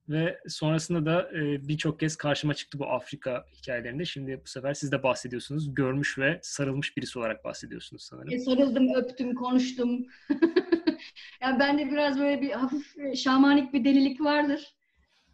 Ve 0.09 0.39
sonrasında 0.49 1.07
da 1.07 1.31
e, 1.39 1.69
birçok 1.69 2.01
kez 2.01 2.17
karşıma 2.17 2.55
çıktı 2.55 2.79
bu 2.79 2.87
Afrika 2.87 3.45
hikayelerinde. 3.57 4.05
Şimdi 4.05 4.41
bu 4.45 4.49
sefer 4.49 4.75
siz 4.75 4.93
de 4.93 5.03
bahsediyorsunuz. 5.03 5.75
Görmüş 5.75 6.19
ve 6.19 6.39
sarılmış 6.43 6.97
birisi 6.97 7.19
olarak 7.19 7.45
bahsediyorsunuz 7.45 8.03
sanırım. 8.03 8.33
E, 8.33 8.39
sarıldım, 8.39 8.95
öptüm, 8.95 9.35
konuştum. 9.35 10.07
yani 11.41 11.59
bende 11.59 11.91
biraz 11.91 12.19
böyle 12.19 12.41
bir 12.41 12.51
hafif 12.51 12.99
e, 12.99 13.17
şamanik 13.17 13.73
bir 13.73 13.85
delilik 13.85 14.21
vardır. 14.21 14.75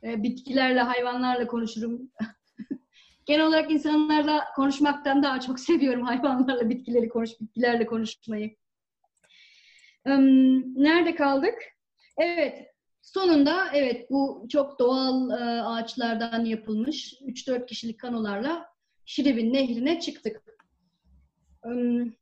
E, 0.03 0.23
bitkilerle, 0.23 0.81
hayvanlarla 0.81 1.47
konuşurum. 1.47 2.11
Genel 3.27 3.47
olarak 3.47 3.71
insanlarla 3.71 4.45
konuşmaktan 4.57 5.23
daha 5.23 5.41
çok 5.41 5.61
seviyorum 5.61 6.03
hayvanlarla, 6.03 6.71
bitkileri 6.71 7.09
konuş, 7.09 7.31
bitkilerle 7.41 7.87
konuşmayı. 7.87 8.57
Nerede 10.07 11.15
kaldık? 11.15 11.55
Evet, 12.17 12.70
Sonunda 13.03 13.71
evet 13.75 14.11
bu 14.11 14.47
çok 14.49 14.79
doğal 14.79 15.31
e, 15.31 15.63
ağaçlardan 15.63 16.45
yapılmış 16.45 17.15
3-4 17.23 17.67
kişilik 17.67 18.01
kanolarla 18.01 18.67
Şirevin 19.05 19.53
Nehri'ne 19.53 20.01
çıktık. 20.01 20.43
Um, 21.65 22.15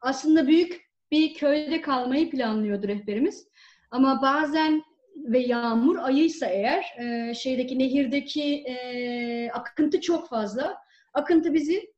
aslında 0.00 0.46
büyük 0.46 0.86
bir 1.10 1.34
köyde 1.34 1.80
kalmayı 1.80 2.30
planlıyordu 2.30 2.88
rehberimiz. 2.88 3.48
Ama 3.90 4.22
bazen 4.22 4.82
ve 5.16 5.38
yağmur 5.38 5.98
ayıysa 5.98 6.46
eğer 6.46 6.84
e, 6.98 7.34
şeydeki 7.34 7.78
nehirdeki 7.78 8.54
e, 8.54 9.50
akıntı 9.50 10.00
çok 10.00 10.28
fazla. 10.28 10.76
Akıntı 11.14 11.54
bizi 11.54 11.95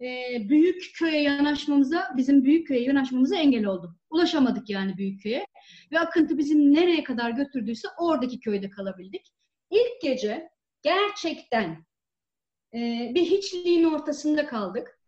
e, 0.00 0.38
büyük 0.48 0.94
köye 0.94 1.22
yanaşmamıza, 1.22 2.14
bizim 2.16 2.44
büyük 2.44 2.68
köye 2.68 2.82
yanaşmamıza 2.82 3.36
engel 3.36 3.64
oldu. 3.64 3.96
Ulaşamadık 4.10 4.70
yani 4.70 4.96
büyük 4.96 5.22
köye. 5.22 5.46
Ve 5.92 6.00
akıntı 6.00 6.38
bizi 6.38 6.74
nereye 6.74 7.04
kadar 7.04 7.30
götürdüyse 7.30 7.88
oradaki 7.98 8.40
köyde 8.40 8.70
kalabildik. 8.70 9.26
İlk 9.70 10.02
gece 10.02 10.48
gerçekten 10.82 11.86
e, 12.74 13.10
bir 13.14 13.22
hiçliğin 13.22 13.84
ortasında 13.84 14.46
kaldık. 14.46 15.00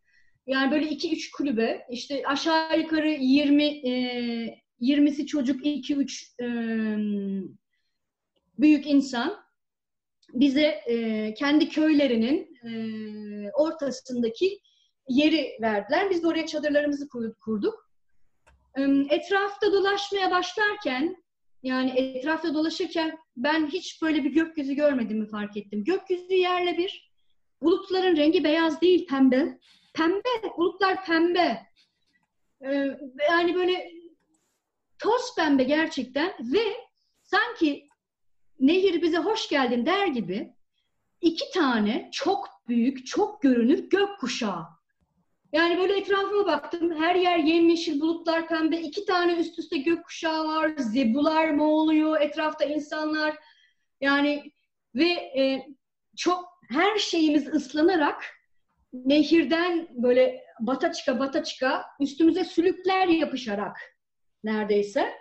Yani 0.46 0.70
böyle 0.70 0.88
iki 0.88 1.12
üç 1.12 1.30
kulübe, 1.30 1.86
işte 1.90 2.22
aşağı 2.26 2.80
yukarı 2.80 3.10
20 3.10 3.64
e, 3.64 4.62
20'si 4.80 5.26
çocuk, 5.26 5.66
2-3 5.66 6.42
e, 6.42 6.46
büyük 8.58 8.86
insan 8.86 9.36
bize 10.34 10.66
e, 10.66 11.34
kendi 11.34 11.68
köylerinin 11.68 12.58
e, 12.64 12.70
ortasındaki 13.52 14.60
yeri 15.08 15.58
verdiler. 15.60 16.10
Biz 16.10 16.22
de 16.22 16.26
oraya 16.26 16.46
çadırlarımızı 16.46 17.08
kurduk. 17.40 17.88
Etrafta 19.10 19.72
dolaşmaya 19.72 20.30
başlarken 20.30 21.16
yani 21.62 21.90
etrafta 21.90 22.54
dolaşırken 22.54 23.18
ben 23.36 23.66
hiç 23.66 24.02
böyle 24.02 24.24
bir 24.24 24.30
gökyüzü 24.30 24.74
görmediğimi 24.74 25.26
fark 25.28 25.56
ettim. 25.56 25.84
Gökyüzü 25.84 26.34
yerle 26.34 26.78
bir. 26.78 27.08
Bulutların 27.62 28.16
rengi 28.16 28.44
beyaz 28.44 28.80
değil, 28.80 29.06
pembe. 29.06 29.58
Pembe, 29.94 30.56
bulutlar 30.58 31.04
pembe. 31.04 31.66
yani 33.30 33.54
böyle 33.54 33.90
toz 34.98 35.34
pembe 35.36 35.64
gerçekten 35.64 36.32
ve 36.40 36.62
sanki 37.22 37.88
nehir 38.60 39.02
bize 39.02 39.18
hoş 39.18 39.48
geldin 39.48 39.86
der 39.86 40.06
gibi 40.06 40.54
iki 41.20 41.50
tane 41.50 42.10
çok 42.12 42.48
büyük, 42.68 43.06
çok 43.06 43.42
görünür 43.42 43.90
gökkuşağı. 43.90 44.77
Yani 45.52 45.78
böyle 45.78 45.98
etrafıma 45.98 46.46
baktım. 46.46 47.02
Her 47.02 47.14
yer 47.14 47.38
yemyeşil, 47.38 48.00
bulutlar 48.00 48.48
pembe. 48.48 48.80
iki 48.80 49.04
tane 49.04 49.36
üst 49.36 49.58
üste 49.58 49.78
gökkuşağı 49.78 50.48
var. 50.48 50.70
Zebular 50.78 51.50
mı 51.50 51.70
oluyor? 51.70 52.20
Etrafta 52.20 52.64
insanlar. 52.64 53.36
Yani 54.00 54.52
ve 54.94 55.08
e, 55.08 55.66
çok 56.16 56.44
her 56.70 56.98
şeyimiz 56.98 57.46
ıslanarak 57.54 58.24
nehirden 58.92 59.88
böyle 59.90 60.44
bata 60.60 60.92
çıka 60.92 61.18
bata 61.18 61.44
çıka 61.44 61.84
üstümüze 62.00 62.44
sülükler 62.44 63.08
yapışarak 63.08 63.76
neredeyse 64.44 65.12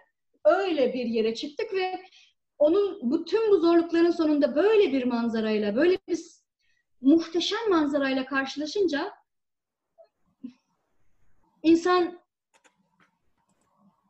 öyle 0.45 0.93
bir 0.93 1.05
yere 1.05 1.35
çıktık 1.35 1.73
ve 1.73 2.01
onun 2.57 3.11
bütün 3.11 3.51
bu 3.51 3.57
zorlukların 3.59 4.11
sonunda 4.11 4.55
böyle 4.55 4.93
bir 4.93 5.03
manzarayla, 5.03 5.75
böyle 5.75 5.97
bir 6.07 6.19
muhteşem 7.01 7.69
manzarayla 7.69 8.25
karşılaşınca 8.25 9.13
insan 11.63 12.19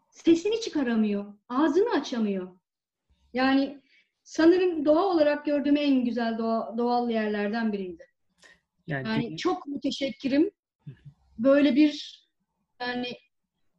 sesini 0.09 0.61
çıkaramıyor, 0.61 1.33
ağzını 1.49 1.89
açamıyor. 1.89 2.57
Yani 3.33 3.81
sanırım 4.23 4.85
doğa 4.85 5.03
olarak 5.03 5.45
gördüğüm 5.45 5.77
en 5.77 6.05
güzel 6.05 6.37
doğa, 6.37 6.77
doğal 6.77 7.09
yerlerden 7.09 7.73
biriydi. 7.73 8.05
Yani, 8.87 9.07
yani 9.07 9.37
çok 9.37 9.67
müteşekkirim. 9.67 10.51
Böyle 11.37 11.75
bir 11.75 12.23
yani 12.79 13.17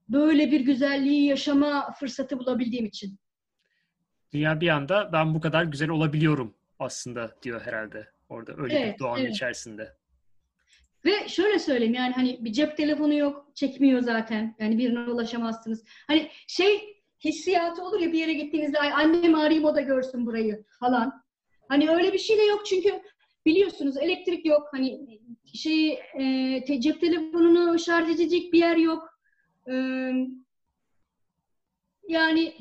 böyle 0.08 0.50
bir 0.50 0.60
güzelliği 0.60 1.26
yaşama 1.26 1.92
fırsatı 1.92 2.38
bulabildiğim 2.38 2.86
için. 2.86 3.18
Dünya 4.32 4.60
bir 4.60 4.68
anda 4.68 5.12
ben 5.12 5.34
bu 5.34 5.40
kadar 5.40 5.64
güzel 5.64 5.88
olabiliyorum 5.88 6.54
aslında 6.78 7.36
diyor 7.42 7.60
herhalde 7.60 8.08
orada 8.28 8.54
öyle 8.56 8.78
evet, 8.78 8.94
bir 8.94 8.98
doğanın 8.98 9.20
evet. 9.20 9.34
içerisinde. 9.34 9.96
Ve 11.04 11.28
şöyle 11.28 11.58
söyleyeyim 11.58 11.94
yani 11.94 12.12
hani 12.12 12.44
bir 12.44 12.52
cep 12.52 12.76
telefonu 12.76 13.14
yok, 13.14 13.50
çekmiyor 13.54 14.00
zaten. 14.00 14.56
Yani 14.58 14.78
birine 14.78 14.98
ulaşamazsınız. 14.98 15.84
Hani 16.06 16.28
şey 16.46 17.02
hissiyatı 17.24 17.82
olur 17.82 18.00
ya 18.00 18.12
bir 18.12 18.18
yere 18.18 18.32
gittiğinizde 18.32 18.78
ay 18.78 18.92
annem 18.92 19.34
arayayım 19.34 19.64
o 19.64 19.74
da 19.74 19.80
görsün 19.80 20.26
burayı 20.26 20.64
falan. 20.80 21.22
Hani 21.68 21.90
öyle 21.90 22.12
bir 22.12 22.18
şey 22.18 22.38
de 22.38 22.42
yok 22.42 22.66
çünkü 22.66 23.02
biliyorsunuz 23.46 23.96
elektrik 23.96 24.46
yok. 24.46 24.68
Hani 24.72 25.00
şey 25.54 26.00
e, 26.20 26.80
cep 26.80 27.00
telefonunu 27.00 27.78
şarj 27.78 28.10
edecek 28.10 28.52
bir 28.52 28.58
yer 28.58 28.76
yok. 28.76 29.20
E, 29.70 29.74
yani 32.08 32.54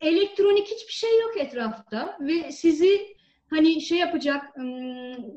elektronik 0.00 0.66
hiçbir 0.66 0.92
şey 0.92 1.20
yok 1.20 1.36
etrafta 1.36 2.18
ve 2.20 2.52
sizi 2.52 3.15
hani 3.50 3.80
şey 3.80 3.98
yapacak, 3.98 4.54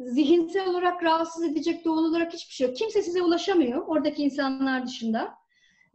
zihinsel 0.05 0.69
olarak 0.69 1.03
rahatsız 1.03 1.43
edecek 1.43 1.85
doğal 1.85 2.05
olarak 2.05 2.33
hiçbir 2.33 2.53
şey 2.53 2.67
yok. 2.67 2.77
Kimse 2.77 3.01
size 3.01 3.21
ulaşamıyor 3.21 3.87
oradaki 3.87 4.23
insanlar 4.23 4.85
dışında. 4.85 5.39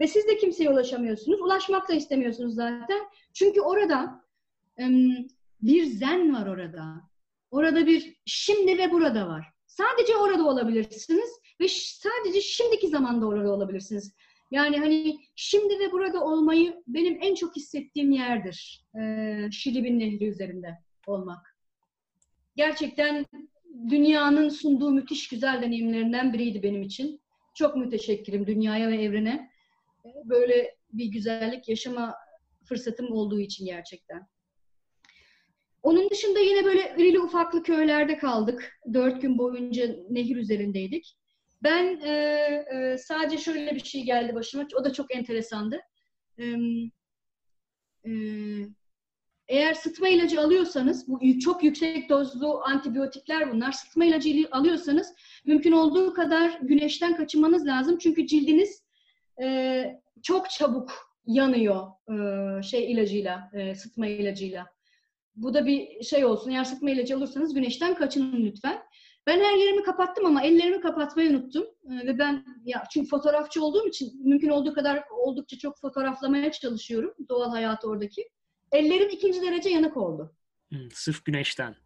Ve 0.01 0.07
siz 0.07 0.29
de 0.29 0.37
kimseye 0.37 0.71
ulaşamıyorsunuz. 0.71 1.41
Ulaşmak 1.41 1.89
da 1.89 1.95
istemiyorsunuz 1.95 2.55
zaten. 2.55 3.01
Çünkü 3.33 3.61
orada 3.61 4.25
bir 5.63 5.85
zen 5.85 6.35
var 6.35 6.47
orada. 6.47 6.85
Orada 7.51 7.87
bir 7.87 8.17
şimdi 8.27 8.79
ve 8.79 8.93
burada 8.93 9.29
var. 9.29 9.47
Sadece 9.67 10.17
orada 10.17 10.47
olabilirsiniz 10.47 11.31
ve 11.61 11.69
sadece 11.69 12.41
şimdiki 12.41 12.89
zamanda 12.89 13.27
orada 13.27 13.53
olabilirsiniz. 13.53 14.15
Yani 14.51 14.79
hani 14.79 15.19
şimdi 15.37 15.79
ve 15.79 15.93
burada 15.93 16.25
olmayı 16.25 16.83
benim 16.87 17.19
en 17.21 17.35
çok 17.35 17.57
hissettiğim 17.57 18.13
yerdir. 18.13 18.87
Şilibin 19.51 20.01
Nehri 20.01 20.29
üzerinde 20.29 20.79
olmak. 21.07 21.54
Gerçekten 22.57 23.27
dünyanın 23.91 24.49
sunduğu 24.49 24.91
müthiş 24.91 25.29
güzel 25.29 25.63
deneyimlerinden 25.63 26.33
biriydi 26.33 26.63
benim 26.63 26.83
için. 26.83 27.21
Çok 27.55 27.77
müteşekkirim 27.77 28.47
dünyaya 28.47 28.89
ve 28.89 29.03
evrene. 29.03 29.51
Böyle 30.25 30.77
bir 30.93 31.07
güzellik 31.07 31.69
yaşama 31.69 32.15
fırsatım 32.65 33.13
olduğu 33.13 33.41
için 33.41 33.67
gerçekten. 33.67 34.27
Onun 35.83 36.11
dışında 36.11 36.41
yine 36.41 36.65
böyle 36.65 36.95
irili 36.99 37.21
ufaklı 37.21 37.63
köylerde 37.63 38.19
kaldık. 38.19 38.81
Dört 38.93 39.23
gün 39.23 39.39
boyunca 39.39 39.97
nehir 40.11 40.37
üzerindeydik. 40.37 41.17
Ben 41.63 42.01
e, 42.01 42.11
e, 42.73 42.99
sadece 42.99 43.39
şöyle 43.39 43.75
bir 43.75 43.85
şey 43.85 44.03
geldi 44.03 44.35
başıma. 44.35 44.67
O 44.81 44.85
da 44.85 44.93
çok 44.93 45.15
enteresandı. 45.15 45.81
E, 46.39 46.45
e, 48.07 48.11
eğer 49.49 49.75
sıtma 49.75 50.09
ilacı 50.09 50.41
alıyorsanız, 50.41 51.09
bu 51.09 51.39
çok 51.39 51.65
yüksek 51.65 52.09
dozlu 52.09 52.61
antibiyotikler 52.65 53.53
bunlar. 53.53 53.73
Sıtma 53.73 54.05
ilacı 54.05 54.49
alıyorsanız 54.51 55.15
mümkün 55.45 55.73
olduğu 55.73 56.15
kadar 56.15 56.59
güneşten 56.63 57.17
kaçınmanız 57.17 57.67
lazım. 57.67 57.99
Çünkü 57.99 58.27
cildiniz 58.27 58.85
e, 59.43 59.85
çok 60.23 60.51
çabuk 60.51 60.93
yanıyor 61.27 61.87
e, 62.09 62.63
şey 62.63 62.93
ilacıyla, 62.93 63.51
e, 63.55 63.75
sıtma 63.75 64.07
ilacıyla. 64.07 64.67
Bu 65.37 65.55
da 65.55 65.67
bir 65.67 66.03
şey 66.03 66.25
olsun. 66.25 66.51
Eğer 66.51 66.65
sıtma 66.65 66.91
ilacı 66.91 67.17
alırsanız 67.17 67.55
güneşten 67.55 67.95
kaçının 67.95 68.45
lütfen. 68.45 68.83
Ben 69.27 69.41
her 69.41 69.57
yerimi 69.57 69.83
kapattım 69.83 70.27
ama 70.27 70.43
ellerimi 70.43 70.81
kapatmayı 70.81 71.31
unuttum. 71.31 71.65
Ee, 71.65 72.07
ve 72.07 72.19
ben 72.19 72.45
ya 72.65 72.85
çünkü 72.93 73.09
fotoğrafçı 73.09 73.65
olduğum 73.65 73.89
için 73.89 74.29
mümkün 74.29 74.49
olduğu 74.49 74.75
kadar 74.75 75.05
oldukça 75.11 75.59
çok 75.59 75.81
fotoğraflamaya 75.81 76.53
çalışıyorum 76.53 77.15
doğal 77.29 77.51
hayatı 77.51 77.89
oradaki. 77.89 78.29
Ellerim 78.75 79.09
ikinci 79.09 79.43
derece 79.43 79.71
yanık 79.71 79.97
oldu. 79.97 80.37
Hmm, 80.69 80.91
sırf 80.93 81.25
güneşten. 81.25 81.77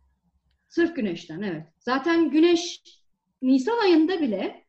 Sırf 0.68 0.96
güneşten 0.96 1.42
evet. 1.42 1.66
Zaten 1.78 2.30
güneş 2.30 2.82
Nisan 3.42 3.78
ayında 3.78 4.20
bile 4.20 4.64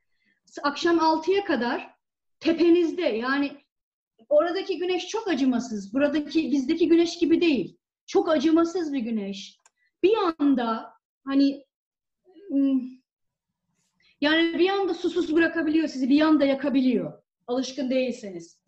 akşam 0.64 0.98
6'ya 0.98 1.46
kadar 1.46 1.94
tepenizde 2.40 3.02
yani 3.02 3.52
oradaki 4.30 4.78
güneş 4.78 5.08
çok 5.08 5.28
acımasız. 5.28 5.94
Buradaki 5.94 6.52
bizdeki 6.52 6.88
güneş 6.88 7.18
gibi 7.18 7.42
değil. 7.42 7.78
Çok 8.08 8.30
acımasız 8.30 8.94
bir 8.94 9.00
güneş. 9.00 9.58
Bir 10.04 10.14
anda 10.40 10.94
hani 11.26 11.66
yani 14.22 14.60
bir 14.60 14.70
anda 14.70 14.94
susuz 14.94 15.36
bırakabiliyor 15.36 15.88
sizi, 15.88 16.10
bir 16.10 16.22
anda 16.22 16.46
yakabiliyor. 16.46 17.24
Alışkın 17.48 17.90
değilseniz. 17.90 18.59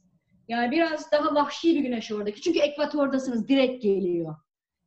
Yani 0.48 0.72
biraz 0.72 1.12
daha 1.12 1.36
vahşi 1.36 1.76
bir 1.76 1.80
güneş 1.80 2.12
oradaki. 2.12 2.42
Çünkü 2.42 2.60
ekvatordasınız, 2.60 3.48
direkt 3.48 3.84
geliyor. 3.84 4.36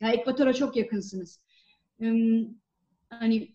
Yani 0.00 0.14
ekvatora 0.14 0.52
çok 0.54 0.76
yakınsınız. 0.76 1.40
Hmm, 1.98 2.44
hani 3.10 3.54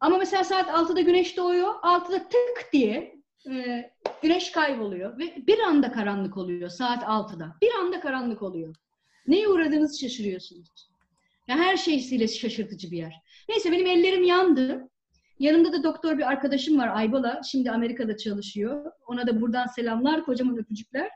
ama 0.00 0.18
mesela 0.18 0.44
saat 0.44 0.68
6'da 0.68 1.00
güneş 1.00 1.36
doğuyor, 1.36 1.74
6'da 1.82 2.28
tık 2.28 2.72
diye 2.72 3.22
e, 3.50 3.90
güneş 4.22 4.52
kayboluyor 4.52 5.18
ve 5.18 5.46
bir 5.46 5.58
anda 5.58 5.92
karanlık 5.92 6.36
oluyor 6.36 6.68
saat 6.68 7.02
6'da. 7.02 7.56
Bir 7.62 7.74
anda 7.74 8.00
karanlık 8.00 8.42
oluyor. 8.42 8.76
Neye 9.26 9.48
uğradığınızı 9.48 9.98
şaşırıyorsunuz. 9.98 10.68
Yani 11.48 11.62
her 11.62 11.76
şeysiyle 11.76 12.28
şaşırtıcı 12.28 12.90
bir 12.90 12.96
yer. 12.96 13.22
Neyse 13.48 13.72
benim 13.72 13.86
ellerim 13.86 14.24
yandı. 14.24 14.90
Yanımda 15.44 15.72
da 15.72 15.82
doktor 15.82 16.18
bir 16.18 16.30
arkadaşım 16.30 16.78
var 16.78 16.90
Aybala. 16.94 17.40
Şimdi 17.50 17.70
Amerika'da 17.70 18.16
çalışıyor. 18.16 18.92
Ona 19.06 19.26
da 19.26 19.40
buradan 19.40 19.66
selamlar, 19.66 20.24
kocaman 20.24 20.58
öpücükler. 20.58 21.10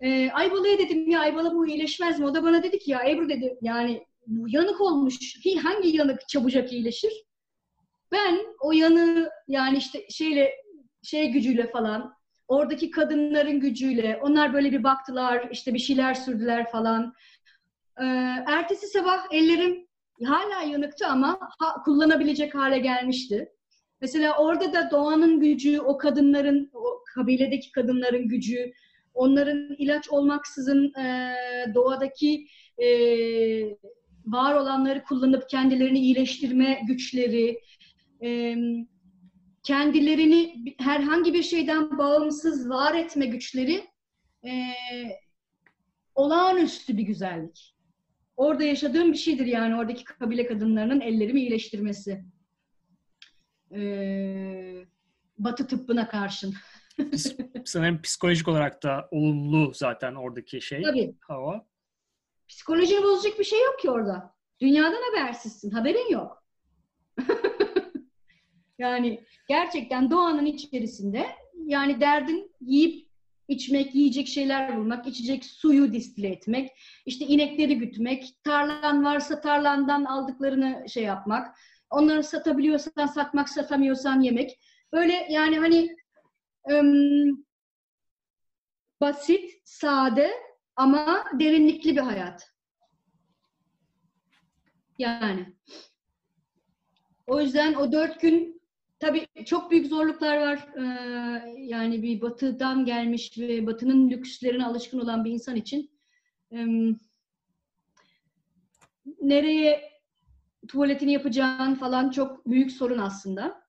Ee, 0.00 0.30
Aybala'ya 0.30 0.78
dedim 0.78 1.10
ya 1.10 1.20
Aybala 1.20 1.54
bu 1.54 1.66
iyileşmez 1.66 2.18
mi? 2.18 2.26
O 2.26 2.34
da 2.34 2.42
bana 2.42 2.62
dedi 2.62 2.78
ki 2.78 2.90
ya 2.90 3.08
Ebru 3.08 3.28
dedi 3.28 3.58
yani 3.62 4.06
bu 4.26 4.48
yanık 4.48 4.80
olmuş. 4.80 5.14
Hangi 5.62 5.96
yanık 5.96 6.28
çabucak 6.28 6.72
iyileşir? 6.72 7.12
Ben 8.12 8.38
o 8.60 8.72
yanı 8.72 9.30
yani 9.48 9.78
işte 9.78 10.06
şeyle 10.10 10.52
şey 11.02 11.28
gücüyle 11.30 11.66
falan 11.66 12.14
oradaki 12.48 12.90
kadınların 12.90 13.60
gücüyle 13.60 14.20
onlar 14.22 14.52
böyle 14.52 14.72
bir 14.72 14.84
baktılar 14.84 15.48
işte 15.50 15.74
bir 15.74 15.78
şeyler 15.78 16.14
sürdüler 16.14 16.70
falan. 16.70 17.14
Ee, 18.00 18.04
ertesi 18.46 18.86
sabah 18.86 19.26
ellerim 19.30 19.86
hala 20.24 20.62
yanıktı 20.62 21.06
ama 21.06 21.38
ha, 21.58 21.82
kullanabilecek 21.84 22.54
hale 22.54 22.78
gelmişti. 22.78 23.52
Mesela 24.00 24.38
orada 24.38 24.72
da 24.72 24.90
doğanın 24.90 25.40
gücü, 25.40 25.80
o 25.80 25.98
kadınların, 25.98 26.70
o 26.74 27.04
kabiledeki 27.14 27.72
kadınların 27.72 28.28
gücü, 28.28 28.72
onların 29.14 29.74
ilaç 29.78 30.08
olmaksızın 30.08 30.94
e, 30.94 31.34
doğadaki 31.74 32.46
e, 32.78 32.88
var 34.26 34.54
olanları 34.54 35.04
kullanıp 35.04 35.48
kendilerini 35.48 35.98
iyileştirme 35.98 36.80
güçleri, 36.88 37.60
e, 38.22 38.56
kendilerini 39.62 40.64
herhangi 40.78 41.34
bir 41.34 41.42
şeyden 41.42 41.98
bağımsız 41.98 42.70
var 42.70 42.94
etme 42.94 43.26
güçleri 43.26 43.84
e, 44.44 44.50
olağanüstü 46.14 46.96
bir 46.96 47.02
güzellik 47.02 47.71
orada 48.42 48.64
yaşadığım 48.64 49.12
bir 49.12 49.18
şeydir 49.18 49.46
yani 49.46 49.76
oradaki 49.76 50.04
kabile 50.04 50.46
kadınlarının 50.46 51.00
ellerimi 51.00 51.40
iyileştirmesi. 51.40 52.24
Ee, 53.74 54.86
batı 55.38 55.66
tıbbına 55.66 56.08
karşın. 56.08 56.54
Sanırım 57.64 58.02
psikolojik 58.02 58.48
olarak 58.48 58.82
da 58.82 59.08
olumlu 59.10 59.72
zaten 59.74 60.14
oradaki 60.14 60.60
şey. 60.60 60.82
Tabii. 60.82 61.14
Hava. 61.20 61.66
Psikolojini 62.48 63.02
bozacak 63.02 63.38
bir 63.38 63.44
şey 63.44 63.62
yok 63.62 63.78
ki 63.78 63.90
orada. 63.90 64.34
Dünyadan 64.60 65.02
habersizsin. 65.10 65.70
Haberin 65.70 66.12
yok. 66.12 66.44
yani 68.78 69.24
gerçekten 69.48 70.10
doğanın 70.10 70.46
içerisinde 70.46 71.26
yani 71.66 72.00
derdin 72.00 72.54
yiyip 72.60 73.08
içmek, 73.52 73.94
yiyecek 73.94 74.28
şeyler 74.28 74.76
bulmak, 74.76 75.06
içecek 75.06 75.44
suyu 75.44 75.92
distile 75.92 76.28
etmek, 76.28 76.70
işte 77.06 77.24
inekleri 77.24 77.78
gütmek, 77.78 78.44
tarlan 78.44 79.04
varsa 79.04 79.40
tarlandan 79.40 80.04
aldıklarını 80.04 80.88
şey 80.88 81.02
yapmak, 81.02 81.56
onları 81.90 82.24
satabiliyorsan 82.24 83.06
satmak, 83.06 83.48
satamıyorsan 83.48 84.20
yemek. 84.20 84.58
Böyle 84.92 85.26
yani 85.30 85.58
hani 85.58 85.96
ım, 86.70 87.44
basit, 89.00 89.50
sade 89.64 90.30
ama 90.76 91.24
derinlikli 91.40 91.96
bir 91.96 92.00
hayat. 92.00 92.52
Yani. 94.98 95.54
O 97.26 97.40
yüzden 97.40 97.74
o 97.74 97.92
dört 97.92 98.20
gün 98.20 98.61
tabii 99.02 99.26
çok 99.44 99.70
büyük 99.70 99.86
zorluklar 99.86 100.36
var. 100.36 100.68
Ee, 100.76 100.82
yani 101.58 102.02
bir 102.02 102.20
batıdan 102.20 102.84
gelmiş 102.84 103.38
ve 103.38 103.66
batının 103.66 104.10
lükslerine 104.10 104.66
alışkın 104.66 105.00
olan 105.00 105.24
bir 105.24 105.30
insan 105.30 105.56
için 105.56 105.90
nereye 109.22 109.92
tuvaletini 110.68 111.12
yapacağın 111.12 111.74
falan 111.74 112.10
çok 112.10 112.46
büyük 112.46 112.72
sorun 112.72 112.98
aslında. 112.98 113.62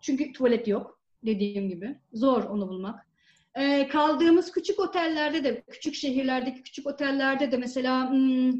Çünkü 0.00 0.32
tuvalet 0.32 0.68
yok 0.68 1.00
dediğim 1.26 1.68
gibi. 1.68 2.00
Zor 2.12 2.44
onu 2.44 2.68
bulmak. 2.68 3.06
Ee, 3.54 3.88
kaldığımız 3.88 4.52
küçük 4.52 4.80
otellerde 4.80 5.44
de, 5.44 5.62
küçük 5.70 5.94
şehirlerdeki 5.94 6.62
küçük 6.62 6.86
otellerde 6.86 7.52
de 7.52 7.56
mesela 7.56 8.10
hmm, 8.10 8.52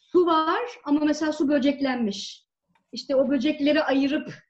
su 0.00 0.26
var 0.26 0.64
ama 0.84 1.00
mesela 1.00 1.32
su 1.32 1.48
böceklenmiş. 1.48 2.46
İşte 2.92 3.16
o 3.16 3.30
böcekleri 3.30 3.82
ayırıp 3.82 4.45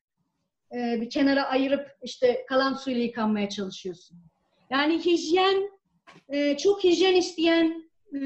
e, 0.76 1.00
bir 1.00 1.10
kenara 1.10 1.42
ayırıp 1.44 1.90
işte 2.02 2.44
kalan 2.48 2.74
suyla 2.74 3.02
yıkanmaya 3.02 3.48
çalışıyorsun. 3.48 4.18
Yani 4.70 5.04
hijyen 5.04 5.70
e, 6.28 6.56
çok 6.56 6.84
hijyen 6.84 7.14
isteyen 7.14 7.90
e, 8.14 8.20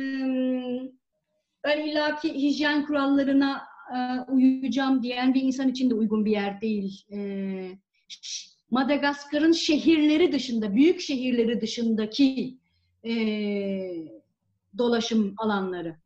ben 1.64 1.80
illaki 1.80 2.34
hijyen 2.34 2.86
kurallarına 2.86 3.62
e, 3.94 4.20
uyuyacağım 4.30 5.03
diyen 5.03 5.34
bir 5.34 5.42
insan 5.42 5.68
için 5.68 5.90
de 5.90 5.94
uygun 5.94 6.24
bir 6.24 6.30
yer 6.30 6.61
değil. 6.61 7.05
E, 7.12 7.18
Madagaskar'ın 8.70 9.53
şehirleri 9.53 10.32
dışında, 10.32 10.74
büyük 10.74 11.01
şehirleri 11.01 11.61
dışındaki 11.61 12.59
e, 13.05 13.12
dolaşım 14.78 15.34
alanları. 15.36 15.96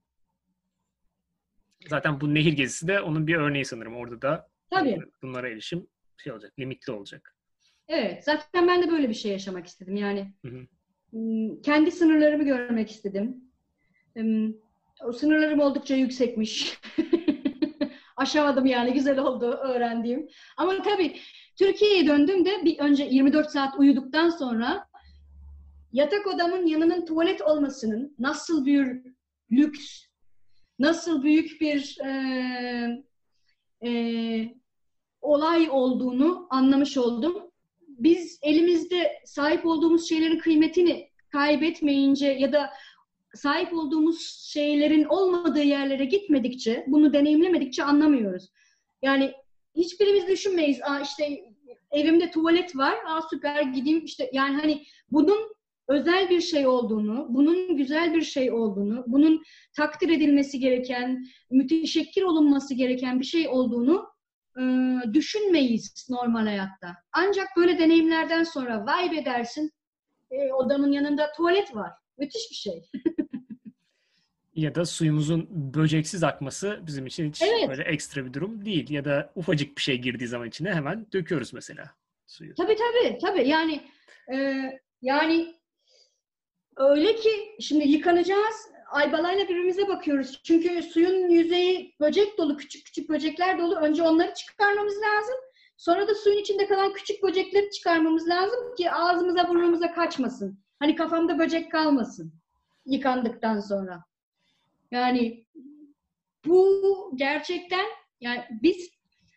Zaten 1.88 2.20
bu 2.20 2.34
nehir 2.34 2.53
gezisi 2.53 2.88
de 2.88 3.01
onun 3.01 3.26
bir 3.26 3.34
örneği 3.34 3.64
sanırım. 3.64 3.97
Orada 3.97 4.22
da 4.22 4.49
Tabii. 4.70 5.01
bunlara 5.22 5.49
erişim 5.49 5.86
şey 6.17 6.33
olacak, 6.33 6.53
limitli 6.59 6.93
olacak. 6.93 7.37
Evet, 7.89 8.25
zaten 8.25 8.69
ben 8.69 8.83
de 8.83 8.91
böyle 8.91 9.09
bir 9.09 9.15
şey 9.15 9.33
yaşamak 9.33 9.67
istedim. 9.67 9.97
Yani 9.97 10.33
hı 10.45 10.49
hı. 10.49 10.67
kendi 11.62 11.91
sınırlarımı 11.91 12.45
görmek 12.45 12.91
istedim. 12.91 13.45
O 15.05 15.12
sınırlarım 15.12 15.61
oldukça 15.61 15.95
yüksekmiş. 15.95 16.81
Aşamadım 18.17 18.67
yani, 18.67 18.93
güzel 18.93 19.19
oldu 19.19 19.47
öğrendiğim. 19.47 20.29
Ama 20.57 20.83
tabii 20.83 21.17
Türkiye'ye 21.59 22.07
döndüğümde 22.07 22.65
bir 22.65 22.79
önce 22.79 23.05
24 23.05 23.51
saat 23.51 23.79
uyuduktan 23.79 24.31
sonra 24.31 24.89
yatak 25.93 26.27
odamın 26.27 26.67
yanının 26.67 27.07
tuvalet 27.07 27.43
olmasının 27.43 28.15
nasıl 28.19 28.67
bir 28.67 29.03
lüks, 29.53 30.03
nasıl 30.79 31.23
büyük 31.23 31.61
bir 31.61 31.99
e, 32.05 32.11
e, 33.87 33.91
olay 35.25 35.68
olduğunu 35.70 36.47
anlamış 36.51 36.97
oldum. 36.97 37.51
Biz 37.89 38.39
elimizde 38.43 39.12
sahip 39.25 39.66
olduğumuz 39.66 40.09
şeylerin 40.09 40.39
kıymetini 40.39 41.09
kaybetmeyince 41.33 42.27
ya 42.27 42.53
da 42.53 42.70
sahip 43.35 43.72
olduğumuz 43.72 44.49
şeylerin 44.53 45.05
olmadığı 45.05 45.62
yerlere 45.62 46.05
gitmedikçe, 46.05 46.85
bunu 46.87 47.12
deneyimlemedikçe 47.12 47.85
anlamıyoruz. 47.85 48.49
Yani 49.03 49.33
hiçbirimiz 49.77 50.29
düşünmeyiz. 50.29 50.83
Aa 50.83 51.01
işte 51.01 51.45
evimde 51.91 52.31
tuvalet 52.31 52.77
var. 52.77 52.95
Aa 53.07 53.22
süper 53.31 53.62
gideyim 53.62 54.05
işte 54.05 54.31
yani 54.33 54.57
hani 54.57 54.83
bunun 55.11 55.55
özel 55.89 56.31
bir 56.31 56.41
şey 56.41 56.66
olduğunu, 56.66 57.27
bunun 57.29 57.77
güzel 57.77 58.14
bir 58.14 58.22
şey 58.22 58.53
olduğunu, 58.53 59.05
bunun 59.07 59.43
takdir 59.77 60.09
edilmesi 60.09 60.59
gereken, 60.59 61.27
müteşekkir 61.51 62.22
olunması 62.22 62.75
gereken 62.75 63.20
bir 63.20 63.25
şey 63.25 63.49
olduğunu 63.49 64.14
düşünmeyiz 65.13 66.07
normal 66.11 66.47
hayatta. 66.47 66.97
Ancak 67.13 67.49
böyle 67.57 67.79
deneyimlerden 67.79 68.43
sonra 68.43 68.87
vay 68.87 69.13
be 69.13 69.25
dersin 69.25 69.73
e, 70.31 70.53
odanın 70.53 70.93
yanında 70.93 71.33
tuvalet 71.33 71.75
var. 71.75 71.93
Müthiş 72.19 72.51
bir 72.51 72.57
şey. 72.57 72.83
ya 74.55 74.75
da 74.75 74.85
suyumuzun 74.85 75.49
böceksiz 75.75 76.25
akması 76.25 76.81
bizim 76.87 77.07
için 77.07 77.29
hiç 77.29 77.43
evet. 77.43 77.69
böyle 77.69 77.83
ekstra 77.83 78.25
bir 78.25 78.33
durum 78.33 78.65
değil. 78.65 78.91
Ya 78.91 79.05
da 79.05 79.33
ufacık 79.35 79.77
bir 79.77 79.83
şey 79.83 79.99
girdiği 79.99 80.27
zaman 80.27 80.49
içine 80.49 80.75
hemen 80.75 81.07
döküyoruz 81.13 81.53
mesela 81.53 81.91
suyu. 82.27 82.55
Tabii 82.55 82.77
tabii 82.77 83.19
tabii. 83.19 83.49
Yani 83.49 83.81
e, 84.35 84.63
yani 85.03 85.55
öyle 86.77 87.17
ki 87.17 87.31
şimdi 87.61 87.89
yıkanacağız 87.89 88.74
Aybalay'la 88.95 89.45
birbirimize 89.45 89.88
bakıyoruz. 89.88 90.40
Çünkü 90.45 90.82
suyun 90.82 91.28
yüzeyi 91.28 91.95
böcek 92.01 92.38
dolu, 92.38 92.57
küçük 92.57 92.86
küçük 92.86 93.09
böcekler 93.09 93.59
dolu. 93.59 93.76
Önce 93.76 94.03
onları 94.03 94.34
çıkarmamız 94.34 94.95
lazım. 94.95 95.34
Sonra 95.76 96.09
da 96.09 96.14
suyun 96.14 96.38
içinde 96.38 96.66
kalan 96.66 96.92
küçük 96.92 97.22
böcekleri 97.22 97.70
çıkarmamız 97.70 98.28
lazım 98.28 98.74
ki 98.78 98.90
ağzımıza 98.90 99.49
burnumuza 99.49 99.92
kaçmasın. 99.92 100.59
Hani 100.78 100.97
kafamda 100.97 101.38
böcek 101.38 101.72
kalmasın 101.72 102.32
yıkandıktan 102.86 103.61
sonra. 103.61 104.05
Yani 104.90 105.47
bu 106.47 107.12
gerçekten 107.14 107.84
yani 108.20 108.45
biz 108.51 108.90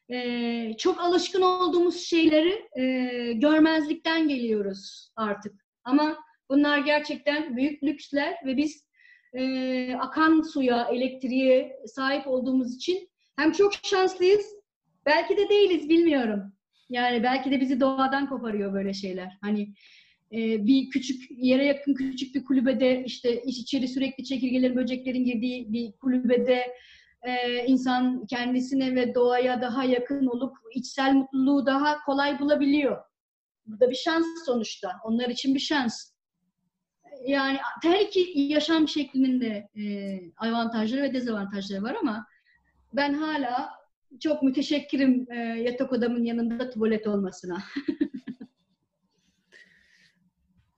e, 0.10 0.78
çok 0.78 1.02
alışkın 1.02 1.42
olduğumuz 1.42 2.00
şeyleri 2.00 2.70
e, 2.80 3.34
görmezlikten 3.34 4.28
geliyoruz 4.28 5.12
artık. 5.16 5.66
Ama 5.84 6.18
bunlar 6.50 6.78
gerçekten 6.78 7.58
büyük 7.58 7.84
lüksler 7.84 8.36
ve 8.46 8.58
biz 8.58 8.87
e, 9.38 9.96
akan 9.96 10.42
suya, 10.42 10.88
elektriğe 10.92 11.80
sahip 11.86 12.28
olduğumuz 12.28 12.76
için 12.76 13.10
hem 13.36 13.52
çok 13.52 13.74
şanslıyız, 13.74 14.46
belki 15.06 15.38
de 15.38 15.50
değiliz 15.50 15.90
bilmiyorum. 15.90 16.54
Yani 16.90 17.24
belki 17.24 17.52
de 17.52 17.62
bizi 17.62 17.80
doğadan 17.80 18.30
koparıyor 18.30 18.74
böyle 18.74 18.94
şeyler. 18.94 19.38
Hani 19.42 19.74
e, 20.32 20.66
bir 20.66 20.90
küçük 20.90 21.22
yere 21.32 21.66
yakın 21.66 21.94
küçük 21.94 22.36
bir 22.36 22.46
kulübede 22.46 23.04
işte 23.06 23.44
iç 23.44 23.60
içeri 23.60 23.88
sürekli 23.88 24.24
çekirgelerin, 24.24 24.76
böceklerin 24.76 25.26
girdiği 25.26 25.74
bir 25.74 25.92
kulübede 25.92 26.68
e, 27.24 27.66
insan 27.66 28.26
kendisine 28.26 28.96
ve 28.96 29.16
doğaya 29.16 29.62
daha 29.62 29.84
yakın 29.84 30.28
olup 30.28 30.58
içsel 30.76 31.14
mutluluğu 31.14 31.66
daha 31.66 32.04
kolay 32.06 32.40
bulabiliyor. 32.40 32.98
Bu 33.66 33.80
da 33.80 33.90
bir 33.90 33.96
şans 33.96 34.26
sonuçta. 34.46 34.92
Onlar 35.04 35.30
için 35.30 35.56
bir 35.56 35.60
şans 35.60 36.17
yani 37.26 37.58
her 37.84 38.00
iki 38.00 38.40
yaşam 38.40 38.88
şeklinin 38.88 39.42
de 39.42 39.70
e, 39.76 39.84
avantajları 40.38 41.02
ve 41.02 41.14
dezavantajları 41.14 41.84
var 41.84 41.96
ama 42.02 42.28
ben 42.94 43.14
hala 43.14 43.70
çok 44.20 44.44
müteşekkirim 44.44 45.32
e, 45.32 45.36
yatak 45.38 45.94
odamın 45.94 46.24
yanında 46.24 46.70
tuvalet 46.70 47.08
olmasına. 47.08 47.64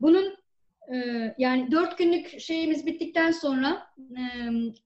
Bunun 0.01 0.35
e, 0.93 0.95
yani 1.37 1.71
dört 1.71 1.97
günlük 1.97 2.39
şeyimiz 2.39 2.85
bittikten 2.85 3.31
sonra 3.31 3.87
e, 3.99 4.21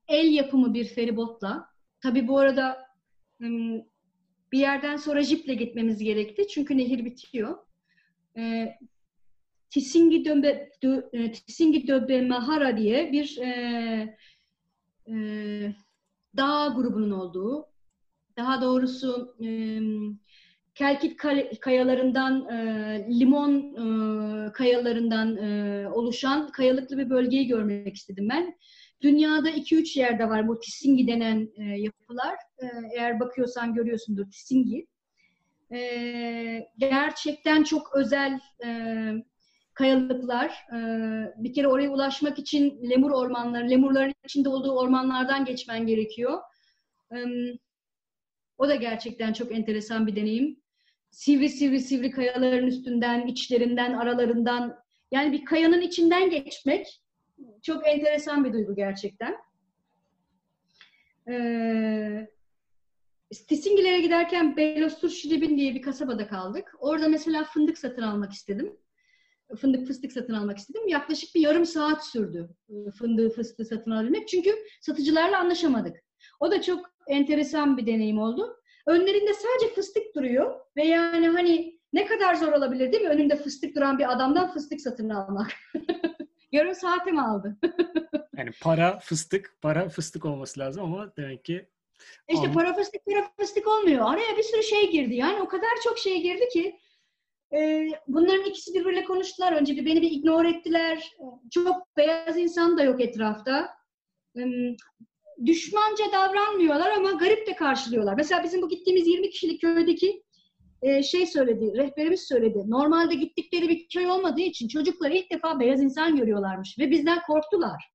el 0.08 0.34
yapımı 0.34 0.74
bir 0.74 0.86
feribotla 0.86 1.70
tabi 2.02 2.28
bu 2.28 2.40
arada 2.40 2.88
e, 3.42 3.46
bir 4.52 4.60
yerden 4.60 4.96
sonra 4.96 5.24
jiple 5.24 5.54
gitmemiz 5.54 6.04
gerekti 6.04 6.48
çünkü 6.48 6.78
nehir 6.78 7.06
bitiyor. 7.06 7.58
E, 8.38 8.74
Tisingi 9.74 10.26
Döbe, 10.26 10.70
Dö, 10.84 11.02
e, 11.14 11.32
Tisingi 11.32 11.88
Döbe 11.88 12.22
Mahara 12.22 12.78
diye 12.78 13.12
bir 13.12 13.38
e, 13.38 13.50
e, 15.08 15.16
dağ 16.38 16.74
grubunun 16.76 17.12
olduğu, 17.12 17.66
daha 18.38 18.62
doğrusu 18.62 19.36
e, 19.44 19.48
Kelkit 20.76 21.18
kayalarından, 21.60 22.50
e, 22.50 23.08
limon 23.20 23.54
e, 23.56 24.52
kayalarından 24.52 25.38
e, 25.38 25.90
oluşan 25.90 26.52
kayalıklı 26.52 26.98
bir 26.98 27.10
bölgeyi 27.10 27.48
görmek 27.48 27.96
istedim 27.96 28.28
ben. 28.30 28.58
Dünyada 29.02 29.50
2-3 29.50 30.00
yerde 30.00 30.30
var 30.30 30.48
bu 30.48 30.60
Tisingi 30.60 31.08
denen 31.08 31.50
e, 31.58 31.64
yapılar. 31.64 32.36
E, 32.60 32.66
eğer 32.96 33.20
bakıyorsan 33.20 33.74
görüyorsundur 33.74 34.32
Tisingi. 34.32 34.88
E, 35.74 36.70
gerçekten 36.78 37.64
çok 37.64 37.96
özel 37.96 38.40
e, 38.66 38.70
kayalıklar. 39.74 40.48
E, 40.74 40.78
bir 41.38 41.54
kere 41.54 41.68
oraya 41.68 41.90
ulaşmak 41.90 42.40
için 42.40 42.90
lemur 42.90 43.12
ormanları, 43.12 43.70
lemurların 43.70 44.14
içinde 44.26 44.50
olduğu 44.50 44.72
ormanlardan 44.72 45.46
geçmen 45.46 45.88
gerekiyor. 45.88 46.40
O 48.58 48.68
da 48.68 48.76
gerçekten 48.76 49.34
çok 49.34 49.52
enteresan 49.52 50.08
bir 50.08 50.16
deneyim. 50.16 50.60
Sivri 51.12 51.50
sivri 51.50 51.80
sivri 51.80 52.12
kayaların 52.12 52.68
üstünden, 52.68 53.28
içlerinden, 53.28 53.94
aralarından 53.94 54.76
yani 55.12 55.32
bir 55.32 55.46
kayanın 55.46 55.82
içinden 55.82 56.30
geçmek 56.30 57.02
çok 57.62 57.88
enteresan 57.88 58.46
bir 58.46 58.54
duygu 58.54 58.76
gerçekten. 58.76 59.36
Ee, 61.30 62.28
giderken 64.02 64.58
Belostur 64.58 65.10
Şiribin 65.10 65.58
diye 65.58 65.76
bir 65.76 65.82
kasabada 65.82 66.28
kaldık. 66.28 66.76
Orada 66.80 67.08
mesela 67.08 67.44
fındık 67.44 67.78
satın 67.78 68.02
almak 68.02 68.32
istedim. 68.32 68.78
Fındık 69.56 69.88
fıstık 69.88 70.12
satın 70.12 70.34
almak 70.34 70.58
istedim. 70.58 70.88
Yaklaşık 70.88 71.36
bir 71.36 71.42
yarım 71.42 71.66
saat 71.66 72.08
sürdü 72.08 72.50
e, 72.70 72.92
fındığı 72.92 73.30
fıstığı 73.30 73.66
satın 73.66 73.92
alabilmek. 73.92 74.28
Çünkü 74.28 74.56
satıcılarla 74.82 75.40
anlaşamadık. 75.40 75.98
O 76.40 76.52
da 76.52 76.62
çok 76.62 76.86
enteresan 77.08 77.78
bir 77.78 77.86
deneyim 77.86 78.20
oldu. 78.20 78.58
Önlerinde 78.88 79.34
sadece 79.34 79.76
fıstık 79.76 80.16
duruyor 80.16 80.60
ve 80.78 80.84
yani 80.84 81.28
hani 81.28 81.80
ne 81.94 82.06
kadar 82.06 82.36
zor 82.36 82.52
olabilir 82.52 82.92
değil 82.92 83.04
mi? 83.04 83.10
Önünde 83.10 83.36
fıstık 83.36 83.76
duran 83.76 84.00
bir 84.00 84.12
adamdan 84.12 84.54
fıstık 84.54 84.82
satın 84.82 85.10
almak. 85.10 85.52
Yarım 86.52 86.76
saatim 86.76 87.20
aldı. 87.20 87.58
yani 88.38 88.52
para 88.62 89.00
fıstık, 89.00 89.58
para 89.62 89.90
fıstık 89.90 90.26
olması 90.26 90.60
lazım 90.60 90.84
ama 90.84 91.16
demek 91.18 91.46
ki 91.46 91.70
işte 92.30 92.52
para 92.52 92.74
fıstık 92.74 93.06
para 93.06 93.32
fıstık 93.40 93.68
olmuyor. 93.68 94.06
Araya 94.06 94.38
bir 94.38 94.44
sürü 94.44 94.64
şey 94.64 94.92
girdi. 94.92 95.16
Yani 95.16 95.42
o 95.42 95.48
kadar 95.48 95.70
çok 95.84 95.98
şey 95.98 96.22
girdi 96.22 96.50
ki 96.54 96.80
e, 97.56 97.90
bunların 98.08 98.46
ikisi 98.46 98.74
birbiriyle 98.74 99.04
konuştular. 99.04 99.54
Önce 99.54 99.76
bir 99.76 99.86
beni 99.86 100.02
bir 100.02 100.12
ignore 100.12 100.50
ettiler. 100.50 101.12
Çok 101.52 101.98
beyaz 101.98 102.38
insan 102.38 102.78
da 102.78 102.84
yok 102.84 103.02
etrafta. 103.02 103.70
Düşmanca 105.46 106.06
davranmıyorlar 106.14 106.92
ama 106.92 107.12
garip 107.12 107.48
de 107.48 107.56
karşılıyorlar. 107.56 108.14
Mesela 108.14 108.44
bizim 108.44 108.62
bu 108.62 108.70
gittiğimiz 108.70 109.08
20 109.08 109.30
kişilik 109.30 109.62
köydeki 109.62 110.24
e, 110.82 111.04
şey 111.04 111.28
söyledi, 111.28 111.74
rehberimiz 111.78 112.28
söyledi. 112.28 112.64
Normalde 112.68 113.16
gittikleri 113.16 113.70
bir 113.70 113.88
köy 113.88 114.10
olmadığı 114.10 114.42
için 114.42 114.68
çocuklar 114.68 115.12
ilk 115.12 115.32
defa 115.32 115.60
beyaz 115.60 115.82
insan 115.82 116.16
görüyorlarmış 116.16 116.80
ve 116.80 116.92
bizden 116.92 117.22
korktular. 117.28 117.94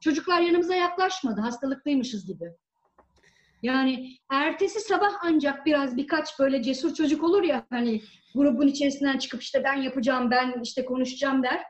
Çocuklar 0.00 0.40
yanımıza 0.40 0.74
yaklaşmadı, 0.74 1.40
hastalıklıymışız 1.40 2.26
gibi. 2.26 2.44
Yani 3.62 4.16
ertesi 4.30 4.80
sabah 4.80 5.12
ancak 5.22 5.66
biraz 5.66 5.96
birkaç 5.96 6.38
böyle 6.38 6.62
cesur 6.62 6.94
çocuk 6.94 7.24
olur 7.24 7.42
ya 7.42 7.66
hani 7.70 8.02
grubun 8.34 8.66
içerisinden 8.66 9.18
çıkıp 9.18 9.42
işte 9.42 9.64
ben 9.64 9.82
yapacağım, 9.82 10.30
ben 10.30 10.60
işte 10.62 10.84
konuşacağım 10.84 11.42
der. 11.42 11.62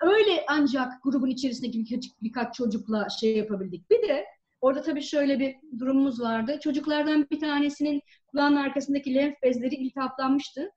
Öyle 0.00 0.44
ancak 0.48 0.92
grubun 1.02 1.30
içerisindeki 1.30 2.00
birkaç, 2.22 2.54
çocukla 2.54 3.08
şey 3.20 3.36
yapabildik. 3.36 3.90
Bir 3.90 4.08
de 4.08 4.24
orada 4.60 4.82
tabii 4.82 5.02
şöyle 5.02 5.38
bir 5.38 5.54
durumumuz 5.78 6.20
vardı. 6.20 6.58
Çocuklardan 6.62 7.26
bir 7.30 7.40
tanesinin 7.40 8.02
kulağının 8.26 8.56
arkasındaki 8.56 9.14
lenf 9.14 9.34
bezleri 9.42 9.74
iltihaplanmıştı. 9.74 10.70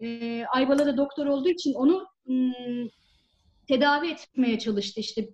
Ee, 0.00 0.44
Ayvalı 0.44 0.86
da 0.86 0.96
doktor 0.96 1.26
olduğu 1.26 1.48
için 1.48 1.74
onu 1.74 2.06
ım, 2.28 2.90
tedavi 3.68 4.10
etmeye 4.10 4.58
çalıştı. 4.58 5.00
İşte 5.00 5.28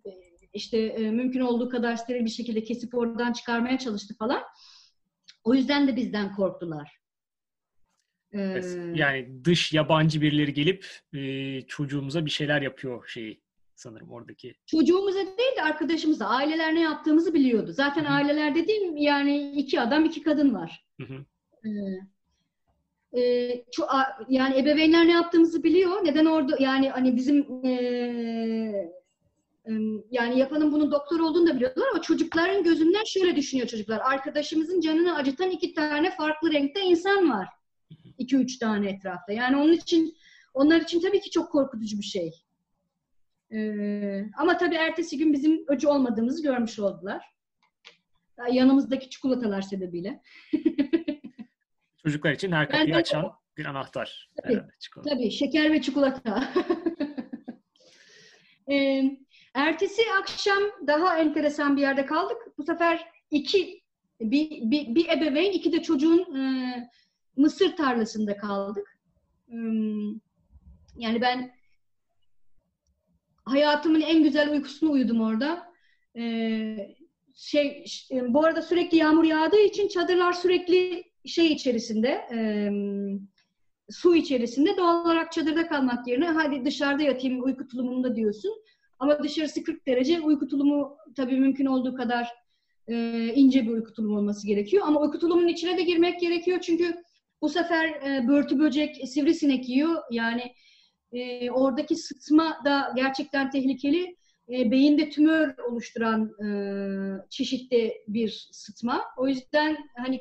işte 0.58 0.78
e, 0.78 1.10
mümkün 1.10 1.40
olduğu 1.40 1.68
kadar 1.68 1.96
steril 1.96 2.24
bir 2.24 2.30
şekilde 2.30 2.64
kesip 2.64 2.94
oradan 2.94 3.32
çıkarmaya 3.32 3.78
çalıştı 3.78 4.14
falan. 4.18 4.42
O 5.44 5.54
yüzden 5.54 5.88
de 5.88 5.96
bizden 5.96 6.34
korktular. 6.36 6.98
Ee, 8.32 8.62
yani 8.94 9.44
dış 9.44 9.72
yabancı 9.72 10.20
birileri 10.20 10.52
gelip 10.52 10.86
e, 11.14 11.60
çocuğumuza 11.62 12.24
bir 12.24 12.30
şeyler 12.30 12.62
yapıyor 12.62 13.08
şeyi 13.08 13.42
sanırım 13.74 14.10
oradaki. 14.10 14.54
Çocuğumuza 14.66 15.18
değil 15.18 15.56
de 15.56 15.62
arkadaşımıza, 15.62 16.26
aileler 16.26 16.74
ne 16.74 16.80
yaptığımızı 16.80 17.34
biliyordu. 17.34 17.72
Zaten 17.72 18.04
Hı-hı. 18.04 18.12
aileler 18.12 18.54
dediğim 18.54 18.96
yani 18.96 19.50
iki 19.50 19.80
adam 19.80 20.04
iki 20.04 20.22
kadın 20.22 20.54
var. 20.54 20.86
Ee, 21.64 21.70
e, 23.12 23.54
ço- 23.62 24.06
yani 24.28 24.58
ebeveynler 24.58 25.06
ne 25.06 25.12
yaptığımızı 25.12 25.62
biliyor. 25.62 26.04
Neden 26.04 26.24
orada 26.24 26.56
yani 26.60 26.90
hani 26.90 27.16
bizim 27.16 27.64
e, 27.64 28.97
yani 30.10 30.38
yapanın 30.38 30.72
bunun 30.72 30.92
doktor 30.92 31.20
olduğunu 31.20 31.46
da 31.46 31.56
biliyorlar 31.56 31.88
ama 31.92 32.02
çocukların 32.02 32.62
gözünden 32.62 33.04
şöyle 33.04 33.36
düşünüyor 33.36 33.68
çocuklar. 33.68 34.00
Arkadaşımızın 34.04 34.80
canını 34.80 35.16
acıtan 35.16 35.50
iki 35.50 35.74
tane 35.74 36.10
farklı 36.10 36.52
renkte 36.52 36.80
insan 36.80 37.30
var. 37.30 37.48
İki 38.18 38.36
üç 38.36 38.58
tane 38.58 38.90
etrafta. 38.90 39.32
Yani 39.32 39.56
onun 39.56 39.72
için 39.72 40.16
onlar 40.54 40.80
için 40.80 41.00
tabii 41.00 41.20
ki 41.20 41.30
çok 41.30 41.52
korkutucu 41.52 41.98
bir 41.98 42.02
şey. 42.02 42.32
Ee, 43.52 44.24
ama 44.36 44.56
tabii 44.56 44.74
ertesi 44.74 45.18
gün 45.18 45.32
bizim 45.32 45.64
öcü 45.68 45.88
olmadığımızı 45.88 46.42
görmüş 46.42 46.78
oldular. 46.78 47.24
Yanımızdaki 48.52 49.10
çikolatalar 49.10 49.62
sebebiyle. 49.62 50.22
Çocuklar 52.02 52.32
için 52.32 52.52
her 52.52 52.68
kapıyı 52.68 52.96
açan 52.96 53.24
o... 53.24 53.32
bir 53.56 53.66
anahtar. 53.66 54.30
Tabii, 54.42 54.54
herhalde, 54.54 55.10
tabii 55.10 55.30
şeker 55.30 55.72
ve 55.72 55.82
çikolata. 55.82 56.52
ee, 58.70 59.02
ertesi 59.58 60.02
akşam 60.20 60.62
daha 60.86 61.18
enteresan 61.18 61.76
bir 61.76 61.82
yerde 61.82 62.06
kaldık. 62.06 62.36
Bu 62.58 62.62
sefer 62.62 63.08
iki 63.30 63.82
bir, 64.20 64.50
bir, 64.50 64.94
bir 64.94 65.08
ebeveyn, 65.08 65.52
iki 65.52 65.72
de 65.72 65.82
çocuğun 65.82 66.36
e, 66.36 66.42
mısır 67.36 67.76
tarlasında 67.76 68.36
kaldık. 68.36 68.98
E, 69.48 69.56
yani 70.96 71.20
ben 71.20 71.58
hayatımın 73.44 74.00
en 74.00 74.22
güzel 74.22 74.52
uykusunu 74.52 74.90
uyudum 74.90 75.20
orada. 75.20 75.68
Ee, 76.16 76.96
şey 77.34 77.84
bu 78.28 78.44
arada 78.44 78.62
sürekli 78.62 78.96
yağmur 78.96 79.24
yağdığı 79.24 79.60
için 79.60 79.88
çadırlar 79.88 80.32
sürekli 80.32 81.04
şey 81.26 81.52
içerisinde 81.52 82.08
e, 82.08 82.38
su 83.90 84.16
içerisinde 84.16 84.76
doğal 84.76 85.04
olarak 85.04 85.32
çadırda 85.32 85.68
kalmak 85.68 86.08
yerine 86.08 86.28
hadi 86.28 86.64
dışarıda 86.64 87.02
yatayım 87.02 87.44
uyku 87.44 87.68
tulumunda 87.68 88.16
diyorsun. 88.16 88.52
Ama 88.98 89.22
dışarısı 89.22 89.62
40 89.62 89.86
derece 89.86 90.20
uyku 90.20 90.48
tulumu 90.48 90.96
tabii 91.16 91.40
mümkün 91.40 91.66
olduğu 91.66 91.94
kadar 91.94 92.28
e, 92.88 93.26
ince 93.34 93.62
bir 93.62 93.70
uyku 93.70 93.92
tulumu 93.92 94.18
olması 94.18 94.46
gerekiyor. 94.46 94.84
Ama 94.86 95.00
uyku 95.00 95.18
tulumunun 95.18 95.48
içine 95.48 95.78
de 95.78 95.82
girmek 95.82 96.20
gerekiyor 96.20 96.60
çünkü 96.60 96.94
bu 97.42 97.48
sefer 97.48 97.88
e, 97.88 98.28
börtü 98.28 98.58
böcek 98.58 99.08
sivrisinek 99.08 99.68
yiyor. 99.68 100.02
Yani 100.10 100.54
e, 101.12 101.50
oradaki 101.50 101.96
sıtma 101.96 102.56
da 102.64 102.92
gerçekten 102.96 103.50
tehlikeli. 103.50 104.16
E, 104.50 104.70
beyinde 104.70 105.10
tümör 105.10 105.58
oluşturan 105.58 106.30
e, 106.44 106.48
çeşitli 107.30 107.92
bir 108.08 108.48
sıtma. 108.52 109.04
O 109.16 109.28
yüzden 109.28 109.76
hani 109.96 110.20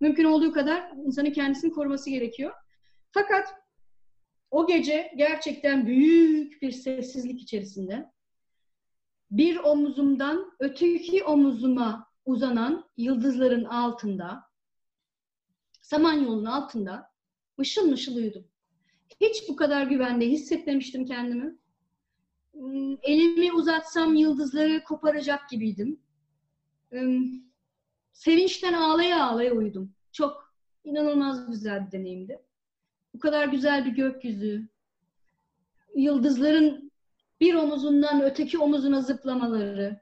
mümkün 0.00 0.24
olduğu 0.24 0.52
kadar 0.52 0.92
insanın 1.06 1.30
kendisini 1.30 1.72
koruması 1.72 2.10
gerekiyor. 2.10 2.52
Fakat 3.10 3.54
o 4.50 4.66
gece 4.66 5.12
gerçekten 5.16 5.86
büyük 5.86 6.62
bir 6.62 6.72
sessizlik 6.72 7.42
içerisinde 7.42 8.10
bir 9.30 9.56
omuzumdan 9.56 10.52
öteki 10.60 11.24
omuzuma 11.24 12.06
uzanan 12.24 12.84
yıldızların 12.96 13.64
altında, 13.64 14.42
Samanyolu'nun 15.80 16.44
altında 16.44 17.10
mışıl 17.58 17.90
mışıl 17.90 18.16
uyudum. 18.16 18.44
Hiç 19.20 19.48
bu 19.48 19.56
kadar 19.56 19.86
güvende 19.86 20.26
hissetmemiştim 20.26 21.04
kendimi. 21.04 21.58
Hmm, 22.52 22.96
elimi 23.02 23.52
uzatsam 23.52 24.14
yıldızları 24.14 24.84
koparacak 24.84 25.48
gibiydim. 25.50 26.00
Hmm, 26.90 27.24
sevinçten 28.12 28.72
ağlaya 28.72 29.24
ağlaya 29.24 29.52
uyudum. 29.52 29.94
Çok 30.12 30.54
inanılmaz 30.84 31.50
güzel 31.50 31.86
bir 31.86 31.92
deneyimdi. 31.92 32.45
Bu 33.16 33.20
kadar 33.20 33.48
güzel 33.48 33.84
bir 33.84 33.90
gökyüzü, 33.90 34.68
yıldızların 35.94 36.92
bir 37.40 37.54
omuzundan 37.54 38.22
öteki 38.22 38.58
omuzuna 38.58 39.00
zıplamaları. 39.00 40.00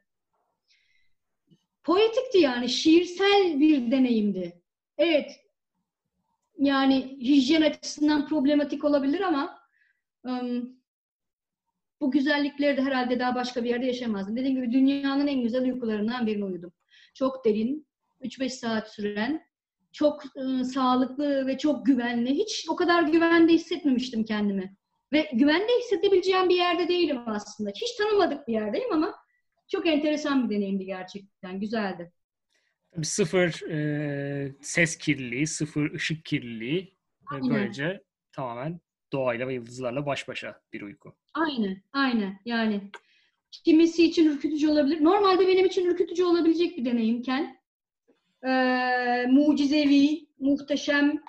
Poetikti 1.85 2.39
yani, 2.39 2.69
şiirsel 2.69 3.61
bir 3.61 3.91
deneyimdi. 3.91 4.63
Evet, 4.99 5.41
yani 6.59 7.19
hijyen 7.21 7.63
açısından 7.63 8.29
problematik 8.29 8.85
olabilir 8.85 9.21
ama 9.21 9.59
bu 12.01 12.11
güzellikleri 12.11 12.77
de 12.77 12.83
herhalde 12.83 13.19
daha 13.19 13.35
başka 13.35 13.65
bir 13.65 13.69
yerde 13.69 13.87
yaşamazdım. 13.87 14.37
Dediğim 14.37 14.57
gibi 14.57 14.73
dünyanın 14.73 15.27
en 15.27 15.43
güzel 15.43 15.65
uykularından 15.65 16.27
birini 16.27 16.45
uyudum. 16.45 16.73
Çok 17.15 17.45
derin, 17.45 17.87
3-5 18.21 18.49
saat 18.49 18.93
süren, 18.93 19.47
çok 19.95 20.23
e, 20.25 20.65
sağlıklı 20.65 21.47
ve 21.47 21.59
çok 21.59 21.87
güvenli. 21.87 22.31
Hiç 22.31 22.67
o 22.69 22.77
kadar 22.77 23.03
güvende 23.03 23.53
hissetmemiştim 23.53 24.25
kendimi. 24.25 24.77
Ve 25.13 25.31
güvende 25.33 25.73
hissedebileceğim 25.79 26.49
bir 26.49 26.57
yerde 26.57 26.89
değilim 26.89 27.19
aslında. 27.27 27.71
Hiç 27.71 27.97
tanımadık 27.97 28.49
bir 28.49 28.53
yerdeyim 28.53 28.93
ama 28.93 29.15
çok 29.69 29.87
enteresan 29.87 30.51
bir 30.51 30.57
deneyimdi 30.57 30.85
gerçekten. 30.85 31.61
Güzeldi. 31.61 32.13
Sıfır 33.03 33.71
e, 33.71 34.55
ses 34.61 34.99
kirliliği, 34.99 35.47
sıfır 35.47 35.91
ışık 35.95 36.25
kirliliği. 36.25 36.97
ve 37.33 37.51
Böylece 37.51 38.03
tamamen 38.33 38.81
doğayla 39.13 39.49
ve 39.49 39.55
yıldızlarla 39.55 40.07
baş 40.07 40.29
başa 40.29 40.61
bir 40.73 40.83
uyku. 40.83 41.15
Aynen, 41.35 41.83
aynen. 41.93 42.41
Yani 42.45 42.91
kimisi 43.65 44.05
için 44.05 44.31
ürkütücü 44.31 44.69
olabilir. 44.69 45.05
Normalde 45.05 45.49
benim 45.49 45.67
için 45.67 45.87
ürkütücü 45.87 46.25
olabilecek 46.25 46.77
bir 46.77 46.85
deneyimken 46.85 47.64
ee, 48.47 49.27
mucizevi, 49.27 50.27
muhteşem, 50.39 51.23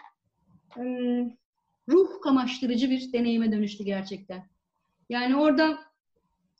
ım, 0.77 1.37
ruh 1.89 2.21
kamaştırıcı 2.21 2.89
bir 2.89 3.13
deneyime 3.13 3.51
dönüştü 3.51 3.83
gerçekten. 3.83 4.43
Yani 5.09 5.35
orada 5.35 5.79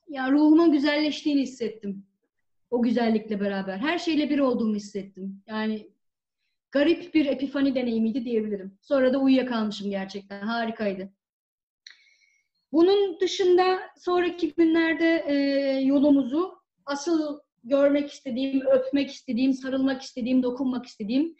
ya 0.08 0.32
ruhumun 0.32 0.72
güzelleştiğini 0.72 1.40
hissettim. 1.40 2.06
O 2.70 2.82
güzellikle 2.82 3.40
beraber. 3.40 3.78
Her 3.78 3.98
şeyle 3.98 4.30
bir 4.30 4.38
olduğumu 4.38 4.74
hissettim. 4.74 5.42
Yani 5.46 5.90
garip 6.70 7.14
bir 7.14 7.26
epifani 7.26 7.74
deneyimiydi 7.74 8.24
diyebilirim. 8.24 8.78
Sonra 8.82 9.12
da 9.12 9.18
uyuyakalmışım 9.18 9.90
gerçekten. 9.90 10.40
Harikaydı. 10.40 11.12
Bunun 12.72 13.20
dışında 13.20 13.80
sonraki 13.98 14.54
günlerde 14.54 15.24
e, 15.26 15.34
yolumuzu 15.80 16.58
asıl 16.86 17.38
görmek 17.68 18.10
istediğim, 18.12 18.66
öpmek 18.66 19.10
istediğim, 19.10 19.52
sarılmak 19.52 20.02
istediğim, 20.02 20.42
dokunmak 20.42 20.86
istediğim 20.86 21.36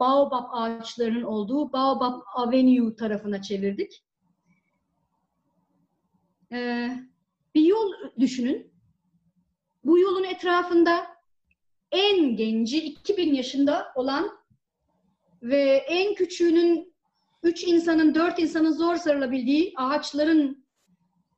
Baobab 0.00 0.44
ağaçlarının 0.52 1.22
olduğu 1.22 1.72
Baobab 1.72 2.20
Avenue 2.34 2.96
tarafına 2.96 3.42
çevirdik. 3.42 4.04
Ee, 6.52 6.90
bir 7.54 7.62
yol 7.62 7.92
düşünün. 8.18 8.72
Bu 9.84 9.98
yolun 9.98 10.24
etrafında 10.24 11.06
en 11.92 12.36
genci 12.36 12.84
2000 12.84 13.34
yaşında 13.34 13.92
olan 13.94 14.30
ve 15.42 15.84
en 15.88 16.14
küçüğünün 16.14 16.94
3 17.42 17.64
insanın, 17.64 18.14
4 18.14 18.38
insanın 18.38 18.72
zor 18.72 18.96
sarılabildiği 18.96 19.72
ağaçların 19.76 20.66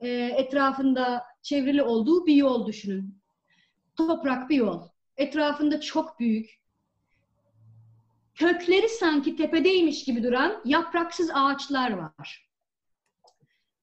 e, 0.00 0.08
etrafında 0.36 1.22
çevrili 1.42 1.82
olduğu 1.82 2.26
bir 2.26 2.34
yol 2.34 2.66
düşünün. 2.66 3.21
Toprak 3.96 4.50
bir 4.50 4.56
yol. 4.56 4.82
Etrafında 5.16 5.80
çok 5.80 6.20
büyük, 6.20 6.62
kökleri 8.34 8.88
sanki 8.88 9.36
tepedeymiş 9.36 10.04
gibi 10.04 10.22
duran 10.22 10.62
yapraksız 10.64 11.30
ağaçlar 11.34 11.90
var. 11.90 12.48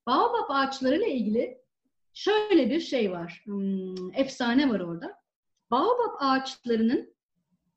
Baobab 0.05 0.49
ağaçlarıyla 0.49 1.07
ilgili 1.07 1.57
şöyle 2.13 2.69
bir 2.69 2.79
şey 2.79 3.11
var. 3.11 3.41
Hmm, 3.45 4.13
efsane 4.13 4.69
var 4.69 4.79
orada. 4.79 5.15
Baobab 5.71 6.15
ağaçlarının 6.19 7.13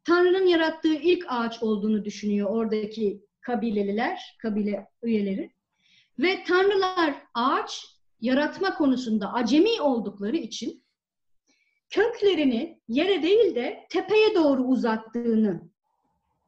Tanrı'nın 0.05 0.47
yarattığı 0.47 0.95
ilk 0.95 1.24
ağaç 1.28 1.62
olduğunu 1.62 2.05
düşünüyor 2.05 2.51
oradaki 2.51 3.26
kabileliler, 3.41 4.37
kabile 4.43 4.89
üyeleri. 5.03 5.53
Ve 6.18 6.45
Tanrılar 6.45 7.14
ağaç 7.35 7.97
yaratma 8.20 8.74
konusunda 8.74 9.33
acemi 9.33 9.80
oldukları 9.80 10.37
için 10.37 10.85
köklerini 11.93 12.80
yere 12.88 13.22
değil 13.22 13.55
de 13.55 13.86
tepeye 13.90 14.34
doğru 14.34 14.62
uzattığını 14.62 15.62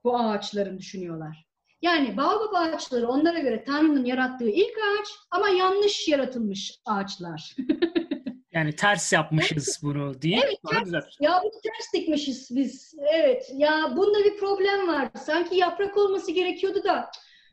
bu 0.04 0.18
ağaçların 0.18 0.78
düşünüyorlar. 0.78 1.46
Yani 1.82 2.16
baobab 2.16 2.52
ağaçları 2.54 3.08
onlara 3.08 3.38
göre 3.38 3.64
Tanrı'nın 3.64 4.04
yarattığı 4.04 4.48
ilk 4.48 4.78
ağaç 4.78 5.08
ama 5.30 5.48
yanlış 5.48 6.08
yaratılmış 6.08 6.78
ağaçlar. 6.84 7.56
yani 8.52 8.76
ters 8.76 9.12
yapmışız 9.12 9.80
bunu 9.82 10.22
diye. 10.22 10.40
Evet, 10.44 10.58
ters, 10.70 10.84
güzel. 10.84 11.02
ya 11.20 11.40
bu 11.44 11.50
ters 11.50 11.92
dikmişiz 11.94 12.48
biz. 12.50 12.94
Evet, 13.14 13.50
ya 13.54 13.92
bunda 13.96 14.24
bir 14.24 14.36
problem 14.36 14.88
var. 14.88 15.08
Sanki 15.14 15.56
yaprak 15.56 15.96
olması 15.96 16.32
gerekiyordu 16.32 16.84
da 16.84 17.10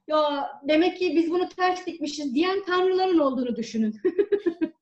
ya 0.08 0.50
demek 0.68 0.98
ki 0.98 1.14
biz 1.16 1.32
bunu 1.32 1.50
ters 1.50 1.86
dikmişiz 1.86 2.36
diyen 2.36 2.66
tanrıların 2.66 3.20
olduğunu 3.20 3.56
düşünün. 3.56 4.02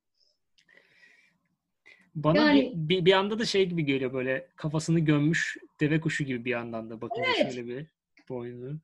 Bana 2.15 2.37
yani, 2.37 2.71
bir, 2.75 3.05
bir, 3.05 3.13
anda 3.13 3.39
da 3.39 3.45
şey 3.45 3.69
gibi 3.69 3.85
geliyor 3.85 4.13
böyle 4.13 4.47
kafasını 4.55 4.99
gömmüş 4.99 5.57
deve 5.79 6.01
kuşu 6.01 6.23
gibi 6.23 6.45
bir 6.45 6.49
yandan 6.49 6.89
da 6.89 7.01
bakınca 7.01 7.29
evet. 7.37 7.53
şöyle 7.53 7.67
bir 7.67 7.85
boynu. 8.29 8.79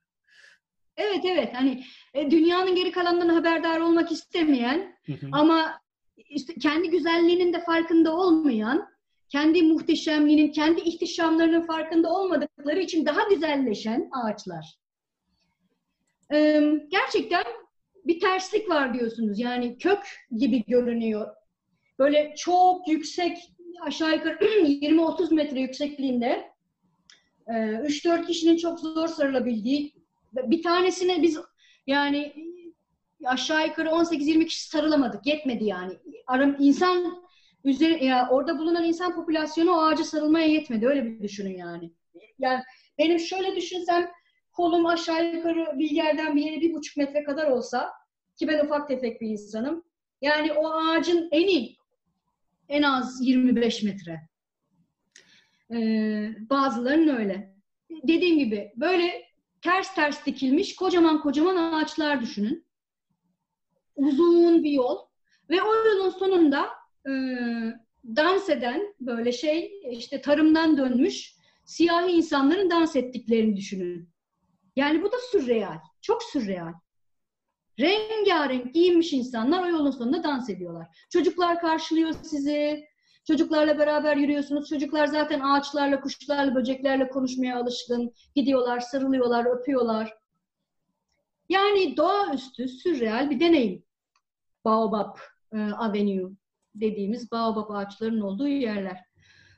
Evet 0.97 1.25
evet 1.25 1.53
hani 1.53 1.83
e, 2.13 2.31
dünyanın 2.31 2.75
geri 2.75 2.91
kalanından 2.91 3.29
haberdar 3.29 3.79
olmak 3.79 4.11
istemeyen 4.11 4.97
ama 5.31 5.81
işte 6.17 6.53
kendi 6.53 6.89
güzelliğinin 6.89 7.53
de 7.53 7.63
farkında 7.63 8.15
olmayan, 8.15 8.89
kendi 9.29 9.61
muhteşemliğinin, 9.61 10.51
kendi 10.51 10.81
ihtişamlarının 10.81 11.61
farkında 11.61 12.13
olmadıkları 12.13 12.79
için 12.79 13.05
daha 13.05 13.29
güzelleşen 13.29 14.09
ağaçlar. 14.11 14.75
Ee, 16.33 16.61
gerçekten 16.89 17.43
bir 18.05 18.19
terslik 18.19 18.69
var 18.69 18.93
diyorsunuz. 18.93 19.39
Yani 19.39 19.77
kök 19.77 19.99
gibi 20.37 20.63
görünüyor 20.65 21.27
böyle 21.99 22.33
çok 22.37 22.87
yüksek 22.87 23.37
aşağı 23.81 24.15
yukarı 24.15 24.35
20-30 24.45 25.33
metre 25.33 25.59
yüksekliğinde 25.59 26.51
3-4 27.47 28.23
e, 28.23 28.25
kişinin 28.25 28.57
çok 28.57 28.79
zor 28.79 29.07
sarılabildiği 29.07 29.93
bir 30.33 30.63
tanesine 30.63 31.21
biz 31.21 31.39
yani 31.87 32.33
aşağı 33.25 33.67
yukarı 33.67 33.89
18-20 33.89 34.45
kişi 34.45 34.69
sarılamadık. 34.69 35.25
Yetmedi 35.25 35.65
yani. 35.65 35.93
Aram, 36.27 36.55
insan 36.59 37.23
üzeri, 37.63 38.05
ya 38.05 38.27
orada 38.31 38.57
bulunan 38.57 38.83
insan 38.83 39.15
popülasyonu 39.15 39.71
o 39.71 39.81
ağaca 39.81 40.03
sarılmaya 40.03 40.47
yetmedi. 40.47 40.87
Öyle 40.87 41.05
bir 41.05 41.23
düşünün 41.23 41.57
yani. 41.57 41.91
Yani 42.39 42.63
benim 42.97 43.19
şöyle 43.19 43.55
düşünsem 43.55 44.11
kolum 44.51 44.85
aşağı 44.85 45.35
yukarı 45.35 45.79
bir 45.79 45.89
yerden 45.89 46.35
bir 46.35 46.41
yere 46.41 46.61
bir 46.61 46.73
buçuk 46.73 46.97
metre 46.97 47.23
kadar 47.23 47.47
olsa 47.47 47.91
ki 48.37 48.47
ben 48.47 48.65
ufak 48.65 48.87
tefek 48.87 49.21
bir 49.21 49.27
insanım. 49.27 49.83
Yani 50.21 50.53
o 50.53 50.71
ağacın 50.71 51.29
eni 51.31 51.75
en 52.69 52.81
az 52.81 53.21
25 53.21 53.83
metre. 53.83 54.29
Ee, 55.73 56.35
bazılarının 56.49 57.17
öyle. 57.17 57.55
Dediğim 57.89 58.39
gibi 58.39 58.73
böyle 58.75 59.25
ters 59.61 59.95
ters 59.95 60.25
dikilmiş 60.25 60.75
kocaman 60.75 61.21
kocaman 61.21 61.55
ağaçlar 61.55 62.21
düşünün. 62.21 62.65
Uzun 63.95 64.63
bir 64.63 64.71
yol 64.71 64.97
ve 65.49 65.61
o 65.61 65.75
yolun 65.75 66.09
sonunda 66.09 66.69
e, 67.07 67.11
dans 68.05 68.49
eden 68.49 68.95
böyle 68.99 69.31
şey 69.31 69.81
işte 69.91 70.21
tarımdan 70.21 70.77
dönmüş 70.77 71.35
siyahi 71.65 72.11
insanların 72.11 72.69
dans 72.69 72.95
ettiklerini 72.95 73.57
düşünün. 73.57 74.09
Yani 74.75 75.03
bu 75.03 75.11
da 75.11 75.17
sürreal. 75.31 75.79
Çok 76.01 76.23
sürreal. 76.23 76.73
Rengarenk 77.79 78.73
giyinmiş 78.73 79.13
insanlar 79.13 79.63
o 79.63 79.67
yolun 79.67 79.91
sonunda 79.91 80.23
dans 80.23 80.49
ediyorlar. 80.49 80.87
Çocuklar 81.09 81.61
karşılıyor 81.61 82.13
sizi. 82.23 82.85
Çocuklarla 83.27 83.79
beraber 83.79 84.17
yürüyorsunuz. 84.17 84.69
Çocuklar 84.69 85.07
zaten 85.07 85.39
ağaçlarla, 85.39 86.01
kuşlarla, 86.01 86.55
böceklerle 86.55 87.09
konuşmaya 87.09 87.59
alışkın. 87.59 88.13
Gidiyorlar, 88.35 88.79
sarılıyorlar, 88.79 89.45
öpüyorlar. 89.45 90.13
Yani 91.49 91.97
doğaüstü, 91.97 92.67
sürreal 92.67 93.29
bir 93.29 93.39
deneyim. 93.39 93.83
Baobab 94.65 95.17
e, 95.53 95.57
Avenue 95.57 96.31
dediğimiz 96.75 97.31
baobab 97.31 97.69
ağaçlarının 97.69 98.21
olduğu 98.21 98.47
yerler. 98.47 98.99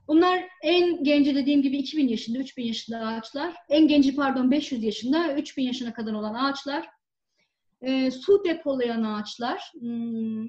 Bunlar 0.07 0.43
en 0.63 1.03
genci 1.03 1.35
dediğim 1.35 1.61
gibi 1.61 1.77
2000 1.77 2.07
yaşında, 2.07 2.39
3000 2.39 2.63
yaşında 2.63 2.97
ağaçlar. 2.99 3.55
En 3.69 3.87
genci 3.87 4.15
pardon 4.15 4.51
500 4.51 4.83
yaşında, 4.83 5.33
3000 5.33 5.63
yaşına 5.63 5.93
kadar 5.93 6.13
olan 6.13 6.33
ağaçlar 6.33 6.96
e, 7.81 8.11
su 8.11 8.43
depolayan 8.45 9.03
ağaçlar. 9.03 9.71
Hmm, 9.79 10.45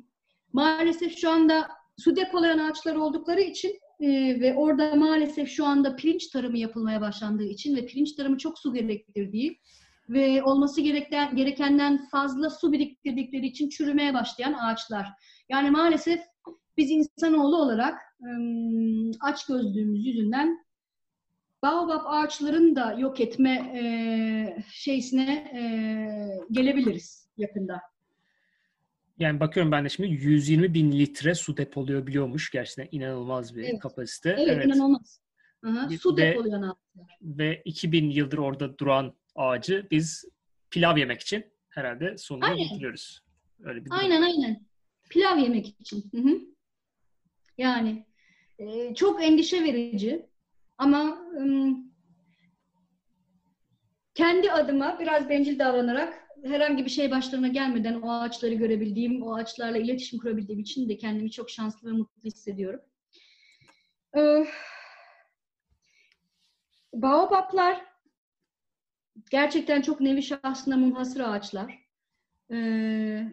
maalesef 0.52 1.18
şu 1.18 1.30
anda 1.30 1.68
su 1.96 2.16
depolayan 2.16 2.58
ağaçlar 2.58 2.94
oldukları 2.94 3.40
için 3.40 3.78
e, 4.00 4.40
ve 4.40 4.54
orada 4.54 4.94
maalesef 4.94 5.48
şu 5.48 5.64
anda 5.64 5.96
pirinç 5.96 6.26
tarımı 6.26 6.58
yapılmaya 6.58 7.00
başlandığı 7.00 7.44
için 7.44 7.76
ve 7.76 7.86
pirinç 7.86 8.12
tarımı 8.12 8.38
çok 8.38 8.58
su 8.58 8.74
gerektirdiği 8.74 9.60
ve 10.08 10.42
olması 10.42 10.80
gereken, 10.80 11.36
gerekenden 11.36 12.08
fazla 12.10 12.50
su 12.50 12.72
biriktirdikleri 12.72 13.46
için 13.46 13.68
çürümeye 13.68 14.14
başlayan 14.14 14.52
ağaçlar. 14.52 15.08
Yani 15.48 15.70
maalesef 15.70 16.20
biz 16.76 16.90
insanoğlu 16.90 17.56
olarak 17.56 17.98
aç 19.20 19.46
gözlüğümüz 19.46 20.06
yüzünden 20.06 20.67
baobab 21.62 22.02
ağaçlarını 22.06 22.76
da 22.76 22.92
yok 22.92 23.20
etme 23.20 23.72
e, 23.74 24.62
şeysine 24.72 25.32
e, 25.32 25.62
gelebiliriz 26.50 27.28
yakında. 27.36 27.80
Yani 29.18 29.40
bakıyorum 29.40 29.72
ben 29.72 29.84
de 29.84 29.88
şimdi 29.88 30.08
120 30.08 30.74
bin 30.74 30.92
litre 30.92 31.34
su 31.34 31.56
depoluyor 31.56 32.06
biliyormuş. 32.06 32.50
Gerçekten 32.50 32.88
inanılmaz 32.98 33.56
bir 33.56 33.62
evet. 33.62 33.80
kapasite. 33.80 34.30
Evet, 34.38 34.48
evet. 34.48 34.66
inanılmaz. 34.66 35.20
Aha, 35.66 35.88
su 36.00 36.16
ve, 36.16 36.22
depoluyan 36.22 36.62
ağaçlar. 36.62 37.18
Ve 37.22 37.62
2000 37.64 38.10
yıldır 38.10 38.38
orada 38.38 38.78
duran 38.78 39.14
ağacı 39.34 39.86
biz 39.90 40.24
pilav 40.70 40.96
yemek 40.96 41.20
için 41.20 41.44
herhalde 41.68 42.18
sonuna 42.18 42.54
getiriyoruz. 42.54 43.20
Öyle 43.64 43.84
bir 43.84 43.90
aynen 43.90 44.22
aynen. 44.22 44.66
Pilav 45.10 45.38
yemek 45.38 45.80
için. 45.80 46.10
Hı 46.14 46.18
hı. 46.18 46.40
Yani 47.58 48.06
e, 48.58 48.94
çok 48.94 49.24
endişe 49.24 49.64
verici. 49.64 50.26
Ama 50.78 51.18
kendi 54.14 54.52
adıma 54.52 54.98
biraz 55.00 55.28
bencil 55.28 55.58
davranarak 55.58 56.28
herhangi 56.44 56.84
bir 56.84 56.90
şey 56.90 57.10
başlarına 57.10 57.48
gelmeden 57.48 58.00
o 58.00 58.12
ağaçları 58.12 58.54
görebildiğim, 58.54 59.22
o 59.22 59.34
ağaçlarla 59.34 59.78
iletişim 59.78 60.18
kurabildiğim 60.18 60.60
için 60.60 60.88
de 60.88 60.96
kendimi 60.96 61.30
çok 61.30 61.50
şanslı 61.50 61.88
ve 61.88 61.92
mutlu 61.92 62.22
hissediyorum. 62.24 62.80
Ee, 64.16 64.46
Baobablar 66.92 67.84
gerçekten 69.30 69.82
çok 69.82 70.00
nevi 70.00 70.22
şahsına 70.22 70.76
munhasır 70.76 71.20
ağaçlar. 71.20 71.78
Ee, 72.50 73.24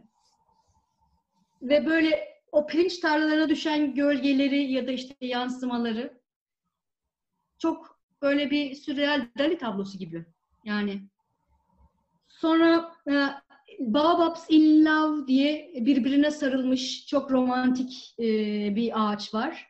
ve 1.61 1.85
böyle 1.85 2.35
o 2.51 2.67
pirinç 2.67 2.97
tarlalarına 2.99 3.49
düşen 3.49 3.95
gölgeleri 3.95 4.71
ya 4.71 4.87
da 4.87 4.91
işte 4.91 5.15
yansımaları 5.21 6.24
çok 7.57 7.99
böyle 8.21 8.51
bir 8.51 8.75
sürreal 8.75 9.27
Dali 9.37 9.57
tablosu 9.57 9.97
gibi. 9.97 10.25
Yani 10.65 11.01
sonra 12.27 12.91
e, 13.07 13.13
Baobabs 13.79 14.45
in 14.49 14.85
Love 14.85 15.27
diye 15.27 15.71
birbirine 15.75 16.31
sarılmış 16.31 17.07
çok 17.07 17.31
romantik 17.31 18.15
e, 18.19 18.25
bir 18.75 18.91
ağaç 18.95 19.33
var. 19.33 19.67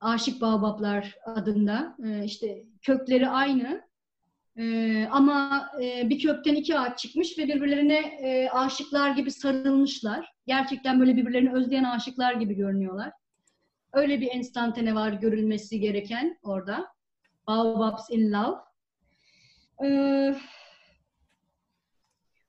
Aşık 0.00 0.40
Baobablar 0.40 1.16
adında. 1.24 1.96
E, 2.04 2.24
işte 2.24 2.64
kökleri 2.82 3.28
aynı. 3.28 3.82
E, 4.56 5.06
ama 5.10 5.68
e, 5.82 6.10
bir 6.10 6.18
kökten 6.18 6.54
iki 6.54 6.78
ağaç 6.78 6.98
çıkmış 6.98 7.38
ve 7.38 7.48
birbirlerine 7.48 7.98
e, 7.98 8.48
aşıklar 8.50 9.10
gibi 9.10 9.30
sarılmışlar. 9.30 10.32
Gerçekten 10.46 11.00
böyle 11.00 11.16
birbirlerini 11.16 11.52
özleyen 11.52 11.84
aşıklar 11.84 12.32
gibi 12.32 12.54
görünüyorlar. 12.54 13.12
Öyle 13.92 14.20
bir 14.20 14.28
enstantane 14.30 14.94
var 14.94 15.12
görülmesi 15.12 15.80
gereken 15.80 16.38
orada. 16.42 16.86
Baobabs 17.46 18.10
in 18.10 18.32
Love. 18.32 18.58
Ee, 19.84 20.34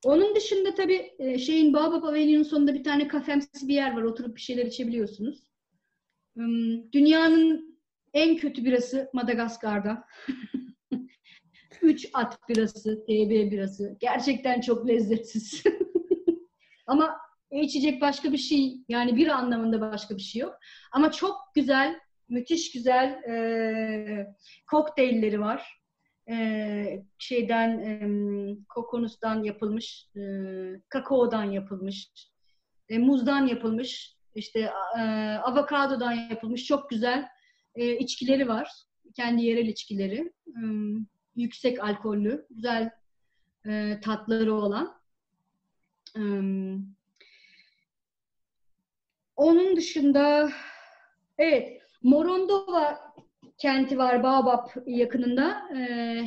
onun 0.05 0.35
dışında 0.35 0.75
tabii 0.75 1.11
e, 1.19 1.37
şeyin 1.37 1.73
Baobab 1.73 2.03
Avenue'nun 2.03 2.43
sonunda 2.43 2.73
bir 2.73 2.83
tane 2.83 3.07
kafemsi 3.07 3.67
bir 3.67 3.73
yer 3.73 3.95
var. 3.97 4.01
Oturup 4.01 4.35
bir 4.35 4.41
şeyler 4.41 4.65
içebiliyorsunuz. 4.65 5.43
Hmm, 6.35 6.91
dünyanın 6.91 7.79
en 8.13 8.37
kötü 8.37 8.65
birası 8.65 9.09
Madagaskar'da. 9.13 10.03
Üç 11.81 12.09
at 12.13 12.49
birası, 12.49 13.05
TB 13.05 13.51
birası. 13.51 13.97
Gerçekten 13.99 14.61
çok 14.61 14.87
lezzetsiz. 14.87 15.63
Ama 16.87 17.17
içecek 17.51 18.01
başka 18.01 18.31
bir 18.31 18.37
şey, 18.37 18.77
yani 18.89 19.15
bir 19.15 19.27
anlamında 19.27 19.81
başka 19.81 20.17
bir 20.17 20.21
şey 20.21 20.41
yok. 20.41 20.55
Ama 20.91 21.11
çok 21.11 21.35
güzel, 21.55 21.99
müthiş 22.29 22.71
güzel 22.71 23.09
e, 23.09 24.35
kokteylleri 24.71 25.41
var. 25.41 25.83
E, 26.29 27.03
şeyden, 27.17 27.79
e, 27.79 27.95
kokonustan 28.69 29.43
yapılmış, 29.43 30.07
e, 30.15 30.21
kakaodan 30.89 31.43
yapılmış, 31.43 32.11
e, 32.89 32.97
muzdan 32.97 33.47
yapılmış, 33.47 34.15
işte 34.35 34.71
e, 34.97 35.01
avokadodan 35.43 36.11
yapılmış 36.11 36.65
çok 36.65 36.89
güzel 36.89 37.27
e, 37.75 37.97
içkileri 37.97 38.47
var. 38.47 38.71
Kendi 39.15 39.43
yerel 39.43 39.67
içkileri. 39.67 40.33
E, 40.47 40.61
yüksek 41.35 41.83
alkollü, 41.83 42.47
güzel 42.49 42.91
e, 43.65 43.99
tatları 44.03 44.53
olan. 44.53 45.01
E, 46.17 46.21
onun 49.35 49.75
dışında 49.75 50.51
evet 51.37 51.82
Morondova 52.03 53.13
kenti 53.57 53.97
var 53.97 54.23
Baobab 54.23 54.67
yakınında. 54.85 55.61
E, 55.77 55.83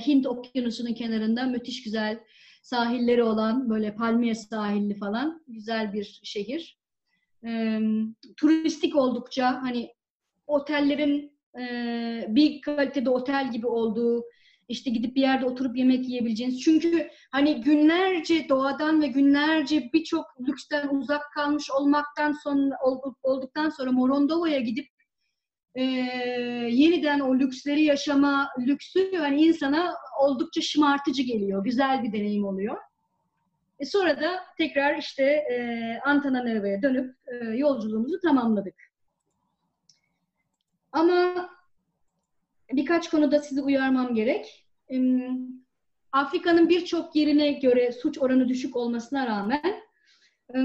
Hint 0.07 0.27
okyanusunun 0.27 0.95
kenarında 0.95 1.45
müthiş 1.45 1.83
güzel 1.83 2.20
sahilleri 2.62 3.22
olan 3.22 3.70
böyle 3.70 3.95
palmiye 3.95 4.35
sahilli 4.35 4.95
falan 4.99 5.43
güzel 5.49 5.93
bir 5.93 6.20
şehir. 6.22 6.79
E, 7.47 7.81
turistik 8.37 8.97
oldukça 8.97 9.62
hani 9.62 9.93
otellerin 10.47 11.39
e, 11.61 12.27
bir 12.29 12.61
kalitede 12.61 13.11
otel 13.11 13.53
gibi 13.53 13.66
olduğu 13.66 14.24
işte 14.68 14.91
gidip 14.91 15.16
bir 15.16 15.20
yerde 15.20 15.47
oturup 15.47 15.77
yemek 15.77 16.09
yiyebileceğiniz. 16.09 16.61
Çünkü 16.61 17.09
hani 17.31 17.61
günlerce 17.61 18.49
doğadan 18.49 19.03
ve 19.03 19.07
günlerce 19.07 19.91
birçok 19.93 20.24
lüksten 20.49 20.89
uzak 20.89 21.33
kalmış 21.35 21.70
olmaktan 21.70 22.33
sonra 22.33 22.77
olduktan 23.22 23.70
sonra 23.70 23.93
Morondova'ya 23.93 24.61
gidip 24.61 24.95
e, 25.77 25.83
yeniden 26.70 27.20
o 27.20 27.39
lüksleri 27.39 27.83
yaşama 27.83 28.49
lüksü 28.59 29.11
yani 29.12 29.43
insana 29.43 29.95
oldukça 30.20 30.61
şımartıcı 30.61 31.22
geliyor. 31.22 31.64
Güzel 31.64 32.03
bir 32.03 32.12
deneyim 32.12 32.45
oluyor. 32.45 32.77
E 33.79 33.85
sonra 33.85 34.20
da 34.20 34.41
tekrar 34.59 34.99
işte 34.99 35.24
e, 35.24 35.99
Antananaryvo'ya 36.05 36.83
dönüp 36.83 37.16
e, 37.27 37.35
yolculuğumuzu 37.45 38.20
tamamladık. 38.20 38.74
Ama 40.93 41.51
birkaç 42.72 43.11
konuda 43.11 43.39
sizi 43.39 43.62
uyarmam 43.62 44.14
gerek. 44.14 44.66
E, 44.93 44.97
Afrika'nın 46.12 46.68
birçok 46.68 47.16
yerine 47.16 47.53
göre 47.53 47.93
suç 47.93 48.18
oranı 48.18 48.49
düşük 48.49 48.77
olmasına 48.77 49.27
rağmen 49.27 49.83
e, 50.55 50.59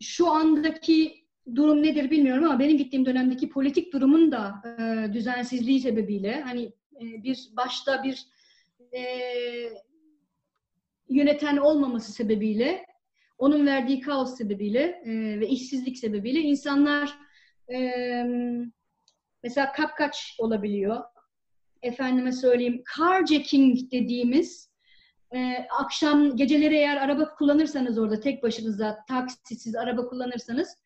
şu 0.00 0.30
andaki 0.30 1.19
durum 1.56 1.82
nedir 1.82 2.10
bilmiyorum 2.10 2.44
ama 2.44 2.58
benim 2.58 2.78
gittiğim 2.78 3.06
dönemdeki 3.06 3.48
politik 3.48 3.92
durumun 3.92 4.32
da 4.32 4.62
e, 4.64 5.12
düzensizliği 5.12 5.80
sebebiyle 5.80 6.40
hani 6.40 6.64
e, 7.00 7.22
bir 7.24 7.48
başta 7.56 8.04
bir 8.04 8.26
e, 8.96 9.02
yöneten 11.08 11.56
olmaması 11.56 12.12
sebebiyle 12.12 12.86
onun 13.38 13.66
verdiği 13.66 14.00
kaos 14.00 14.38
sebebiyle 14.38 15.02
e, 15.04 15.40
ve 15.40 15.48
işsizlik 15.48 15.98
sebebiyle 15.98 16.40
insanlar 16.40 17.18
e, 17.72 17.92
mesela 19.42 19.72
kapkaç 19.72 20.36
olabiliyor. 20.38 21.04
Efendime 21.82 22.32
söyleyeyim 22.32 22.82
carjacking 22.98 23.92
dediğimiz 23.92 24.70
e, 25.34 25.66
akşam 25.78 26.36
geceleri 26.36 26.74
eğer 26.74 26.96
araba 26.96 27.34
kullanırsanız 27.34 27.98
orada 27.98 28.20
tek 28.20 28.42
başınıza 28.42 28.98
taksisiz 29.08 29.76
araba 29.76 30.08
kullanırsanız 30.08 30.76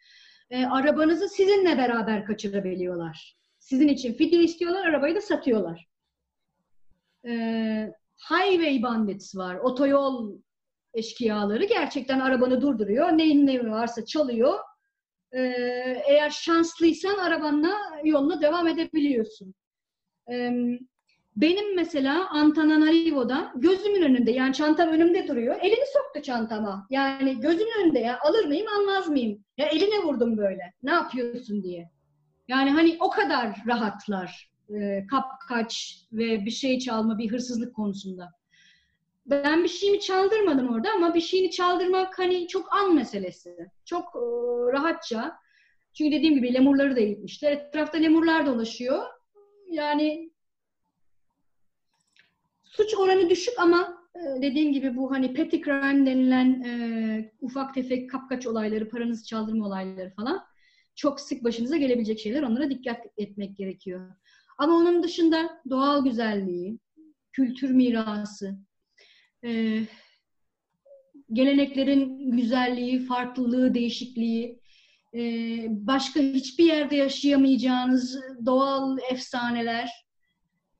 e, 0.50 0.66
arabanızı 0.66 1.28
sizinle 1.28 1.78
beraber 1.78 2.24
kaçırabiliyorlar. 2.24 3.36
Sizin 3.58 3.88
için 3.88 4.12
fidye 4.12 4.42
istiyorlar, 4.42 4.86
arabayı 4.86 5.14
da 5.14 5.20
satıyorlar. 5.20 5.86
E, 7.26 7.32
highway 8.30 8.82
bandits 8.82 9.36
var, 9.36 9.54
otoyol 9.56 10.38
eşkıyaları 10.94 11.64
gerçekten 11.64 12.20
arabanı 12.20 12.60
durduruyor. 12.60 13.08
Neyin 13.08 13.46
neyi 13.46 13.70
varsa 13.70 14.04
çalıyor. 14.04 14.58
E, 15.32 15.40
eğer 16.08 16.30
şanslıysan 16.30 17.18
arabanla 17.18 17.74
yoluna 18.04 18.42
devam 18.42 18.68
edebiliyorsun. 18.68 19.54
E, 20.30 20.50
benim 21.36 21.76
mesela 21.76 22.28
Antananarivo'da 22.30 23.52
gözümün 23.56 24.02
önünde 24.02 24.30
yani 24.30 24.54
çantam 24.54 24.88
önümde 24.88 25.28
duruyor. 25.28 25.56
Elini 25.62 25.84
soktu 25.92 26.22
çantama. 26.22 26.86
Yani 26.90 27.40
gözümün 27.40 27.84
önünde 27.84 27.98
ya 27.98 28.18
alır 28.20 28.44
mıyım 28.44 28.66
almaz 28.78 29.08
mıyım? 29.08 29.44
Ya 29.58 29.66
eline 29.66 30.02
vurdum 30.02 30.36
böyle. 30.36 30.72
Ne 30.82 30.92
yapıyorsun 30.92 31.62
diye. 31.62 31.90
Yani 32.48 32.70
hani 32.70 32.96
o 33.00 33.10
kadar 33.10 33.56
rahatlar 33.66 34.50
e, 34.70 35.06
kapkaç 35.06 35.98
ve 36.12 36.44
bir 36.44 36.50
şey 36.50 36.78
çalma, 36.78 37.18
bir 37.18 37.32
hırsızlık 37.32 37.74
konusunda. 37.74 38.30
Ben 39.26 39.64
bir 39.64 39.68
şeyimi 39.68 40.00
çaldırmadım 40.00 40.68
orada 40.68 40.88
ama 40.94 41.14
bir 41.14 41.20
şeyini 41.20 41.50
çaldırmak 41.50 42.18
hani 42.18 42.48
çok 42.48 42.72
an 42.72 42.94
meselesi. 42.94 43.56
Çok 43.84 44.04
e, 44.04 44.20
rahatça. 44.72 45.36
Çünkü 45.94 46.16
dediğim 46.16 46.34
gibi 46.34 46.54
lemurları 46.54 46.96
da 46.96 47.00
eğitmişler. 47.00 47.52
Etrafta 47.52 47.98
lemurlar 47.98 48.46
dolaşıyor. 48.46 49.02
Yani 49.70 50.30
Suç 52.76 52.94
oranı 52.94 53.30
düşük 53.30 53.54
ama 53.58 53.98
e, 54.16 54.42
dediğim 54.42 54.72
gibi 54.72 54.96
bu 54.96 55.10
hani 55.10 55.34
petty 55.34 55.56
crime 55.56 56.06
denilen 56.06 56.62
e, 56.62 57.32
ufak 57.40 57.74
tefek 57.74 58.10
kapkaç 58.10 58.46
olayları, 58.46 58.88
paranızı 58.88 59.26
çaldırma 59.26 59.66
olayları 59.66 60.10
falan 60.10 60.44
çok 60.94 61.20
sık 61.20 61.44
başınıza 61.44 61.76
gelebilecek 61.76 62.20
şeyler. 62.20 62.42
Onlara 62.42 62.70
dikkat 62.70 63.06
etmek 63.16 63.56
gerekiyor. 63.56 64.10
Ama 64.58 64.74
onun 64.74 65.02
dışında 65.02 65.62
doğal 65.70 66.04
güzelliği, 66.04 66.78
kültür 67.32 67.70
mirası, 67.70 68.58
e, 69.44 69.80
geleneklerin 71.32 72.30
güzelliği, 72.30 73.00
farklılığı, 73.00 73.74
değişikliği, 73.74 74.60
e, 75.14 75.20
başka 75.68 76.20
hiçbir 76.20 76.64
yerde 76.64 76.96
yaşayamayacağınız 76.96 78.20
doğal 78.46 78.98
efsaneler, 79.10 79.90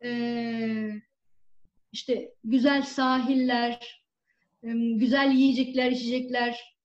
e, 0.05 0.11
işte 1.95 2.34
güzel 2.45 2.82
sahiller, 2.82 4.05
güzel 4.95 5.32
yiyecekler, 5.32 5.90
içecekler, 5.90 6.76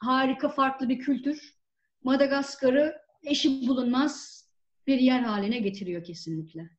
harika 0.00 0.48
farklı 0.48 0.88
bir 0.88 0.98
kültür 0.98 1.54
Madagaskar'ı 2.02 2.94
eşi 3.22 3.68
bulunmaz 3.68 4.44
bir 4.86 4.98
yer 4.98 5.20
haline 5.20 5.58
getiriyor 5.58 6.04
kesinlikle. 6.04 6.70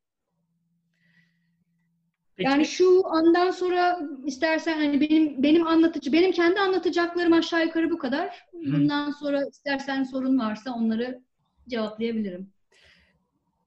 Peki. 2.36 2.50
Yani 2.50 2.66
şu 2.66 3.08
andan 3.08 3.52
sonra 3.52 4.00
istersen 4.26 4.78
hani 4.78 5.02
benim 5.02 5.44
benim 5.44 5.68
anlatıcı 5.68 6.14
benim 6.14 6.32
kendi 6.32 6.60
anlatacaklarım 6.60 7.34
aşağı 7.34 7.66
yukarı 7.66 7.90
bu 7.90 7.98
kadar. 7.98 8.46
Bundan 8.54 9.12
sonra 9.12 9.46
istersen 9.46 10.04
sorun 10.04 10.40
varsa 10.40 10.74
onları 10.74 11.22
cevaplayabilirim. 11.68 12.54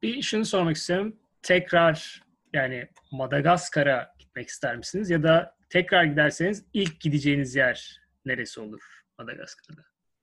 Bir 0.03 0.23
şunu 0.23 0.45
sormak 0.45 0.77
istiyorum. 0.77 1.17
Tekrar 1.43 2.28
yani 2.53 2.89
Madagaskar'a 3.13 4.15
gitmek 4.19 4.49
ister 4.49 4.77
misiniz? 4.77 5.11
Ya 5.11 5.23
da 5.23 5.57
tekrar 5.71 6.05
giderseniz 6.05 6.65
ilk 6.73 7.01
gideceğiniz 7.01 7.57
yer 7.57 8.01
neresi 8.25 8.61
olur 8.61 9.03
Madagaskar'da? 9.19 9.83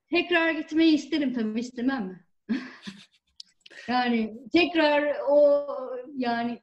Tekrar 0.09 0.51
gitmeyi 0.51 0.93
isterim 0.93 1.33
tabii 1.33 1.59
istemem 1.59 2.05
mi? 2.05 2.25
yani 3.87 4.37
tekrar 4.53 5.15
o 5.29 5.67
yani 6.15 6.61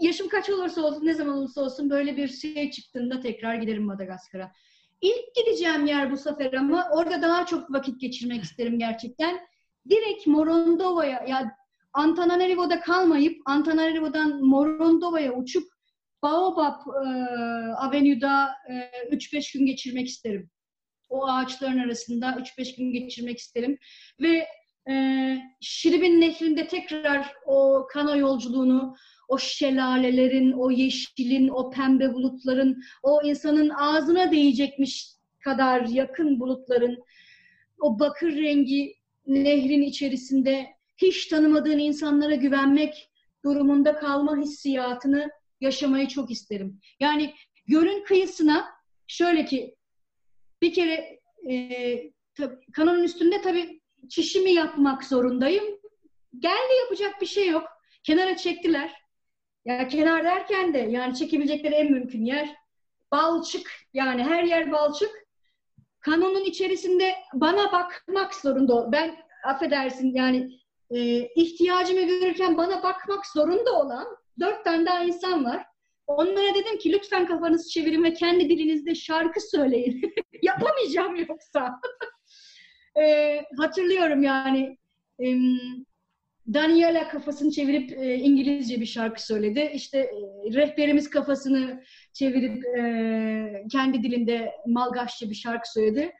yaşım 0.00 0.28
kaç 0.28 0.50
olursa 0.50 0.82
olsun 0.82 1.06
ne 1.06 1.14
zaman 1.14 1.36
olursa 1.36 1.60
olsun 1.60 1.90
böyle 1.90 2.16
bir 2.16 2.28
şey 2.28 2.70
çıktığında 2.70 3.20
tekrar 3.20 3.54
giderim 3.54 3.84
Madagaskar'a. 3.84 4.52
İlk 5.00 5.34
gideceğim 5.34 5.86
yer 5.86 6.10
bu 6.10 6.16
sefer 6.16 6.52
ama 6.52 6.88
orada 6.92 7.22
daha 7.22 7.46
çok 7.46 7.72
vakit 7.72 8.00
geçirmek 8.00 8.44
isterim 8.44 8.78
gerçekten. 8.78 9.40
Direkt 9.90 10.26
Morondova'ya 10.26 11.24
ya 11.28 11.57
Antananarivo'da 11.92 12.80
kalmayıp 12.80 13.36
Antananarivo'dan 13.46 14.42
Morondova'ya 14.42 15.32
uçup 15.32 15.64
Baobab 16.22 16.80
e, 17.04 17.08
Avenue'da 17.72 18.48
e, 18.70 19.16
3-5 19.16 19.58
gün 19.58 19.66
geçirmek 19.66 20.08
isterim. 20.08 20.50
O 21.08 21.26
ağaçların 21.26 21.78
arasında 21.78 22.26
3-5 22.26 22.76
gün 22.76 22.92
geçirmek 22.92 23.38
isterim. 23.38 23.78
Ve 24.20 24.46
e, 24.90 25.36
Şiribin 25.60 26.20
Nehri'nde 26.20 26.66
tekrar 26.66 27.32
o 27.46 27.86
kano 27.92 28.16
yolculuğunu, 28.16 28.96
o 29.28 29.38
şelalelerin, 29.38 30.52
o 30.52 30.70
yeşilin, 30.70 31.48
o 31.48 31.70
pembe 31.70 32.14
bulutların, 32.14 32.82
o 33.02 33.22
insanın 33.24 33.68
ağzına 33.68 34.32
değecekmiş 34.32 35.08
kadar 35.44 35.80
yakın 35.86 36.40
bulutların, 36.40 36.98
o 37.80 37.98
bakır 37.98 38.36
rengi 38.36 38.94
nehrin 39.26 39.82
içerisinde 39.82 40.77
hiç 41.02 41.26
tanımadığın 41.26 41.78
insanlara 41.78 42.34
güvenmek 42.34 43.10
durumunda 43.44 43.96
kalma 43.96 44.36
hissiyatını 44.36 45.30
yaşamayı 45.60 46.08
çok 46.08 46.30
isterim. 46.30 46.80
Yani 47.00 47.34
gölün 47.66 48.04
kıyısına 48.04 48.66
şöyle 49.06 49.44
ki 49.44 49.76
bir 50.62 50.74
kere 50.74 51.20
e, 51.50 52.12
kanonun 52.72 53.02
üstünde 53.02 53.40
tabii 53.40 53.80
çişimi 54.08 54.52
yapmak 54.52 55.04
zorundayım. 55.04 55.64
Geldi 56.38 56.74
yapacak 56.82 57.20
bir 57.20 57.26
şey 57.26 57.48
yok. 57.48 57.68
Kenara 58.02 58.36
çektiler. 58.36 58.92
Ya 59.64 59.88
kenar 59.88 60.24
derken 60.24 60.74
de 60.74 60.78
yani 60.78 61.14
çekebilecekleri 61.14 61.74
en 61.74 61.92
mümkün 61.92 62.24
yer 62.24 62.54
balçık. 63.12 63.72
Yani 63.94 64.24
her 64.24 64.44
yer 64.44 64.72
balçık. 64.72 65.10
Kanonun 66.00 66.44
içerisinde 66.44 67.14
bana 67.34 67.72
bakmak 67.72 68.34
zorunda. 68.34 68.92
Ben 68.92 69.16
affedersin 69.44 70.14
yani 70.14 70.60
e, 70.90 71.28
ihtiyacımı 71.36 72.00
görürken 72.00 72.56
bana 72.56 72.82
bakmak 72.82 73.26
zorunda 73.26 73.72
olan 73.72 74.06
dört 74.40 74.64
tane 74.64 74.86
daha 74.86 75.04
insan 75.04 75.44
var. 75.44 75.66
Onlara 76.06 76.54
dedim 76.54 76.78
ki 76.78 76.92
lütfen 76.92 77.26
kafanızı 77.26 77.70
çevirin 77.70 78.04
ve 78.04 78.12
kendi 78.12 78.48
dilinizde 78.48 78.94
şarkı 78.94 79.40
söyleyin. 79.40 80.14
Yapamayacağım 80.42 81.16
yoksa. 81.16 81.80
e, 83.02 83.40
hatırlıyorum 83.58 84.22
yani 84.22 84.78
e, 85.24 85.26
Daniela 86.54 87.08
kafasını 87.08 87.50
çevirip 87.50 87.92
e, 87.92 88.14
İngilizce 88.14 88.80
bir 88.80 88.86
şarkı 88.86 89.26
söyledi. 89.26 89.70
İşte 89.74 89.98
e, 89.98 90.54
rehberimiz 90.54 91.10
kafasını 91.10 91.82
çevirip 92.12 92.64
e, 92.64 93.64
kendi 93.72 94.02
dilinde 94.02 94.52
Malgaçça 94.66 95.30
bir 95.30 95.34
şarkı 95.34 95.72
söyledi. 95.72 96.12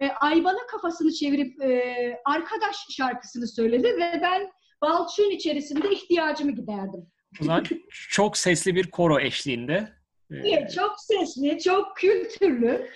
E, 0.00 0.08
Aybana 0.08 0.66
kafasını 0.70 1.12
çevirip 1.12 1.62
e, 1.62 2.20
arkadaş 2.24 2.76
şarkısını 2.90 3.48
söyledi 3.48 3.96
ve 3.96 4.20
ben 4.22 4.50
balçığın 4.82 5.30
içerisinde 5.30 5.90
ihtiyacımı 5.90 6.52
giderdim. 6.52 7.06
Zaman 7.40 7.64
çok 8.10 8.36
sesli 8.36 8.74
bir 8.74 8.90
koro 8.90 9.20
eşliğinde. 9.20 9.88
Evet, 10.30 10.74
çok 10.74 10.94
sesli, 11.00 11.58
çok 11.58 11.96
kültürlü, 11.96 12.88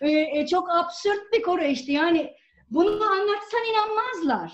e, 0.00 0.46
çok 0.46 0.70
absürt 0.70 1.32
bir 1.32 1.42
koro 1.42 1.62
eşliği. 1.62 1.96
Yani 1.96 2.34
bunu 2.70 3.04
anlatsan 3.04 3.60
inanmazlar. 3.70 4.52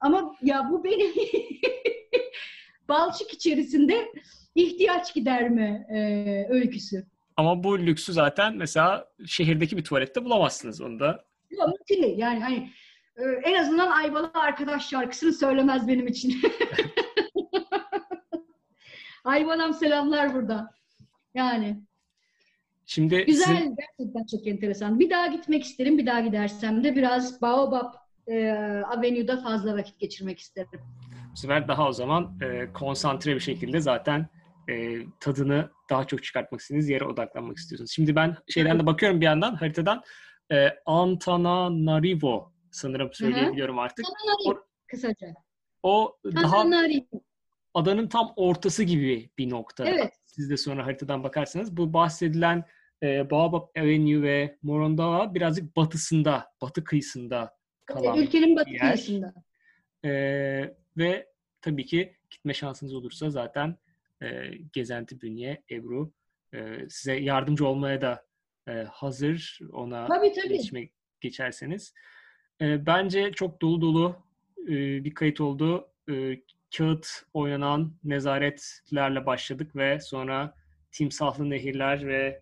Ama 0.00 0.34
ya 0.42 0.68
bu 0.70 0.84
benim 0.84 1.12
balçık 2.88 3.34
içerisinde 3.34 4.12
ihtiyaç 4.54 5.14
giderme 5.14 5.86
e, 5.94 5.98
öyküsü. 6.52 7.04
Ama 7.36 7.64
bu 7.64 7.78
lüksü 7.78 8.12
zaten 8.12 8.56
mesela 8.56 9.08
şehirdeki 9.26 9.76
bir 9.76 9.84
tuvalette 9.84 10.24
bulamazsınız 10.24 10.80
onu 10.80 11.00
da. 11.00 11.27
Ya, 11.50 11.66
mümkün 11.66 12.02
değil. 12.02 12.18
Yani 12.18 12.40
hani 12.40 12.70
e, 13.16 13.22
en 13.44 13.54
azından 13.54 13.90
Ayvalı 13.90 14.30
Arkadaş 14.34 14.88
şarkısını 14.88 15.32
söylemez 15.32 15.88
benim 15.88 16.06
için. 16.06 16.42
Ayvalam 19.24 19.74
selamlar 19.74 20.34
burada. 20.34 20.70
Yani. 21.34 21.82
Şimdi 22.86 23.24
Güzel, 23.24 23.46
sizin... 23.46 23.76
gerçekten 23.76 24.26
çok 24.36 24.46
enteresan. 24.46 24.98
Bir 24.98 25.10
daha 25.10 25.26
gitmek 25.26 25.64
isterim. 25.64 25.98
Bir 25.98 26.06
daha 26.06 26.20
gidersem 26.20 26.84
de 26.84 26.96
biraz 26.96 27.42
Baobab 27.42 27.94
e, 28.26 28.50
Avenue'da 28.86 29.36
fazla 29.42 29.74
vakit 29.74 29.98
geçirmek 30.00 30.38
isterim. 30.38 30.80
Bu 31.32 31.36
sefer 31.36 31.68
daha 31.68 31.88
o 31.88 31.92
zaman 31.92 32.38
e, 32.42 32.72
konsantre 32.72 33.34
bir 33.34 33.40
şekilde 33.40 33.80
zaten 33.80 34.28
e, 34.70 34.98
tadını 35.20 35.70
daha 35.90 36.06
çok 36.06 36.24
çıkartmak 36.24 36.60
istediğiniz 36.60 36.88
yere 36.88 37.04
odaklanmak 37.04 37.56
istiyorsunuz. 37.56 37.90
Şimdi 37.90 38.16
ben 38.16 38.36
şeyden 38.48 38.80
de 38.80 38.86
bakıyorum 38.86 39.20
bir 39.20 39.26
yandan 39.26 39.54
haritadan 39.54 40.02
e, 40.52 40.68
Antananarivo 40.86 42.52
sanırım 42.70 43.12
söyleyebiliyorum 43.12 43.76
Hı-hı. 43.76 43.84
artık. 43.84 44.06
O, 44.46 44.54
kısaca. 44.86 45.34
O 45.82 46.16
daha 46.24 46.64
adanın 47.74 48.08
tam 48.08 48.32
ortası 48.36 48.82
gibi 48.82 49.30
bir 49.38 49.50
nokta. 49.50 49.88
Evet. 49.88 50.12
Siz 50.26 50.50
de 50.50 50.56
sonra 50.56 50.86
haritadan 50.86 51.24
bakarsanız 51.24 51.76
bu 51.76 51.92
bahsedilen 51.92 52.64
e, 53.02 53.30
Baobab 53.30 53.68
Avenue 53.78 54.22
ve 54.22 54.58
Morondava 54.62 55.34
birazcık 55.34 55.76
batısında, 55.76 56.52
batı 56.62 56.84
kıyısında 56.84 57.56
kalan 57.86 58.18
Ülkenin 58.18 58.56
batı 58.56 58.70
yer. 58.70 58.80
kıyısında. 58.80 59.34
E, 60.04 60.10
ve 60.96 61.26
tabii 61.60 61.86
ki 61.86 62.16
gitme 62.30 62.54
şansınız 62.54 62.94
olursa 62.94 63.30
zaten 63.30 63.76
e, 64.22 64.26
Gezenti 64.72 65.20
Bünye, 65.20 65.62
Ebru 65.70 66.12
e, 66.54 66.88
size 66.88 67.14
yardımcı 67.16 67.66
olmaya 67.66 68.00
da 68.00 68.27
e, 68.68 68.72
hazır. 68.90 69.58
Ona 69.72 70.06
tabii, 70.06 70.32
tabii. 70.32 70.46
iletişime 70.46 70.88
geçerseniz. 71.20 71.94
E, 72.60 72.86
bence 72.86 73.32
çok 73.32 73.62
dolu 73.62 73.80
dolu 73.80 74.16
e, 74.62 75.04
bir 75.04 75.14
kayıt 75.14 75.40
oldu. 75.40 75.88
E, 76.10 76.36
kağıt 76.76 77.08
oynanan 77.34 77.94
nezaretlerle 78.04 79.26
başladık 79.26 79.76
ve 79.76 80.00
sonra 80.00 80.54
timsahlı 80.92 81.50
nehirler 81.50 82.06
ve 82.06 82.40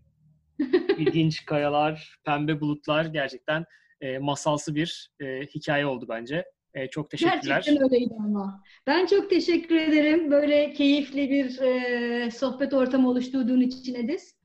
ilginç 0.98 1.44
kayalar, 1.44 2.18
pembe 2.24 2.60
bulutlar 2.60 3.04
gerçekten 3.04 3.64
e, 4.00 4.18
masalsı 4.18 4.74
bir 4.74 5.10
e, 5.20 5.40
hikaye 5.40 5.86
oldu 5.86 6.06
bence. 6.08 6.44
E, 6.74 6.86
çok 6.86 7.10
teşekkürler. 7.10 7.40
Gerçekten 7.44 7.84
öyleydi 7.84 8.14
ama. 8.18 8.64
Ben 8.86 9.06
çok 9.06 9.30
teşekkür 9.30 9.76
ederim. 9.76 10.30
Böyle 10.30 10.72
keyifli 10.72 11.30
bir 11.30 11.58
e, 11.60 12.30
sohbet 12.30 12.74
ortamı 12.74 13.10
oluşturduğun 13.10 13.60
için 13.60 13.94
Edis. 13.94 14.36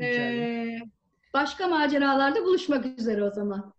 E, 0.00 0.78
başka 1.36 1.68
maceralarda 1.68 2.44
buluşmak 2.44 2.86
üzere 2.98 3.24
o 3.24 3.30
zaman. 3.30 3.74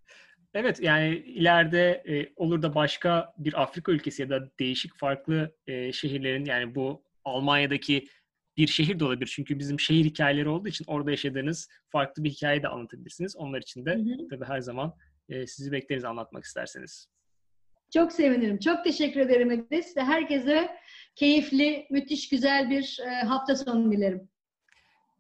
Evet 0.54 0.80
yani 0.82 1.08
ileride 1.16 2.04
e, 2.08 2.34
olur 2.36 2.62
da 2.62 2.76
başka 2.76 3.34
bir 3.38 3.62
Afrika 3.62 3.92
ülkesi 3.92 4.22
ya 4.22 4.30
da 4.30 4.50
değişik 4.60 4.98
farklı 4.98 5.56
e, 5.68 5.92
şehirlerin 5.92 6.46
yani 6.46 6.76
bu 6.76 7.04
Almanya'daki 7.26 8.08
bir 8.58 8.68
şehir 8.68 9.00
de 9.00 9.06
olabilir. 9.06 9.32
Çünkü 9.36 9.60
bizim 9.60 9.80
şehir 9.80 10.06
hikayeleri 10.06 10.50
olduğu 10.50 10.68
için 10.68 10.86
orada 10.88 11.12
yaşadığınız 11.12 11.70
farklı 11.90 12.24
bir 12.24 12.30
hikaye 12.30 12.64
de 12.64 12.68
anlatabilirsiniz. 12.68 13.36
Onlar 13.36 13.62
için 13.62 13.86
de 13.86 13.96
hı 13.96 14.00
hı. 14.00 14.28
tabii 14.30 14.46
her 14.46 14.62
zaman 14.62 14.94
e, 15.30 15.48
sizi 15.48 15.72
bekleriz 15.72 16.06
anlatmak 16.06 16.44
isterseniz. 16.44 17.08
Çok 17.94 18.12
sevinirim. 18.12 18.60
Çok 18.60 18.84
teşekkür 18.84 19.20
ederim 19.20 19.52
Edis. 19.52 19.96
Herkese 19.98 20.70
keyifli, 21.16 21.88
müthiş, 21.90 22.30
güzel 22.30 22.70
bir 22.70 23.00
e, 23.08 23.26
hafta 23.26 23.56
sonu 23.56 23.92
dilerim. 23.92 24.30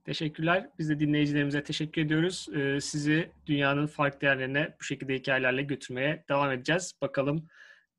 Teşekkürler. 0.07 0.69
Biz 0.79 0.89
de 0.89 0.99
dinleyicilerimize 0.99 1.63
teşekkür 1.63 2.01
ediyoruz. 2.01 2.47
Ee, 2.55 2.81
sizi 2.81 3.31
dünyanın 3.45 3.87
farklı 3.87 4.27
yerlerine 4.27 4.75
bu 4.79 4.83
şekilde 4.83 5.15
hikayelerle 5.15 5.61
götürmeye 5.61 6.23
devam 6.29 6.51
edeceğiz. 6.51 6.93
Bakalım 7.01 7.47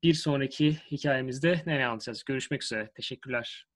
bir 0.03 0.13
sonraki 0.13 0.77
hikayemizde 0.91 1.63
ne 1.65 1.85
anlatacağız. 1.85 2.23
Görüşmek 2.23 2.63
üzere. 2.63 2.89
Teşekkürler. 2.95 3.68